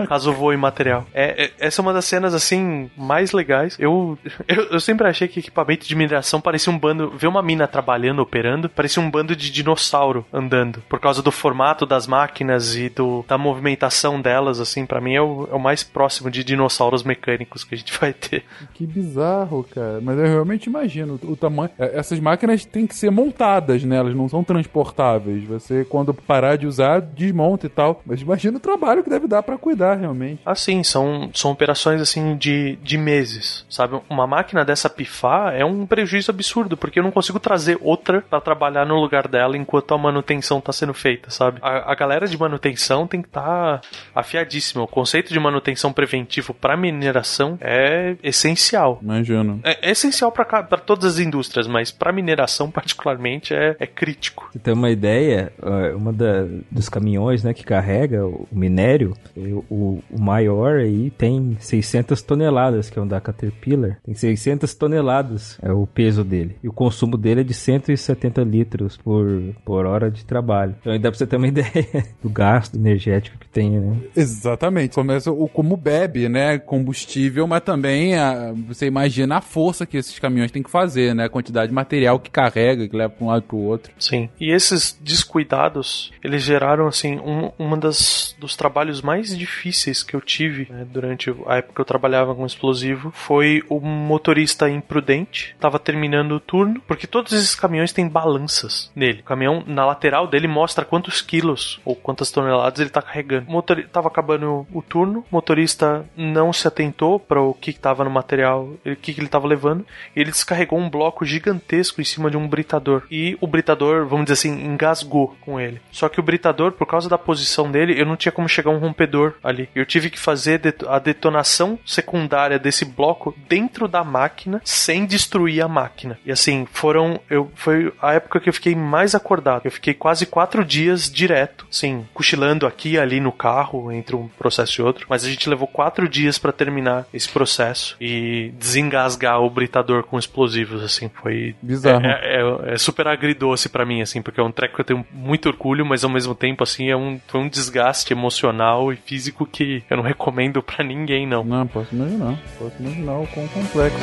[0.08, 1.06] caso voe material.
[1.14, 3.76] É, é- essa é uma das cenas assim mais legais.
[3.80, 7.68] Eu, eu, eu sempre achei que equipamento de mineração parecia um bando, ver uma mina
[7.68, 12.90] trabalhando, operando, parecia um bando de dinossauro andando, por causa do formato das máquinas e
[12.90, 17.04] do, da movimentação delas, assim, para mim é o, é o mais próximo de dinossauros
[17.04, 18.44] mecânicos que a gente vai ter.
[18.74, 20.00] Que bizarro, cara.
[20.02, 21.70] Mas eu realmente imagino o tamanho.
[21.78, 23.98] é, Essas máquinas têm que ser montadas, né?
[23.98, 25.44] Elas não são transportáveis.
[25.46, 28.02] Você, quando parar de usar, desmonta e tal.
[28.06, 30.42] Mas imagina o trabalho que deve dar pra cuidar, realmente.
[30.46, 34.00] Assim, são, são operações assim de, de meses, sabe?
[34.10, 38.40] Uma máquina dessa pifar é um prejuízo absurdo, porque eu não consigo trazer outra pra
[38.40, 41.60] trabalhar no lugar dela enquanto a manutenção tá sendo feita, sabe?
[41.62, 43.82] A, a galera de manutenção tem que estar
[44.14, 44.84] afiadíssima.
[44.84, 49.00] O conceito de manutenção preventivo pra mineração é essencial.
[49.02, 49.60] Imagino.
[49.64, 50.46] É, é essencial pra
[50.78, 54.50] todas as indústrias, mas pra mineração particularmente é, é crítico.
[54.52, 60.02] Você tem uma ideia, ó, uma da- dos caminhões, né, que carrega o minério, o,
[60.10, 63.98] o maior aí tem 600 toneladas, que é um da Caterpillar.
[64.04, 66.56] Tem 600 toneladas é o peso dele.
[66.64, 69.28] E o consumo dele é de 170 litros por,
[69.66, 70.76] por hora de trabalho.
[70.80, 73.98] Então aí dá pra você ter uma ideia do gasto energético que tem, né?
[74.16, 74.96] Exatamente.
[74.96, 76.58] Começa o como bebe, né?
[76.58, 81.26] Combustível, mas também a- você imagina a força que esses caminhões têm que fazer, né?
[81.26, 83.92] A quantidade de material que carrega, que leva pra um lado pro outro.
[84.00, 84.30] Sim.
[84.40, 90.22] E esses descuidados, eles geraram, assim, um, uma das dos trabalhos mais difíceis que eu
[90.22, 95.56] tive né, durante a época que eu trabalhava com explosivo foi o motorista imprudente.
[95.60, 99.22] Tava terminando o turno, porque todos esses caminhões têm balanças nele.
[99.22, 103.48] O caminhão, na lateral dele, mostra quantos quilos ou quantas toneladas ele tá carregando.
[103.48, 107.80] O motor, tava acabando o turno, o motorista não se atentou para o que, que
[107.80, 109.86] tava no material, o que, que ele tava levando,
[110.16, 113.04] e ele descarregou um bloco gigantesco em cima de um britador.
[113.12, 115.82] E o britador, vamos dizer assim, engasgou com ele.
[115.92, 118.79] Só que o britador, por causa da posição dele, eu não tinha como chegar um
[118.80, 119.70] rompedor ali.
[119.76, 125.68] Eu tive que fazer a detonação secundária desse bloco dentro da máquina, sem destruir a
[125.68, 126.18] máquina.
[126.26, 127.20] E assim, foram.
[127.30, 129.62] Eu, foi a época que eu fiquei mais acordado.
[129.66, 134.28] Eu fiquei quase quatro dias direto, assim, cochilando aqui e ali no carro, entre um
[134.28, 135.06] processo e outro.
[135.10, 140.18] Mas a gente levou quatro dias pra terminar esse processo e desengasgar o britador com
[140.18, 141.10] explosivos, assim.
[141.22, 141.56] Foi.
[141.62, 142.06] Bizarro.
[142.06, 145.06] É, é- é super agridoce pra mim, assim, porque é um treco que eu tenho
[145.12, 149.46] muito orgulho, mas ao mesmo tempo, assim, é um, foi um desgaste emocional e físico
[149.46, 151.44] que que eu não recomendo para ninguém, não.
[151.44, 152.38] Não, posso imaginar.
[152.58, 154.00] Posso imaginar o quão complexo.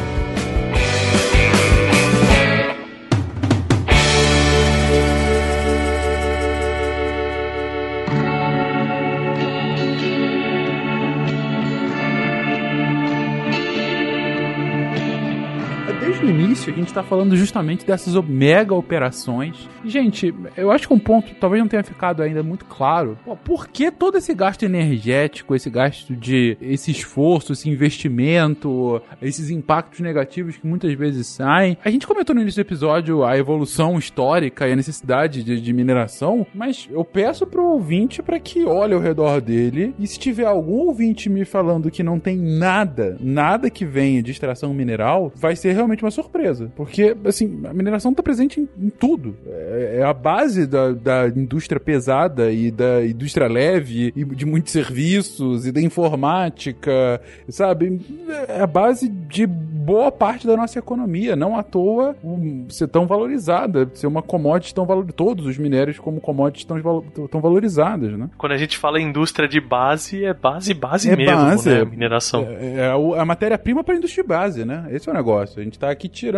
[16.57, 19.69] Início a gente tá falando justamente dessas mega operações.
[19.85, 23.19] Gente, eu acho que um ponto talvez não tenha ficado ainda muito claro.
[23.25, 29.51] Pô, por que todo esse gasto energético, esse gasto de esse esforço, esse investimento, esses
[29.51, 31.77] impactos negativos que muitas vezes saem?
[31.85, 35.73] A gente comentou no início do episódio a evolução histórica e a necessidade de, de
[35.73, 40.47] mineração, mas eu peço pro ouvinte para que olhe ao redor dele e se tiver
[40.47, 45.55] algum ouvinte me falando que não tem nada, nada que venha de extração mineral, vai
[45.55, 46.46] ser realmente uma surpresa.
[46.75, 49.37] Porque, assim, a mineração está presente em, em tudo.
[49.47, 54.73] É, é, a base da, da indústria pesada e da indústria leve e de muitos
[54.73, 58.01] serviços e da informática, sabe?
[58.49, 61.37] É a base de boa parte da nossa economia.
[61.37, 65.17] Não à toa um, ser tão valorizada, ser uma commodity tão valorizada.
[65.17, 68.29] Todos os minérios como commodities estão tão valorizadas, né?
[68.37, 71.85] Quando a gente fala indústria de base, é base, base é mesmo, base, né?
[71.85, 72.43] Mineração.
[72.43, 74.87] É, é a, a matéria-prima para a indústria de base, né?
[74.91, 75.61] Esse é o negócio.
[75.61, 76.36] A gente está aqui tirando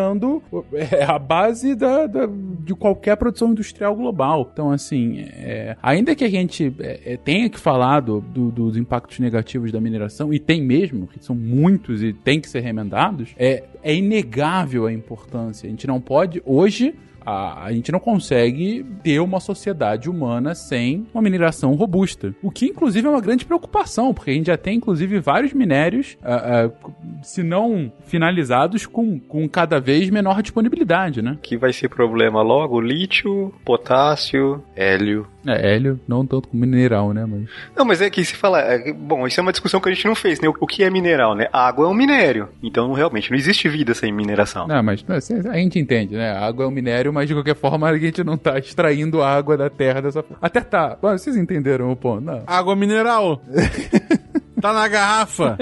[0.73, 2.29] é, a base da, da,
[2.61, 4.49] de qualquer produção industrial global.
[4.53, 8.77] Então, assim, é, ainda que a gente é, é tenha que falar do, do, dos
[8.77, 13.35] impactos negativos da mineração, e tem mesmo, que são muitos e tem que ser remendados,
[13.37, 15.67] é, é inegável a importância.
[15.67, 16.95] A gente não pode, hoje,
[17.29, 22.35] a, a gente não consegue ter uma sociedade humana sem uma mineração robusta.
[22.43, 26.17] O que, inclusive, é uma grande preocupação, porque a gente já tem, inclusive, vários minérios,
[26.23, 26.93] uh, uh,
[27.23, 31.37] se não finalizados, com, com cada vez menor disponibilidade, né?
[31.43, 35.27] Que vai ser problema logo: lítio, potássio, hélio.
[35.49, 37.25] É, hélio, não tanto como mineral, né?
[37.27, 37.49] Mas...
[37.77, 38.61] Não, mas é que se fala.
[38.61, 40.49] É, bom, isso é uma discussão que a gente não fez, né?
[40.49, 41.49] O, o que é mineral, né?
[41.53, 42.49] água é um minério.
[42.63, 44.67] Então, realmente, não existe vida sem mineração.
[44.67, 46.33] Não, mas a gente entende, né?
[46.33, 49.57] A água é um minério, mas de qualquer forma a gente não tá extraindo água
[49.57, 50.39] da terra dessa forma.
[50.41, 50.99] Até tá.
[51.01, 52.21] Mas vocês entenderam o ponto?
[52.21, 52.43] Não.
[52.47, 53.43] Água mineral.
[54.61, 55.57] Tá na garrafa.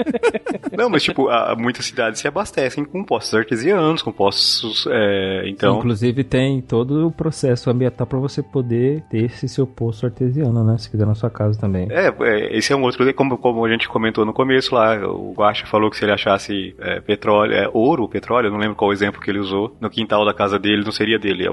[0.75, 4.87] Não, mas tipo, muitas cidades se abastecem com postos artesianos, com postos.
[4.89, 5.77] É, então.
[5.77, 10.77] Inclusive tem todo o processo ambiental para você poder ter esse seu posto artesiano, né?
[10.77, 11.87] Se quiser na sua casa também.
[11.91, 13.13] É, é esse é um outro.
[13.13, 16.75] Como, como a gente comentou no começo lá, o Guacha falou que se ele achasse
[16.79, 20.25] é, petróleo, é, ouro, petróleo, não lembro qual o exemplo que ele usou, no quintal
[20.25, 21.45] da casa dele, não seria dele.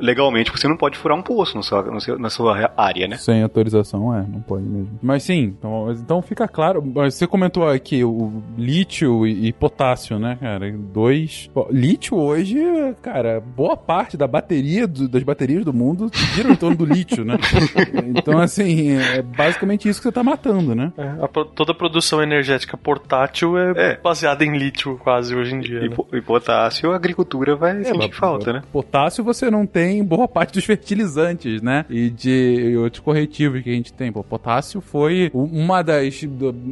[0.00, 3.16] Legalmente você não pode furar um poço no seu, no seu, na sua área, né?
[3.16, 4.98] Sem autorização, é, não pode mesmo.
[5.02, 10.36] Mas sim, então, então fica claro você comentou aqui o lítio e, e potássio, né,
[10.40, 10.72] cara?
[10.72, 11.50] Dois.
[11.70, 12.56] lítio hoje,
[13.02, 17.24] cara, boa parte da bateria do, das baterias do mundo giram em torno do lítio,
[17.24, 17.38] né?
[18.16, 20.92] então, assim, é basicamente isso que você tá matando, né?
[20.96, 25.60] É, a, toda a produção energética portátil é, é, baseada em lítio quase hoje em
[25.60, 25.80] dia.
[25.84, 25.96] E, né?
[26.12, 28.62] e potássio, a agricultura vai é, sentir falta, né?
[28.72, 31.84] Potássio você não tem boa parte dos fertilizantes, né?
[31.88, 34.12] E de e outros corretivos que a gente tem.
[34.12, 36.22] Pô, potássio foi uma das.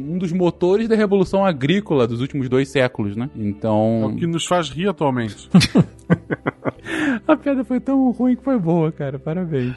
[0.07, 3.29] Um dos motores da revolução agrícola dos últimos dois séculos, né?
[3.35, 4.01] Então.
[4.03, 5.49] É o que nos faz rir atualmente.
[7.27, 9.17] A piada foi tão ruim que foi boa, cara.
[9.17, 9.73] Parabéns.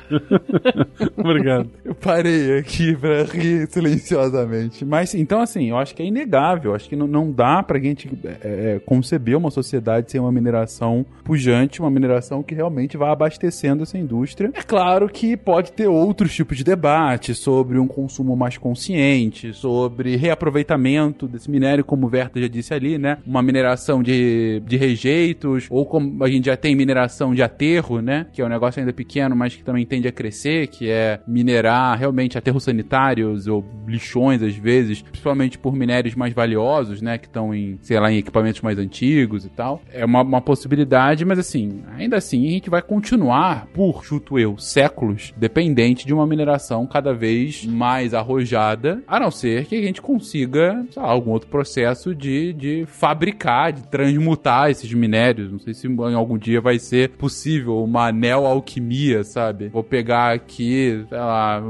[1.16, 1.70] Obrigado.
[1.84, 4.84] Eu parei aqui pra rir silenciosamente.
[4.84, 6.74] Mas, então, assim, eu acho que é inegável.
[6.74, 11.04] Acho que não, não dá pra gente é, é, conceber uma sociedade sem uma mineração
[11.24, 14.50] pujante, uma mineração que realmente vai abastecendo essa indústria.
[14.54, 20.07] É claro que pode ter outros tipos de debate sobre um consumo mais consciente, sobre
[20.16, 23.18] reaproveitamento desse minério, como o Verta já disse ali, né?
[23.26, 28.26] Uma mineração de, de rejeitos, ou como a gente já tem mineração de aterro, né?
[28.32, 31.98] Que é um negócio ainda pequeno, mas que também tende a crescer, que é minerar
[31.98, 37.18] realmente aterros sanitários ou lixões, às vezes, principalmente por minérios mais valiosos, né?
[37.18, 39.82] Que estão em, sei lá, em equipamentos mais antigos e tal.
[39.92, 44.56] É uma, uma possibilidade, mas assim, ainda assim, a gente vai continuar, por, chuto eu,
[44.58, 49.97] séculos, dependente de uma mineração cada vez mais arrojada, a não ser que a gente
[50.00, 55.50] consiga, sei lá, algum outro processo de, de fabricar, de transmutar esses minérios.
[55.50, 59.68] Não sei se em algum dia vai ser possível uma neo-alquimia, sabe?
[59.68, 61.62] Vou pegar aqui, sei lá,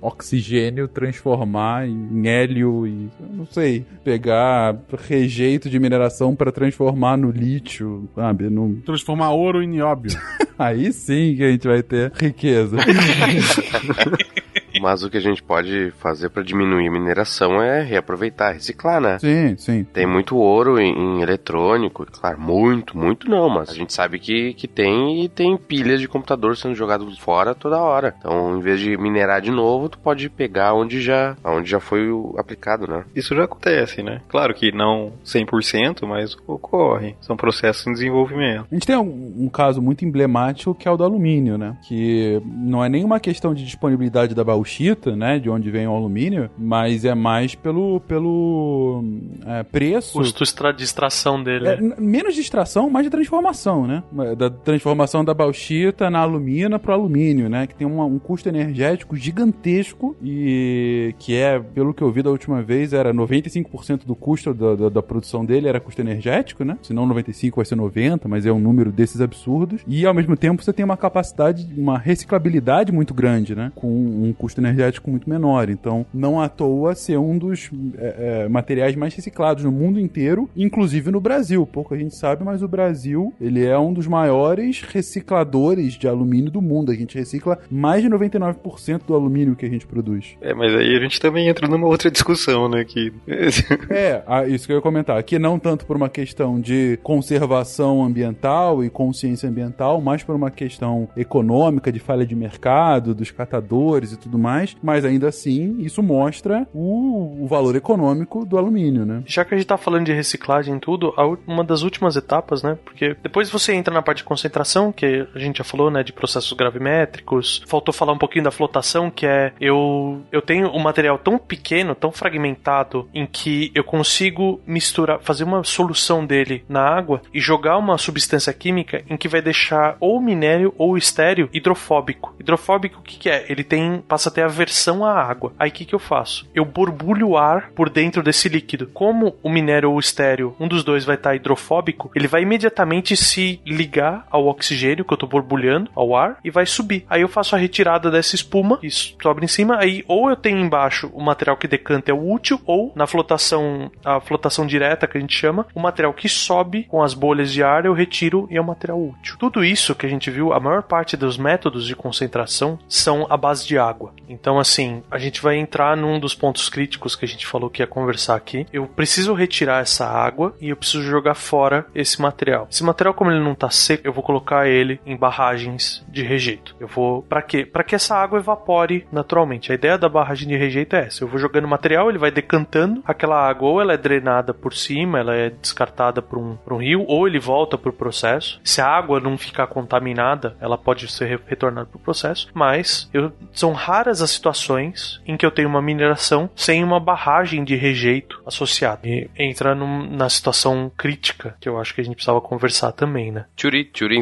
[0.00, 4.76] oxigênio, transformar em hélio e, não sei, pegar
[5.06, 8.48] rejeito de mineração para transformar no lítio, sabe?
[8.50, 8.76] No...
[8.84, 10.12] Transformar ouro em nióbio.
[10.58, 12.76] Aí sim que a gente vai ter riqueza.
[14.88, 19.18] Mas o que a gente pode fazer para diminuir a mineração é reaproveitar, reciclar, né?
[19.18, 19.84] Sim, sim.
[19.84, 24.54] Tem muito ouro em, em eletrônico, claro, muito, muito não, mas a gente sabe que,
[24.54, 28.14] que tem e tem pilhas de computador sendo jogado fora toda hora.
[28.18, 32.08] Então, em vez de minerar de novo, tu pode pegar onde já, onde já foi
[32.38, 33.04] aplicado, né?
[33.14, 34.22] Isso já acontece, né?
[34.26, 37.14] Claro que não 100%, mas ocorre.
[37.20, 38.66] São processos em desenvolvimento.
[38.70, 41.76] A gente tem um, um caso muito emblemático que é o do alumínio, né?
[41.86, 44.42] Que não é nenhuma questão de disponibilidade da
[44.78, 45.38] bauxita, né?
[45.38, 49.02] De onde vem o alumínio, mas é mais pelo, pelo
[49.46, 50.18] é, preço.
[50.18, 51.68] Custo extra- de extração dele.
[51.68, 51.94] É, né?
[51.98, 54.02] menos de extração, mais de transformação, né?
[54.36, 57.66] Da transformação da bauxita na alumina pro alumínio, né?
[57.66, 62.30] Que tem uma- um custo energético gigantesco e que é, pelo que eu vi da
[62.30, 66.78] última vez, era 95% do custo da, da, da produção dele era custo energético, né?
[66.82, 69.80] Se não 95 vai ser 90, mas é um número desses absurdos.
[69.86, 73.72] E ao mesmo tempo você tem uma capacidade, uma reciclabilidade muito grande, né?
[73.74, 75.68] Com um custo energético muito menor.
[75.68, 80.48] Então, não à toa ser um dos é, é, materiais mais reciclados no mundo inteiro,
[80.56, 81.66] inclusive no Brasil.
[81.66, 86.50] Pouco a gente sabe, mas o Brasil, ele é um dos maiores recicladores de alumínio
[86.50, 86.90] do mundo.
[86.90, 90.36] A gente recicla mais de 99% do alumínio que a gente produz.
[90.40, 92.84] É, mas aí a gente também entra numa outra discussão, né?
[92.84, 93.12] Que
[93.90, 95.18] É, ah, isso que eu ia comentar.
[95.18, 100.50] Aqui não tanto por uma questão de conservação ambiental e consciência ambiental, mas por uma
[100.50, 104.47] questão econômica, de falha de mercado, dos catadores e tudo mais.
[104.82, 109.22] Mas ainda assim, isso mostra o, o valor econômico do alumínio, né?
[109.26, 111.14] Já que a gente tá falando de reciclagem e tudo,
[111.46, 112.78] uma das últimas etapas, né?
[112.84, 116.02] Porque depois você entra na parte de concentração, que a gente já falou, né?
[116.02, 117.62] De processos gravimétricos.
[117.66, 121.94] Faltou falar um pouquinho da flotação, que é eu, eu tenho um material tão pequeno,
[121.94, 127.76] tão fragmentado, em que eu consigo misturar, fazer uma solução dele na água e jogar
[127.78, 132.34] uma substância química em que vai deixar ou minério ou estéreo hidrofóbico.
[132.38, 133.46] Hidrofóbico, o que, que é?
[133.48, 135.52] Ele tem passa a ter aversão à água.
[135.58, 136.48] Aí o que, que eu faço?
[136.54, 138.86] Eu borbulho o ar por dentro desse líquido.
[138.94, 143.16] Como o minério ou o estéreo, um dos dois vai estar hidrofóbico, ele vai imediatamente
[143.16, 147.04] se ligar ao oxigênio que eu tô borbulhando, ao ar, e vai subir.
[147.10, 150.58] Aí eu faço a retirada dessa espuma, que sobe em cima, aí ou eu tenho
[150.58, 155.18] embaixo o material que decanta é o útil, ou na flotação, a flotação direta que
[155.18, 158.56] a gente chama, o material que sobe com as bolhas de ar eu retiro e
[158.56, 159.36] é o material útil.
[159.38, 163.36] Tudo isso que a gente viu, a maior parte dos métodos de concentração são à
[163.36, 164.12] base de água.
[164.28, 167.82] Então, assim, a gente vai entrar num dos pontos críticos que a gente falou que
[167.82, 168.66] ia conversar aqui.
[168.72, 172.66] Eu preciso retirar essa água e eu preciso jogar fora esse material.
[172.70, 176.74] Esse material, como ele não tá seco, eu vou colocar ele em barragens de rejeito.
[176.78, 177.22] Eu vou.
[177.22, 177.64] Pra quê?
[177.64, 179.72] Pra que essa água evapore naturalmente.
[179.72, 181.22] A ideia da barragem de rejeito é essa.
[181.24, 183.02] Eu vou jogando material, ele vai decantando.
[183.04, 186.78] Aquela água ou ela é drenada por cima, ela é descartada por um, por um
[186.78, 188.60] rio, ou ele volta pro processo.
[188.64, 192.48] Se a água não ficar contaminada, ela pode ser re- retornada pro processo.
[192.52, 197.64] Mas eu, são raras as situações em que eu tenho uma mineração sem uma barragem
[197.64, 199.00] de rejeito associada.
[199.06, 203.30] E entra num- na situação crítica que eu acho que a gente precisava conversar também,
[203.32, 203.46] né?
[203.56, 204.16] Tchuri, tchuri,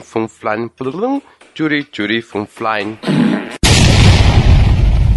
[0.68, 1.20] plum,
[1.55, 2.98] tchuri, tchuri, fum, flying.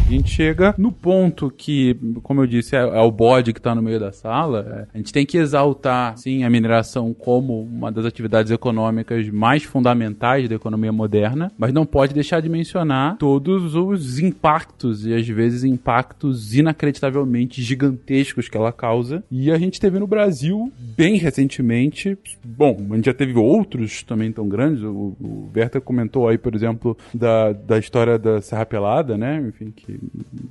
[0.10, 3.76] A gente chega no ponto que, como eu disse, é, é o bode que está
[3.76, 4.88] no meio da sala.
[4.92, 9.62] é, a gente tem que exaltar, sim, a mineração como uma das atividades econômicas mais
[9.62, 15.28] fundamentais da economia moderna, mas não pode deixar de mencionar todos os impactos e às
[15.28, 19.24] vezes impactos inacreditavelmente gigantescos que ela causa.
[19.30, 24.32] E a gente teve no Brasil bem recentemente, bom, a gente já teve outros também
[24.32, 24.82] tão grandes.
[24.82, 29.40] O, o Berta comentou aí, por exemplo, da, da história da Serra Pelada, né?
[29.48, 29.99] Enfim, que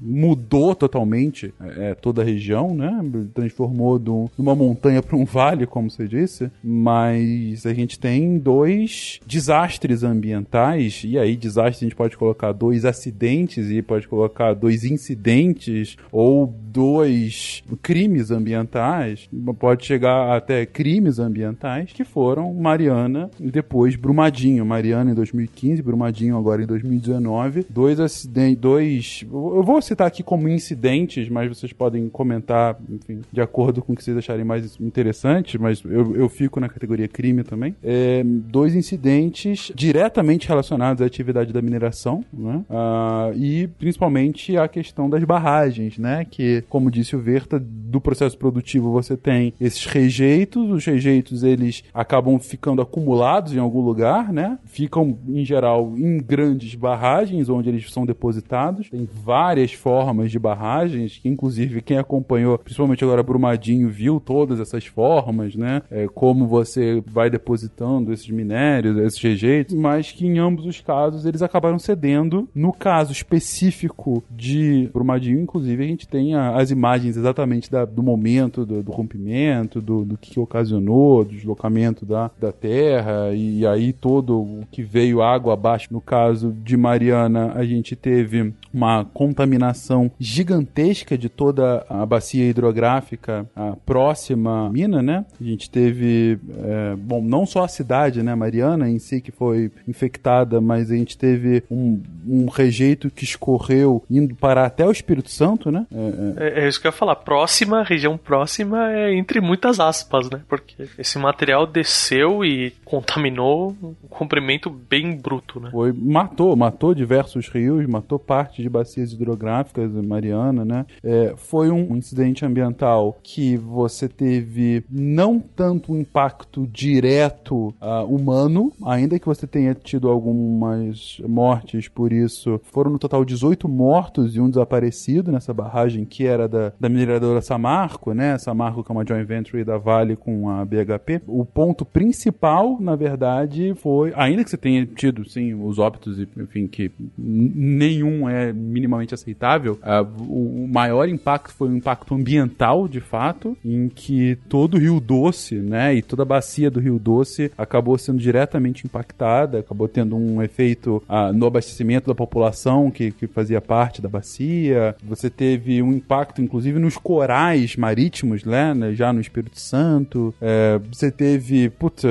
[0.00, 3.00] mudou totalmente é, toda a região, né?
[3.34, 6.50] Transformou de de uma montanha para um vale, como você disse.
[6.64, 12.84] Mas a gente tem dois desastres ambientais, e aí desastre a gente pode colocar dois
[12.84, 21.92] acidentes e pode colocar dois incidentes ou dois crimes ambientais, pode chegar até crimes ambientais
[21.92, 24.64] que foram Mariana e depois Brumadinho.
[24.64, 27.66] Mariana em 2015, Brumadinho agora em 2019.
[27.68, 29.26] Dois acidentes, dois.
[29.56, 33.96] Eu vou citar aqui como incidentes, mas vocês podem comentar, enfim, de acordo com o
[33.96, 37.74] que vocês acharem mais interessante, mas eu, eu fico na categoria crime também.
[37.82, 42.64] É, dois incidentes diretamente relacionados à atividade da mineração, né?
[42.68, 46.24] Ah, e principalmente a questão das barragens, né?
[46.24, 51.82] Que, como disse o Verta, do processo produtivo você tem esses rejeitos, os rejeitos eles
[51.92, 54.58] acabam ficando acumulados em algum lugar, né?
[54.64, 58.88] Ficam, em geral, em grandes barragens onde eles são depositados.
[58.90, 64.86] Tem várias formas de barragens, que inclusive quem acompanhou, principalmente agora Brumadinho, viu todas essas
[64.86, 65.82] formas, né?
[65.90, 71.26] É, como você vai depositando esses minérios, esses rejeitos, mas que em ambos os casos
[71.26, 72.48] eles acabaram cedendo.
[72.54, 78.02] No caso específico de Brumadinho, inclusive, a gente tem a, as imagens exatamente da, do
[78.02, 83.66] momento do, do rompimento, do, do que, ocasionou, do deslocamento da, da terra, e, e
[83.66, 85.88] aí todo o que veio água abaixo.
[85.90, 93.46] No caso de Mariana, a gente teve uma contaminação gigantesca de toda a bacia hidrográfica
[93.54, 95.24] a próxima à mina, né?
[95.40, 99.70] A gente teve, é, bom, não só a cidade, né, Mariana em si que foi
[99.86, 105.30] infectada, mas a gente teve um, um rejeito que escorreu indo para até o Espírito
[105.30, 105.86] Santo, né?
[105.92, 106.64] É, é...
[106.64, 107.16] é isso que eu ia falar.
[107.16, 110.40] Próxima, região próxima é entre muitas aspas, né?
[110.48, 115.70] Porque esse material desceu e contaminou um comprimento bem bruto, né?
[115.70, 118.68] Foi, matou, matou diversos rios, matou parte de
[118.98, 120.86] bacias hidrográficas, Mariana, né?
[121.02, 129.18] É, foi um incidente ambiental que você teve não tanto impacto direto uh, humano, ainda
[129.18, 132.60] que você tenha tido algumas mortes por isso.
[132.64, 137.40] Foram no total 18 mortos e um desaparecido nessa barragem que era da, da mineradora
[137.40, 138.36] Samarco, né?
[138.38, 141.22] Samarco que é uma joint venture da Vale com a BHP.
[141.26, 146.66] O ponto principal, na verdade, foi, ainda que você tenha tido, sim, os óbitos, enfim,
[146.66, 153.00] que nenhum é minimamente aceitável, uh, o, o maior impacto foi o impacto ambiental, de
[153.00, 157.50] fato, em que todo o Rio Doce, né, e toda a bacia do Rio Doce
[157.56, 163.26] acabou sendo diretamente impactada, acabou tendo um efeito uh, no abastecimento da população que, que
[163.26, 164.94] fazia parte da bacia.
[165.04, 170.34] Você teve um impacto, inclusive, nos corais marítimos, né, né já no Espírito Santo.
[170.40, 172.04] É, você teve, putz,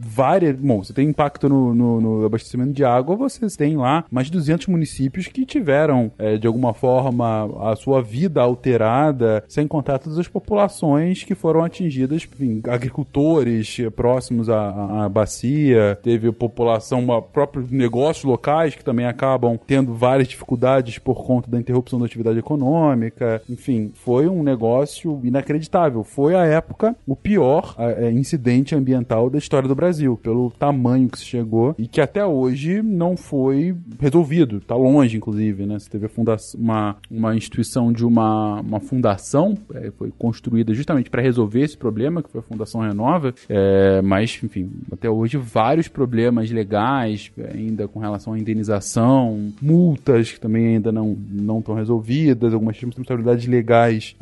[0.00, 0.56] várias.
[0.56, 4.32] Bom, você tem impacto no, no, no, abastecimento de água, vocês têm lá mais de
[4.32, 5.81] 200 municípios que tiveram,
[6.18, 11.64] é, de alguma forma, a sua vida alterada, sem contar todas as populações que foram
[11.64, 19.58] atingidas, enfim, agricultores próximos à, à bacia, teve população, próprios negócios locais que também acabam
[19.66, 26.04] tendo várias dificuldades por conta da interrupção da atividade econômica, enfim, foi um negócio inacreditável.
[26.04, 31.18] Foi a época o pior é, incidente ambiental da história do Brasil, pelo tamanho que
[31.18, 34.60] se chegou e que até hoje não foi resolvido.
[34.60, 35.71] Tá longe, inclusive, né?
[35.78, 36.08] Você teve
[36.56, 42.22] uma, uma instituição de uma, uma fundação, é, foi construída justamente para resolver esse problema,
[42.22, 47.98] que foi a Fundação Renova, é, mas, enfim, até hoje vários problemas legais, ainda com
[47.98, 54.16] relação à indenização, multas que também ainda não estão resolvidas, algumas responsabilidades legais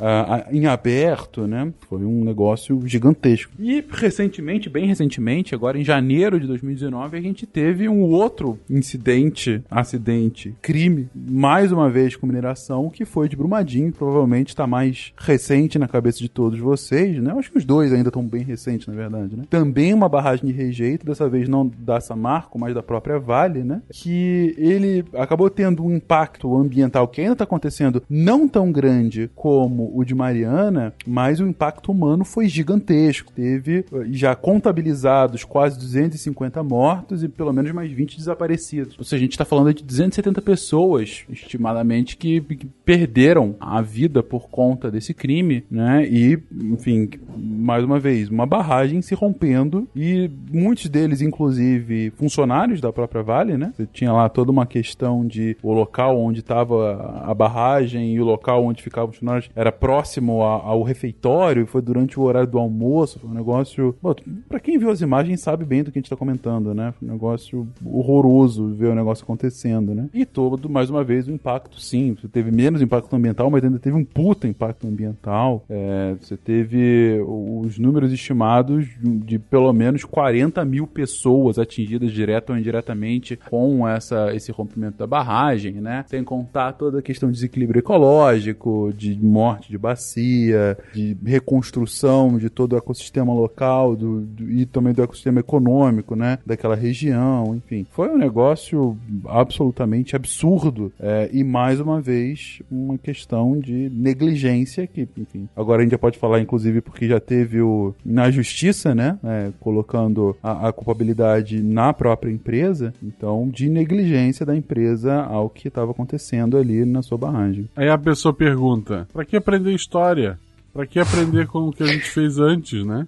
[0.51, 1.71] em aberto, né?
[1.87, 3.51] Foi um negócio gigantesco.
[3.59, 9.61] E recentemente, bem recentemente, agora em janeiro de 2019, a gente teve um outro incidente,
[9.69, 11.09] acidente, crime,
[11.41, 16.19] mais uma vez com mineração, que foi de Brumadinho, provavelmente está mais recente na cabeça
[16.19, 17.33] de todos vocês, né?
[17.35, 19.45] Acho que os dois ainda estão bem recentes, na verdade, né?
[19.49, 23.81] Também uma barragem de rejeito, dessa vez não da Samarco, mas da própria Vale, né?
[23.89, 29.91] Que ele acabou tendo um impacto ambiental que ainda está acontecendo não tão grande como
[29.97, 33.33] o de Mariana, mas o impacto humano foi gigantesco.
[33.33, 38.95] Teve eh, já contabilizados quase 250 mortos e pelo menos mais 20 desaparecidos.
[38.99, 42.41] Ou seja, a gente está falando de 270 pessoas, estimadamente, que,
[42.83, 46.05] perderam a vida por conta desse crime, né?
[46.05, 52.91] E, enfim, mais uma vez, uma barragem se rompendo e muitos deles, inclusive, funcionários da
[52.91, 53.73] própria Vale, né?
[53.75, 58.25] Você tinha lá toda uma questão de o local onde estava a barragem e o
[58.25, 62.59] local onde ficavam os funcionários era próximo a, ao refeitório, foi durante o horário do
[62.59, 63.95] almoço, foi um negócio.
[64.01, 64.13] Bom,
[64.49, 66.93] pra quem viu as imagens sabe bem do que a gente tá comentando, né?
[66.99, 70.09] Foi um negócio horroroso ver o negócio acontecendo, né?
[70.13, 72.15] E todo, mais uma vez, o impacto, sim.
[72.19, 75.63] Você teve menos impacto ambiental, mas ainda teve um puta impacto ambiental.
[75.69, 82.59] É, você teve os números estimados de pelo menos 40 mil pessoas atingidas direta ou
[82.59, 86.05] indiretamente com essa, esse rompimento da barragem, né?
[86.07, 92.49] Sem contar toda a questão de desequilíbrio ecológico, de morte de bacia, de reconstrução de
[92.49, 96.39] todo o ecossistema local do, do, e também do ecossistema econômico, né?
[96.45, 97.85] Daquela região, enfim.
[97.91, 105.07] Foi um negócio absolutamente absurdo é, e mais uma vez uma questão de negligência que,
[105.17, 109.17] enfim, agora a gente já pode falar inclusive porque já teve o na justiça, né?
[109.23, 115.67] É, colocando a, a culpabilidade na própria empresa, então de negligência da empresa ao que
[115.67, 117.67] estava acontecendo ali na sua barragem.
[117.75, 120.37] Aí a pessoa pergunta: para que aprender história?
[120.71, 123.07] Para que aprender com o que a gente fez antes, né?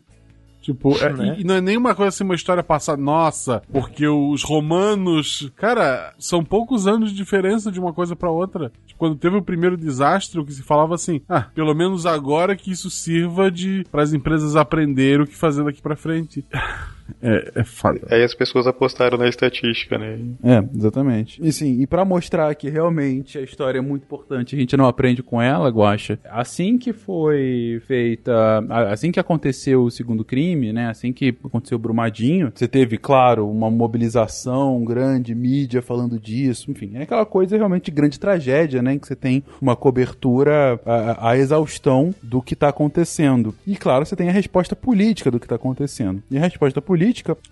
[0.64, 1.36] Tipo, é, Né?
[1.40, 5.52] e não é nenhuma coisa assim, uma história passada, nossa, porque os romanos.
[5.58, 8.72] Cara, são poucos anos de diferença de uma coisa pra outra.
[8.88, 12.56] Tipo, quando teve o primeiro desastre, o que se falava assim, ah, pelo menos agora
[12.56, 16.46] que isso sirva de para as empresas aprenderem o que fazer daqui pra frente.
[17.22, 18.02] É, é foda.
[18.10, 20.20] Aí as pessoas apostaram na estatística, né?
[20.44, 21.42] É, exatamente.
[21.42, 24.86] E sim, e pra mostrar que realmente a história é muito importante, a gente não
[24.86, 26.20] aprende com ela, Guaxa.
[26.30, 28.34] Assim que foi feita,
[28.90, 33.50] assim que aconteceu o segundo crime, né, assim que aconteceu o Brumadinho, você teve, claro,
[33.50, 38.98] uma mobilização grande, mídia falando disso, enfim, é aquela coisa realmente de grande tragédia, né,
[38.98, 43.54] que você tem uma cobertura a, a exaustão do que tá acontecendo.
[43.66, 46.22] E claro, você tem a resposta política do que tá acontecendo.
[46.30, 46.93] E a resposta política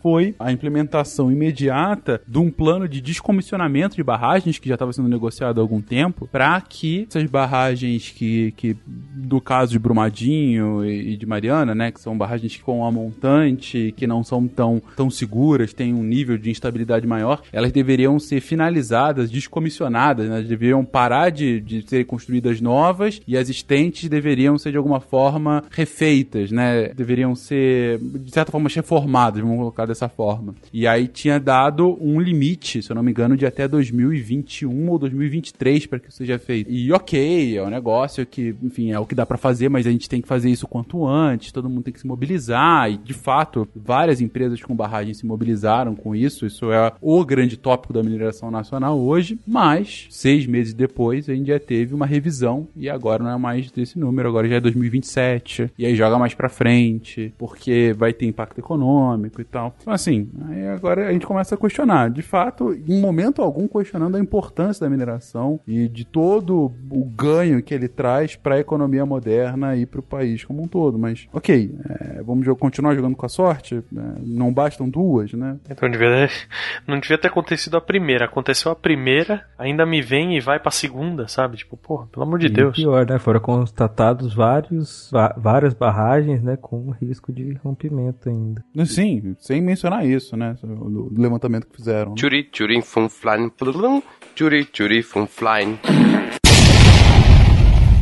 [0.01, 5.07] foi a implementação imediata de um plano de descomissionamento de barragens que já estava sendo
[5.07, 11.13] negociado há algum tempo, para que essas barragens que, que, do caso de Brumadinho e,
[11.13, 15.09] e de Mariana, né, que são barragens com a montante, que não são tão, tão
[15.09, 21.29] seguras, têm um nível de instabilidade maior, elas deveriam ser finalizadas, descomissionadas, né, deveriam parar
[21.29, 26.89] de, de serem construídas novas e as existentes deveriam ser de alguma forma refeitas, né,
[26.89, 30.55] deveriam ser de certa forma reformadas, vamos colocar dessa forma.
[30.73, 34.99] E aí tinha dado um limite, se eu não me engano, de até 2021 ou
[34.99, 36.69] 2023 para que isso seja feito.
[36.69, 39.91] E ok, é um negócio que, enfim, é o que dá para fazer, mas a
[39.91, 43.13] gente tem que fazer isso quanto antes, todo mundo tem que se mobilizar e, de
[43.13, 48.03] fato, várias empresas com barragem se mobilizaram com isso, isso é o grande tópico da
[48.03, 53.23] mineração nacional hoje, mas seis meses depois a gente já teve uma revisão e agora
[53.23, 57.33] não é mais desse número, agora já é 2027 e aí joga mais para frente,
[57.37, 59.75] porque vai ter impacto econômico e tal.
[59.81, 64.15] Então, assim, aí agora a gente começa a questionar, de fato, em momento algum questionando
[64.15, 69.05] a importância da mineração e de todo o ganho que ele traz para a economia
[69.05, 70.97] moderna e para o país como um todo.
[70.97, 73.75] Mas, ok, é, vamos continuar jogando com a sorte?
[73.75, 73.81] É,
[74.25, 75.57] não bastam duas, né?
[75.69, 76.29] Então devia,
[76.87, 78.25] não devia ter acontecido a primeira.
[78.25, 81.57] Aconteceu a primeira, ainda me vem e vai pra segunda, sabe?
[81.57, 82.75] Tipo, porra, pelo amor de E Deus.
[82.75, 83.19] pior, né?
[83.19, 86.57] Foram constatados vários, várias barragens, né?
[86.59, 88.63] Com risco de rompimento ainda.
[88.85, 90.55] Sim, sem mencionar isso, né?
[90.61, 92.11] Do do levantamento que fizeram.
[92.11, 92.15] né?
[92.15, 94.01] Tchuri, tchuri, fum, flan, plulum.
[94.35, 95.77] Tchuri, tchuri, fum, flan.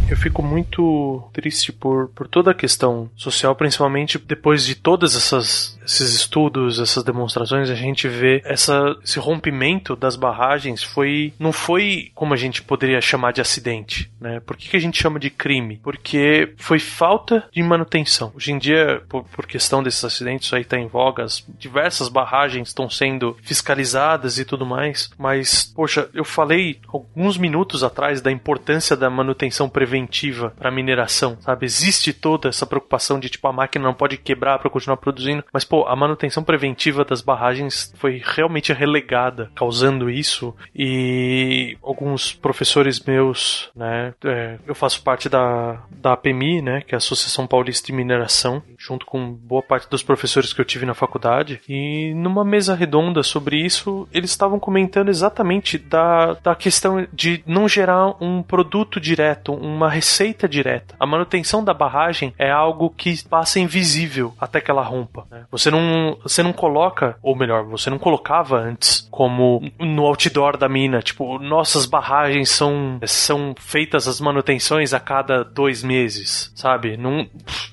[0.10, 5.78] Eu fico muito triste por, por toda a questão social, principalmente depois de todas essas
[5.90, 12.11] esses estudos, essas demonstrações, a gente vê essa, esse rompimento das barragens foi não foi
[12.14, 14.40] como a gente poderia chamar de acidente, né?
[14.40, 15.80] Por que, que a gente chama de crime?
[15.84, 18.32] Porque foi falta de manutenção.
[18.36, 22.07] Hoje em dia, por, por questão desses acidentes, isso aí está em voga, as diversas
[22.07, 28.32] barragens estão sendo fiscalizadas e tudo mais, mas, poxa, eu falei alguns minutos atrás da
[28.32, 31.66] importância da manutenção preventiva para mineração, sabe?
[31.66, 35.64] Existe toda essa preocupação de, tipo, a máquina não pode quebrar para continuar produzindo, mas,
[35.64, 40.56] pô, a manutenção preventiva das barragens foi realmente relegada, causando isso.
[40.76, 46.97] E alguns professores meus, né, é, eu faço parte da, da APMI, né, que é
[46.97, 50.93] a Associação Paulista de Mineração, junto com boa parte dos professores que eu tive na
[50.93, 51.60] faculdade.
[51.68, 57.68] E numa mesa redonda sobre isso, eles estavam comentando exatamente da, da questão de não
[57.68, 60.95] gerar um produto direto, uma receita direta.
[60.99, 65.27] A manutenção da barragem é algo que passa invisível até que ela rompa.
[65.30, 65.45] né?
[65.51, 70.69] Você não, você não coloca, ou melhor, você não colocava antes como no outdoor da
[70.69, 76.95] mina, tipo, nossas barragens são, são feitas as manutenções a cada dois meses, sabe?
[76.95, 77.27] Não,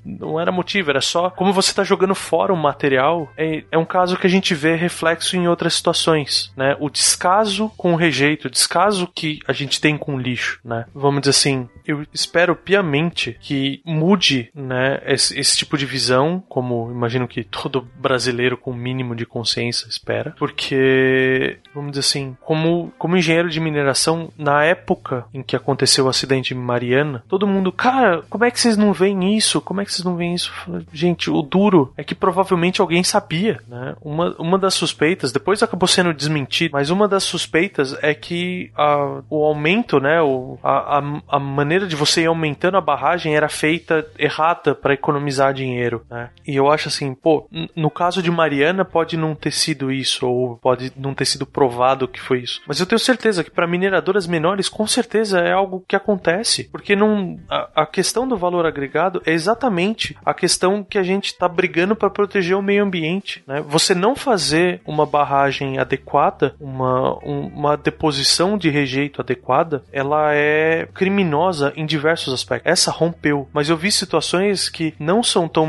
[0.05, 3.31] não era motivo, era só como você tá jogando fora o material.
[3.37, 6.77] É, é um caso que a gente vê reflexo em outras situações, né?
[6.81, 10.87] O descaso com o rejeito, o descaso que a gente tem com o lixo, né?
[10.95, 16.91] Vamos dizer assim, eu espero piamente que mude, né, esse, esse tipo de visão, como
[16.91, 22.93] imagino que todo brasileiro com o mínimo de consciência espera, porque, vamos dizer assim, como,
[22.99, 27.71] como engenheiro de mineração, na época em que aconteceu o acidente em Mariana, todo mundo,
[27.71, 29.61] cara, como é que vocês não veem isso?
[29.61, 30.53] Como é que vocês não veem isso?
[30.93, 33.97] Gente, o duro é que provavelmente alguém sabia, né?
[34.01, 39.23] Uma, uma das suspeitas, depois acabou sendo desmentido, mas uma das suspeitas é que a,
[39.29, 43.49] o aumento, né, o, a, a, a maneira de você ir aumentando a barragem era
[43.49, 46.31] feita errada para economizar dinheiro, né?
[46.47, 50.57] E eu acho assim, pô, no caso de Mariana pode não ter sido isso ou
[50.57, 54.27] pode não ter sido provado que foi isso, mas eu tenho certeza que para mineradoras
[54.27, 59.23] menores com certeza é algo que acontece, porque não a, a questão do valor agregado
[59.25, 63.43] é exatamente a questão questão que a gente está brigando para proteger o meio ambiente.
[63.47, 63.63] Né?
[63.69, 70.89] Você não fazer uma barragem adequada, uma, um, uma deposição de rejeito adequada, ela é
[70.95, 72.71] criminosa em diversos aspectos.
[72.71, 75.67] Essa rompeu, mas eu vi situações que não são tão,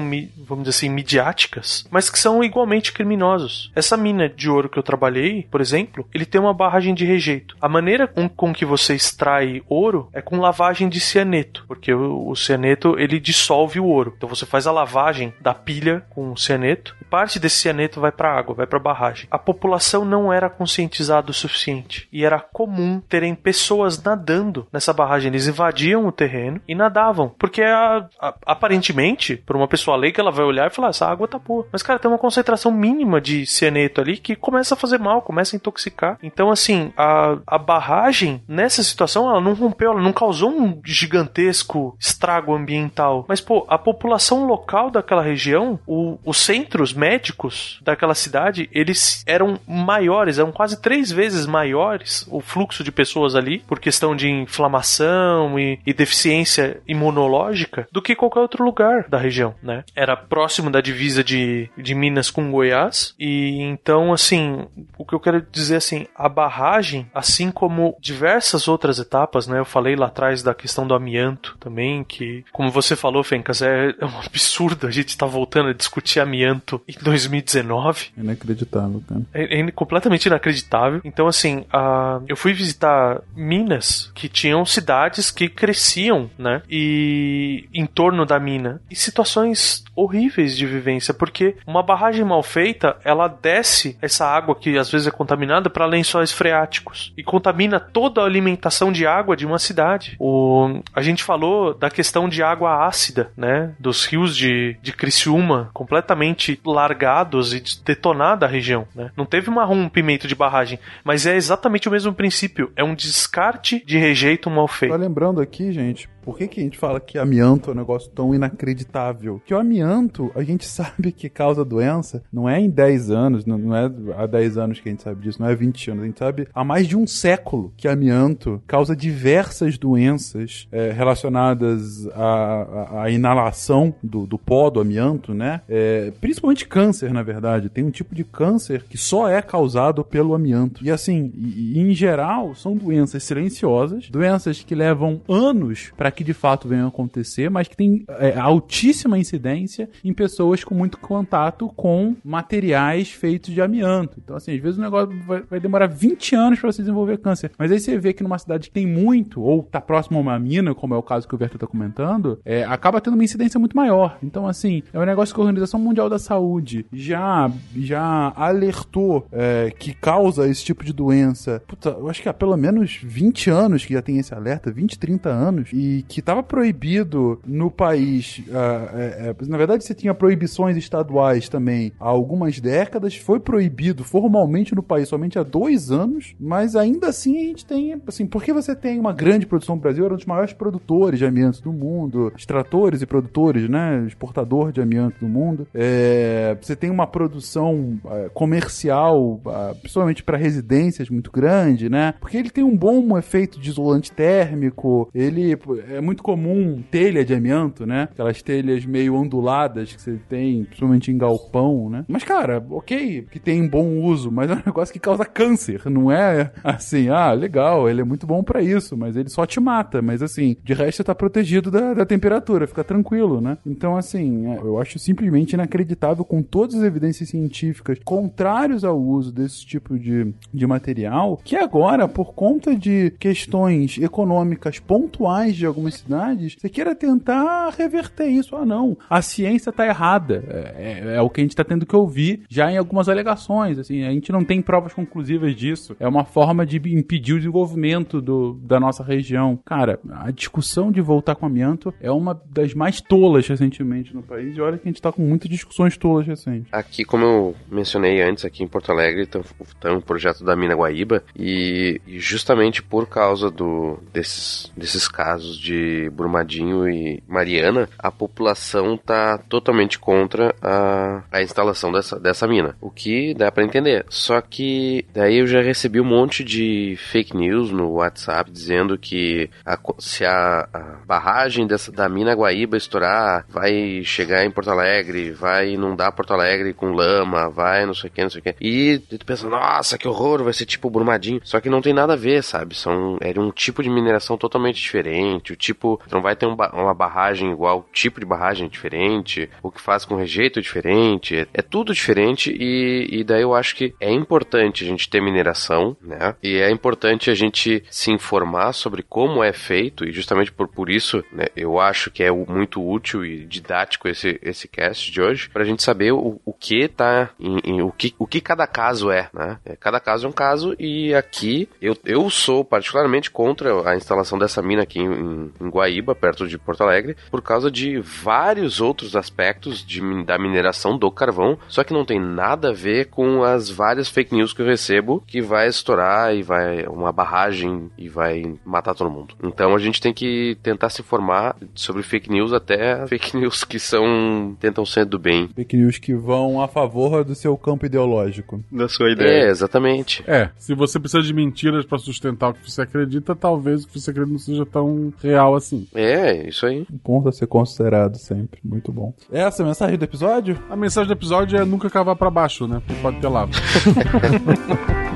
[0.47, 3.71] vamos dizer assim, midiáticas, mas que são igualmente criminosos.
[3.75, 7.55] Essa mina de ouro que eu trabalhei, por exemplo, ele tem uma barragem de rejeito.
[7.61, 12.29] A maneira com, com que você extrai ouro é com lavagem de cianeto, porque o,
[12.29, 14.13] o cianeto ele dissolve o ouro.
[14.15, 14.96] Então você faz a lavagem
[15.41, 19.27] da pilha com cianeto parte desse cianeto vai para água, vai para barragem.
[19.31, 25.29] A população não era conscientizada o suficiente e era comum terem pessoas nadando nessa barragem.
[25.29, 30.31] Eles invadiam o terreno e nadavam, porque a, a, aparentemente, por uma pessoa leiga, ela
[30.31, 31.67] vai olhar e falar: essa água tá boa.
[31.71, 35.55] Mas cara, tem uma concentração mínima de cianeto ali que começa a fazer mal, começa
[35.55, 36.17] a intoxicar.
[36.21, 41.95] Então assim, a, a barragem nessa situação ela não rompeu, ela não causou um gigantesco
[41.99, 43.25] estrago ambiental.
[43.27, 49.59] Mas, pô, a população local daquela região, o, os centros médicos daquela cidade, eles eram
[49.67, 55.59] maiores, eram quase três vezes maiores o fluxo de pessoas ali, por questão de inflamação
[55.59, 59.83] e, e deficiência imunológica, do que qualquer outro lugar da região, né?
[59.95, 65.19] Era próximo da divisa de, de Minas com Goiás, e então, assim, o que eu
[65.19, 69.59] quero dizer assim, a barragem, assim como diversas outras etapas, né?
[69.59, 73.93] Eu falei lá atrás da questão do amianto também, que, como você falou, Fencas, é,
[73.99, 78.07] é um absurdo a gente estar tá voltando a discutir amianto em 2019.
[78.17, 79.21] Inacreditável, cara.
[79.33, 81.01] É, é completamente inacreditável.
[81.03, 86.61] Então, assim, a, eu fui visitar Minas, que tinham cidades que cresciam, né?
[86.69, 88.81] E em torno da mina.
[88.89, 94.77] E situações horríveis de vivência, porque uma barragem mal feita, ela desce essa água que
[94.77, 99.45] às vezes é contaminada para lençóis freáticos e contamina toda a alimentação de água de
[99.45, 100.15] uma cidade.
[100.19, 103.73] O, a gente falou da questão de água ácida, né?
[103.79, 104.47] Dos rios de,
[104.81, 109.11] de Criciúma completamente largados e detonada a região, né?
[109.15, 112.71] Não teve um rompimento de barragem, mas é exatamente o mesmo princípio.
[112.75, 114.91] É um descarte de rejeito mal feito.
[114.91, 118.11] Só lembrando aqui, gente, por que, que a gente fala que amianto é um negócio
[118.11, 119.41] tão inacreditável?
[119.45, 123.73] Que o amianto, a gente sabe que causa doença, não é em 10 anos, não
[123.73, 126.19] é há 10 anos que a gente sabe disso, não é 20 anos, a gente
[126.19, 133.09] sabe há mais de um século que amianto causa diversas doenças é, relacionadas à, à,
[133.09, 135.61] inalação do, do pó do amianto, né?
[135.69, 137.69] É, principalmente câncer, na verdade.
[137.69, 140.83] Tem um tipo de câncer que só é causado pelo amianto.
[140.83, 146.33] E assim, e, em geral, são doenças silenciosas, doenças que levam anos para que de
[146.33, 152.15] fato venham acontecer, mas que tem é, altíssima incidência em pessoas com muito contato com
[152.23, 154.19] materiais feitos de amianto.
[154.23, 157.51] Então, assim, às vezes o negócio vai, vai demorar 20 anos para você desenvolver câncer.
[157.55, 160.39] Mas aí você vê que numa cidade que tem muito, ou tá próximo a uma
[160.39, 163.59] mina, como é o caso que o Berto tá comentando, é, acaba tendo uma incidência
[163.59, 164.17] muito maior.
[164.23, 169.71] Então, assim, é um negócio que a Organização Mundial da Saúde já, já alertou é,
[169.77, 171.61] que causa esse tipo de doença.
[171.67, 174.97] Puta, eu acho que há pelo menos 20 anos que já tem esse alerta, 20,
[174.97, 175.69] 30 anos.
[175.71, 178.39] E que estava proibido no país.
[178.47, 183.15] Uh, é, é, na verdade, você tinha proibições estaduais também há algumas décadas.
[183.15, 188.01] Foi proibido formalmente no país somente há dois anos, mas ainda assim a gente tem.
[188.07, 191.25] Assim, porque você tem uma grande produção no Brasil, era um dos maiores produtores de
[191.25, 194.05] amianto do mundo, extratores e produtores, né?
[194.07, 195.67] Exportador de amianto do mundo.
[195.73, 202.13] É, você tem uma produção uh, comercial, uh, principalmente para residências, muito grande, né?
[202.19, 205.57] Porque ele tem um bom efeito de isolante térmico, ele
[205.97, 208.07] é muito comum telha de amianto, né?
[208.11, 212.05] Aquelas telhas meio onduladas que você tem, principalmente em galpão, né?
[212.07, 216.11] Mas, cara, ok, que tem bom uso, mas é um negócio que causa câncer, não
[216.11, 220.01] é assim, ah, legal, ele é muito bom para isso, mas ele só te mata,
[220.01, 223.57] mas assim, de resto tá protegido da, da temperatura, fica tranquilo, né?
[223.65, 229.31] Então, assim, é, eu acho simplesmente inacreditável com todas as evidências científicas contrários ao uso
[229.31, 235.95] desse tipo de, de material, que agora, por conta de questões econômicas pontuais de algumas
[235.95, 238.55] cidades, você queira tentar reverter isso.
[238.55, 240.43] Ah, não, a ciência tá errada.
[240.47, 243.77] É, é, é o que a gente tá tendo que ouvir já em algumas alegações.
[243.77, 245.95] Assim, a gente não tem provas conclusivas disso.
[245.99, 249.59] É uma forma de impedir o desenvolvimento do, da nossa região.
[249.65, 254.57] Cara, a discussão de voltar com amianto é uma das mais tolas recentemente no país.
[254.57, 256.67] E olha que a gente tá com muitas discussões tolas recentes.
[256.71, 261.23] Aqui, como eu mencionei antes, aqui em Porto Alegre, tem um projeto da Mina Guaíba
[261.37, 265.66] e justamente por causa do, desses, desses casos de
[266.11, 272.75] Brumadinho e Mariana, a população tá totalmente contra a, a instalação dessa, dessa mina.
[272.81, 274.05] O que dá para entender.
[274.09, 279.49] Só que daí eu já recebi um monte de fake news no WhatsApp dizendo que
[279.65, 285.31] a, se a, a barragem dessa, da mina Guaíba estourar, vai chegar em Porto Alegre,
[285.31, 288.55] vai inundar Porto Alegre com lama, vai não sei o que, não sei o que.
[288.59, 291.41] E tu pensa, nossa, que horror, vai ser tipo Brumadinho.
[291.43, 292.75] Só que não tem nada a ver, sabe?
[292.75, 295.55] São, é um tipo de mineração totalmente diferente.
[295.57, 300.05] Tipo, não vai ter um, uma barragem igual, tipo de barragem diferente, o que faz
[300.05, 301.35] com rejeito é diferente.
[301.35, 305.21] É, é tudo diferente e, e daí eu acho que é importante a gente ter
[305.21, 306.35] mineração, né?
[306.41, 310.89] E é importante a gente se informar sobre como é feito e justamente por, por
[310.89, 315.49] isso, né, eu acho que é muito útil e didático esse, esse cast de hoje,
[315.49, 319.11] pra gente saber o, o que tá em, em, o, que, o que cada caso
[319.11, 319.59] é, né?
[319.65, 324.37] É, cada caso é um caso e aqui eu, eu sou particularmente contra a instalação
[324.37, 329.15] dessa mina aqui em, em Guaíba, perto de Porto Alegre, por causa de vários outros
[329.15, 333.69] aspectos de, da mineração do carvão, só que não tem nada a ver com as
[333.69, 338.43] várias fake news que eu recebo que vai estourar e vai uma barragem e vai
[338.65, 339.35] matar todo mundo.
[339.43, 343.79] Então a gente tem que tentar se informar sobre fake news até fake news que
[343.79, 345.49] são tentam ser do bem.
[345.55, 348.63] Fake news que vão a favor do seu campo ideológico.
[348.71, 349.45] Da sua ideia.
[349.45, 350.23] É, exatamente.
[350.27, 353.99] É, se você precisa de mentiras para sustentar o que você acredita, talvez o que
[353.99, 355.87] você acredita não seja tão real assim.
[355.93, 356.85] É, isso aí.
[356.91, 358.59] Um ponto a ser considerado sempre.
[358.63, 359.13] Muito bom.
[359.31, 360.59] Essa é a mensagem do episódio?
[360.69, 362.81] A mensagem do episódio é nunca cavar para baixo, né?
[362.85, 363.51] Porque pode ter lava.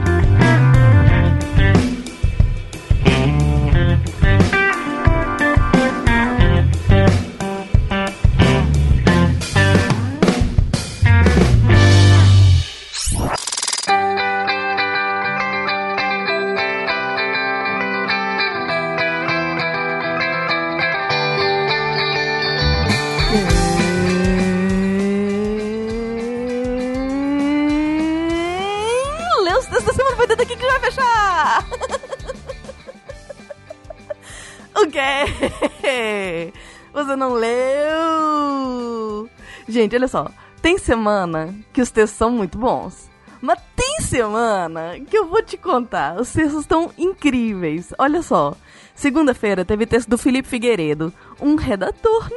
[35.81, 36.53] quê?
[36.93, 39.29] Você não leu?
[39.67, 40.29] Gente, olha só.
[40.61, 43.09] Tem semana que os textos são muito bons.
[43.41, 46.19] Mas tem semana que eu vou te contar.
[46.19, 47.93] Os textos estão incríveis.
[47.97, 48.55] Olha só.
[48.93, 52.29] Segunda-feira teve texto do Felipe Figueiredo, um redator.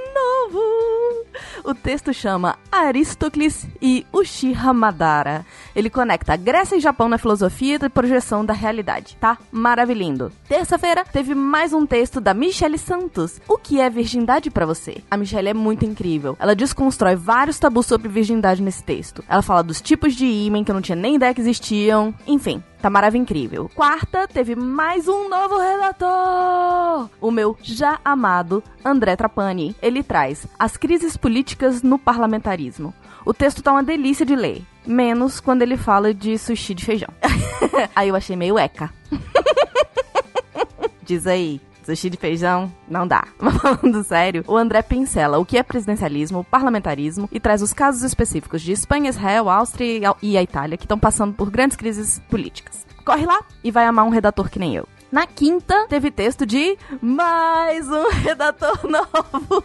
[1.64, 5.46] O texto chama Aristócles e Uchiha Madara.
[5.74, 9.38] Ele conecta Grécia e Japão na filosofia e projeção da realidade, tá?
[9.50, 10.30] Maravilhindo.
[10.46, 13.40] Terça-feira teve mais um texto da Michele Santos.
[13.48, 14.98] O que é virgindade pra você?
[15.10, 16.36] A Michele é muito incrível.
[16.38, 19.24] Ela desconstrói vários tabus sobre virgindade nesse texto.
[19.26, 22.14] Ela fala dos tipos de ímen que eu não tinha nem ideia que existiam.
[22.26, 23.70] Enfim, Tá maravilhoso incrível.
[23.74, 27.08] Quarta, teve mais um novo redator!
[27.18, 29.74] O meu já amado André Trapani.
[29.80, 32.92] Ele traz as crises políticas no parlamentarismo.
[33.24, 34.62] O texto tá uma delícia de ler.
[34.86, 37.08] Menos quando ele fala de sushi de feijão.
[37.96, 38.92] aí eu achei meio eca.
[41.02, 41.62] Diz aí.
[41.84, 42.72] Sushi de feijão?
[42.88, 43.24] Não dá.
[43.38, 48.02] Mas falando sério, o André pincela o que é presidencialismo, parlamentarismo e traz os casos
[48.02, 52.86] específicos de Espanha, Israel, Áustria e a Itália que estão passando por grandes crises políticas.
[53.04, 54.88] Corre lá e vai amar um redator que nem eu.
[55.14, 59.64] Na quinta, teve texto de mais um redator novo.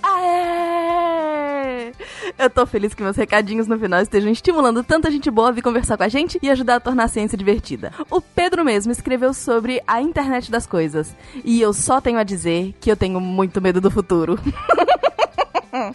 [0.00, 1.92] Aê!
[2.38, 5.60] Eu tô feliz que meus recadinhos no final estejam estimulando tanta gente boa a vir
[5.60, 7.92] conversar com a gente e ajudar a tornar a ciência divertida.
[8.08, 11.12] O Pedro mesmo escreveu sobre a internet das coisas.
[11.44, 14.38] E eu só tenho a dizer que eu tenho muito medo do futuro.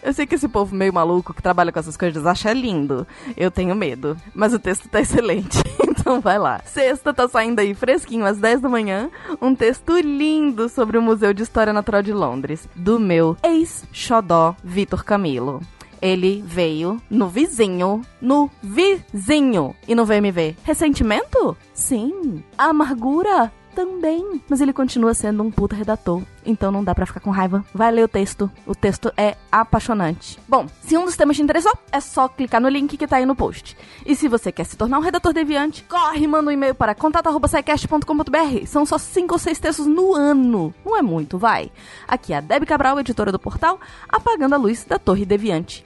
[0.02, 3.08] Eu sei que esse povo meio maluco que trabalha com essas coisas acha lindo.
[3.36, 4.18] Eu tenho medo.
[4.34, 5.60] Mas o texto tá excelente.
[5.88, 6.62] Então vai lá.
[6.66, 9.10] Sexta tá saindo aí fresquinho às 10 da manhã.
[9.42, 12.68] Um texto lindo sobre o Museu de História Natural de Londres.
[12.76, 15.62] Do meu ex-xodó Vitor Camilo.
[16.02, 20.58] Ele veio no vizinho, no vizinho, e no VMV.
[20.64, 21.56] Ressentimento?
[21.74, 22.44] Sim.
[22.58, 23.50] Amargura?
[23.76, 24.42] Também.
[24.48, 26.22] Mas ele continua sendo um puta redator.
[26.46, 27.66] Então não dá pra ficar com raiva.
[27.74, 28.52] Vai ler o texto.
[28.66, 30.40] O texto é apaixonante.
[30.48, 33.26] Bom, se um dos temas te interessou, é só clicar no link que tá aí
[33.26, 33.76] no post.
[34.06, 38.66] E se você quer se tornar um redator deviante, corre manda um e-mail para contato.sicast.com.br.
[38.68, 40.74] São só 5 ou 6 textos no ano.
[40.86, 41.72] Não é muito, vai.
[42.08, 45.86] Aqui é a Debbie Cabral, editora do portal, apagando a luz da Torre Deviante.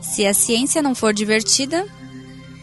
[0.00, 1.86] Se a ciência não for divertida,